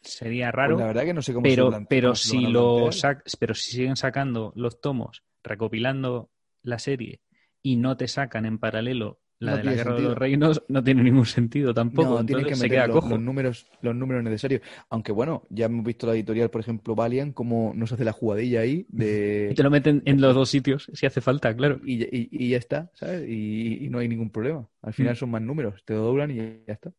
sería 0.00 0.46
Pues 0.46 0.56
raro. 0.56 0.78
la 0.78 0.86
verdad 0.86 1.04
que 1.04 1.14
no 1.14 1.22
sé 1.22 1.32
cómo 1.34 1.44
se 1.46 1.50
pero, 1.50 1.68
plan- 1.68 1.86
pero 1.88 2.08
cómo 2.10 2.14
se 2.16 2.28
si 2.28 2.40
lo 2.46 2.90
pero 3.38 3.54
si 3.54 3.70
siguen 3.72 3.96
sacando 3.96 4.52
los 4.56 4.80
tomos 4.80 5.22
recopilando 5.42 6.30
la 6.62 6.78
serie 6.78 7.20
y 7.62 7.76
no 7.76 7.96
te 7.96 8.08
sacan 8.08 8.46
en 8.46 8.58
paralelo 8.58 9.20
la 9.40 9.52
No 9.52 9.56
de 9.58 9.64
la 9.64 9.74
Guerra 9.74 9.94
de 9.94 10.02
los 10.02 10.18
Reinos, 10.18 10.64
no 10.68 10.82
tiene 10.82 11.04
ningún 11.04 11.24
sentido 11.24 11.72
tampoco. 11.72 12.08
No, 12.18 12.26
tienen 12.26 12.44
que 12.44 12.56
se 12.56 12.64
meter 12.64 12.76
queda 12.78 12.86
los, 12.88 12.96
cojo. 12.96 13.10
los 13.10 13.20
números, 13.20 13.70
los 13.82 13.94
números 13.94 14.24
necesarios. 14.24 14.62
Aunque 14.90 15.12
bueno, 15.12 15.44
ya 15.48 15.66
hemos 15.66 15.84
visto 15.84 16.08
la 16.08 16.14
editorial, 16.14 16.50
por 16.50 16.60
ejemplo, 16.60 16.96
Valiant, 16.96 17.34
cómo 17.34 17.72
nos 17.72 17.92
hace 17.92 18.04
la 18.04 18.10
jugadilla 18.10 18.60
ahí 18.62 18.84
de 18.88 19.48
Y 19.52 19.54
te 19.54 19.62
lo 19.62 19.70
meten 19.70 20.02
en 20.06 20.20
los 20.20 20.34
dos 20.34 20.48
sitios 20.50 20.90
si 20.92 21.06
hace 21.06 21.20
falta, 21.20 21.54
claro. 21.56 21.80
y, 21.84 22.02
y- 22.04 22.28
y 22.32 22.48
ya 22.50 22.56
está, 22.58 22.90
¿sabes? 22.94 23.28
Y, 23.28 23.84
y 23.84 23.88
no 23.90 23.98
hay 24.00 24.08
ningún 24.08 24.30
problema. 24.30 24.68
Al 24.82 24.92
final 24.92 25.12
Mm. 25.12 25.16
son 25.16 25.30
más 25.30 25.42
números, 25.42 25.84
te 25.84 25.94
doblan 25.94 26.32
y 26.32 26.36
ya 26.66 26.72
está. 26.72 26.92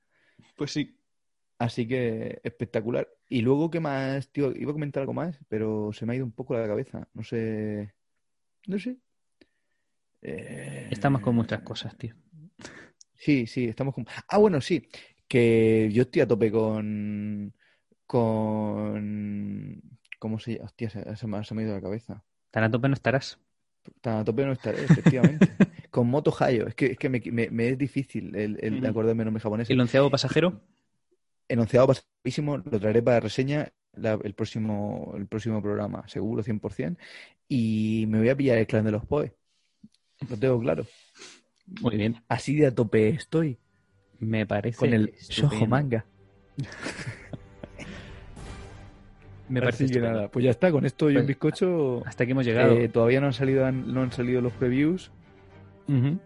Pues 0.55 0.71
sí. 0.71 0.95
Así 1.59 1.87
que 1.87 2.39
espectacular. 2.43 3.07
Y 3.27 3.41
luego, 3.41 3.69
¿qué 3.69 3.79
más, 3.79 4.29
tío? 4.31 4.51
Iba 4.55 4.71
a 4.71 4.73
comentar 4.73 5.01
algo 5.01 5.13
más, 5.13 5.37
pero 5.47 5.91
se 5.93 6.05
me 6.05 6.13
ha 6.13 6.15
ido 6.15 6.25
un 6.25 6.31
poco 6.31 6.57
la 6.57 6.65
cabeza. 6.65 7.07
No 7.13 7.23
sé. 7.23 7.93
No 8.65 8.79
sé. 8.79 8.97
Eh, 10.21 10.87
Estamos 10.89 11.21
con 11.21 11.35
muchas 11.35 11.61
cosas, 11.61 11.97
tío. 11.97 12.15
Sí, 13.15 13.45
sí, 13.45 13.65
estamos 13.65 13.93
con. 13.93 14.05
Ah, 14.29 14.37
bueno, 14.37 14.61
sí. 14.61 14.87
Que 15.27 15.89
yo 15.91 16.03
estoy 16.03 16.21
a 16.21 16.27
tope 16.27 16.49
con. 16.51 17.53
Con. 18.07 19.81
¿Cómo 20.19 20.39
se 20.39 20.53
llama? 20.53 20.65
Hostia, 20.65 20.89
se, 20.89 21.15
se 21.15 21.27
me, 21.27 21.37
ha- 21.37 21.43
se 21.43 21.53
me 21.55 21.61
ha 21.61 21.65
ido 21.65 21.75
la 21.75 21.81
cabeza. 21.81 22.23
Tan 22.51 22.63
a 22.63 22.71
tope 22.71 22.87
no 22.87 22.93
estarás. 22.93 23.39
Tan 24.01 24.17
a 24.17 24.23
tope 24.25 24.45
no 24.45 24.51
estaré, 24.53 24.83
efectivamente. 24.83 25.47
con 25.91 26.07
Moto 26.09 26.33
Hayo. 26.39 26.67
Es 26.67 26.75
que, 26.75 26.87
es 26.87 26.97
que 26.97 27.09
me, 27.09 27.21
me- 27.31 27.49
me 27.49 27.69
es 27.69 27.77
difícil 27.77 28.35
el, 28.35 28.57
el 28.61 28.85
acordarme 28.85 29.23
el 29.23 29.27
nombre 29.27 29.41
japonés. 29.41 29.69
El 29.69 29.79
onceavo 29.79 30.09
pasajero. 30.09 30.61
Enunciado 31.49 31.87
pasadísimo, 31.87 32.57
lo 32.57 32.79
traeré 32.79 33.01
para 33.01 33.19
reseña 33.19 33.69
la- 33.93 34.19
el 34.23 34.33
próximo, 34.33 35.13
el 35.17 35.27
próximo 35.27 35.61
programa, 35.61 36.07
seguro, 36.07 36.41
100%. 36.43 36.97
Y 37.49 38.05
me 38.07 38.19
voy 38.19 38.29
a 38.29 38.35
pillar 38.37 38.57
el 38.59 38.67
clan 38.67 38.85
de 38.85 38.91
los 38.91 39.05
Poe. 39.05 39.33
Lo 40.29 40.37
tengo 40.37 40.59
claro. 40.59 40.85
Muy 41.81 41.97
bien. 41.97 42.21
Así 42.27 42.55
de 42.55 42.67
a 42.67 42.75
tope 42.75 43.09
estoy 43.09 43.57
Me 44.19 44.45
parece. 44.45 44.77
con 44.77 44.93
el. 44.93 45.13
Shoujo 45.19 45.65
Manga. 45.65 46.05
Me 49.49 49.61
parece 49.61 49.85
Así 49.85 49.93
que 49.93 49.99
nada, 49.99 50.27
pues 50.29 50.45
ya 50.45 50.51
está. 50.51 50.71
Con 50.71 50.85
esto 50.85 51.09
y 51.09 51.13
Pues, 51.13 51.23
un 51.23 51.27
bizcocho. 51.27 52.03
Hasta 52.05 52.23
aquí 52.23 52.33
hemos 52.33 52.45
llegado. 52.45 52.73
eh, 52.77 52.87
todavía 52.87 53.19
no 53.19 53.27
han 53.27 53.33
salido, 53.33 53.71
no 53.71 54.01
han 54.03 54.11
salido 54.11 54.41
los 54.41 54.53
previews. 54.53 55.11
Ujú. 55.87 56.19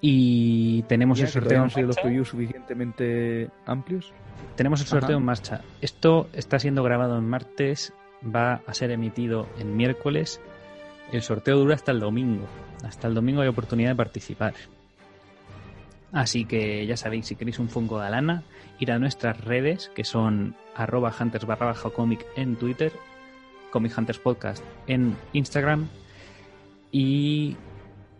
Y 0.00 0.82
tenemos 0.84 1.18
Ya, 1.18 1.24
el 1.24 1.30
sorteo 1.30 1.66
en 1.74 1.86
los 1.86 1.96
previews 1.96 2.28
suficientemente 2.28 3.50
amplios. 3.66 4.12
Tenemos 4.56 4.80
el 4.80 4.86
sorteo 4.86 5.10
Ajá. 5.10 5.18
en 5.18 5.24
marcha. 5.24 5.60
Esto 5.80 6.28
está 6.32 6.58
siendo 6.58 6.82
grabado 6.82 7.18
en 7.18 7.28
martes, 7.28 7.92
va 8.24 8.60
a 8.66 8.74
ser 8.74 8.90
emitido 8.90 9.48
en 9.58 9.76
miércoles. 9.76 10.40
El 11.12 11.22
sorteo 11.22 11.56
dura 11.58 11.74
hasta 11.74 11.90
el 11.92 12.00
domingo. 12.00 12.46
Hasta 12.84 13.08
el 13.08 13.14
domingo 13.14 13.40
hay 13.40 13.48
oportunidad 13.48 13.90
de 13.90 13.96
participar. 13.96 14.54
Así 16.12 16.44
que 16.44 16.86
ya 16.86 16.96
sabéis, 16.96 17.26
si 17.26 17.36
queréis 17.36 17.58
un 17.58 17.68
Funko 17.68 18.00
de 18.00 18.06
Alana, 18.06 18.42
ir 18.78 18.92
a 18.92 18.98
nuestras 18.98 19.44
redes, 19.44 19.90
que 19.94 20.04
son 20.04 20.54
arroba 20.74 21.12
hunters 21.18 21.44
barra 21.44 21.66
baja 21.66 21.90
comic 21.90 22.24
en 22.36 22.56
Twitter, 22.56 22.92
Comic 23.70 23.96
Hunters 23.96 24.18
Podcast 24.18 24.64
en 24.86 25.16
Instagram 25.32 25.88
y 26.90 27.56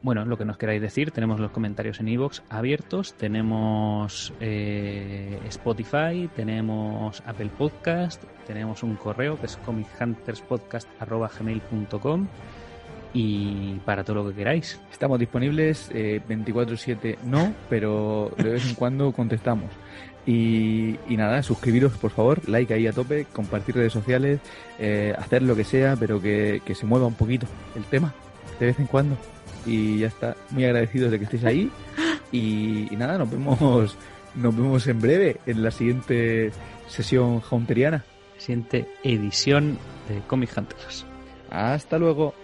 bueno, 0.02 0.24
lo 0.24 0.36
que 0.38 0.44
nos 0.44 0.58
queráis 0.58 0.80
decir, 0.80 1.10
tenemos 1.10 1.40
los 1.40 1.50
comentarios 1.50 1.98
en 2.00 2.06
iVoox 2.08 2.42
abiertos, 2.48 3.14
tenemos 3.14 4.32
eh, 4.40 5.40
Spotify, 5.48 6.30
tenemos 6.36 7.20
Apple 7.26 7.50
Podcast, 7.56 8.22
tenemos 8.46 8.84
un 8.84 8.96
correo 8.96 9.40
que 9.40 9.46
es 9.46 9.56
comichunterspodcast.gmail.com 9.56 12.28
y 13.12 13.74
para 13.84 14.04
todo 14.04 14.16
lo 14.16 14.28
que 14.28 14.34
queráis. 14.36 14.80
Estamos 14.92 15.18
disponibles 15.18 15.90
eh, 15.92 16.20
24/7, 16.28 17.18
no, 17.24 17.52
pero 17.68 18.30
de 18.36 18.50
vez 18.50 18.68
en 18.68 18.76
cuando 18.76 19.10
contestamos. 19.12 19.72
Y, 20.26 20.96
nada, 21.08 21.42
suscribiros 21.42 21.96
por 21.96 22.10
favor, 22.10 22.46
like 22.48 22.72
ahí 22.74 22.86
a 22.86 22.92
tope, 22.92 23.24
compartir 23.32 23.76
redes 23.76 23.94
sociales, 23.94 24.40
eh, 24.78 25.14
hacer 25.18 25.42
lo 25.42 25.56
que 25.56 25.64
sea, 25.64 25.96
pero 25.96 26.20
que, 26.20 26.60
que 26.64 26.74
se 26.74 26.84
mueva 26.86 27.06
un 27.06 27.14
poquito 27.14 27.46
el 27.74 27.84
tema 27.84 28.12
de 28.60 28.66
vez 28.66 28.78
en 28.78 28.86
cuando 28.86 29.16
y 29.68 29.98
ya 29.98 30.08
está. 30.08 30.36
Muy 30.50 30.64
agradecidos 30.64 31.10
de 31.10 31.18
que 31.18 31.24
estéis 31.24 31.44
ahí. 31.44 31.70
Y, 32.32 32.88
nada, 32.96 33.18
nos 33.18 33.30
vemos, 33.30 33.96
nos 34.34 34.56
vemos 34.56 34.86
en 34.86 35.00
breve 35.00 35.36
en 35.46 35.62
la 35.62 35.70
siguiente 35.70 36.50
sesión 36.88 37.42
haunteriana. 37.48 38.04
Siguiente 38.38 38.86
edición 39.02 39.78
de 40.08 40.20
Comic 40.26 40.56
Hunters. 40.56 41.04
Hasta 41.50 41.98
luego. 41.98 42.34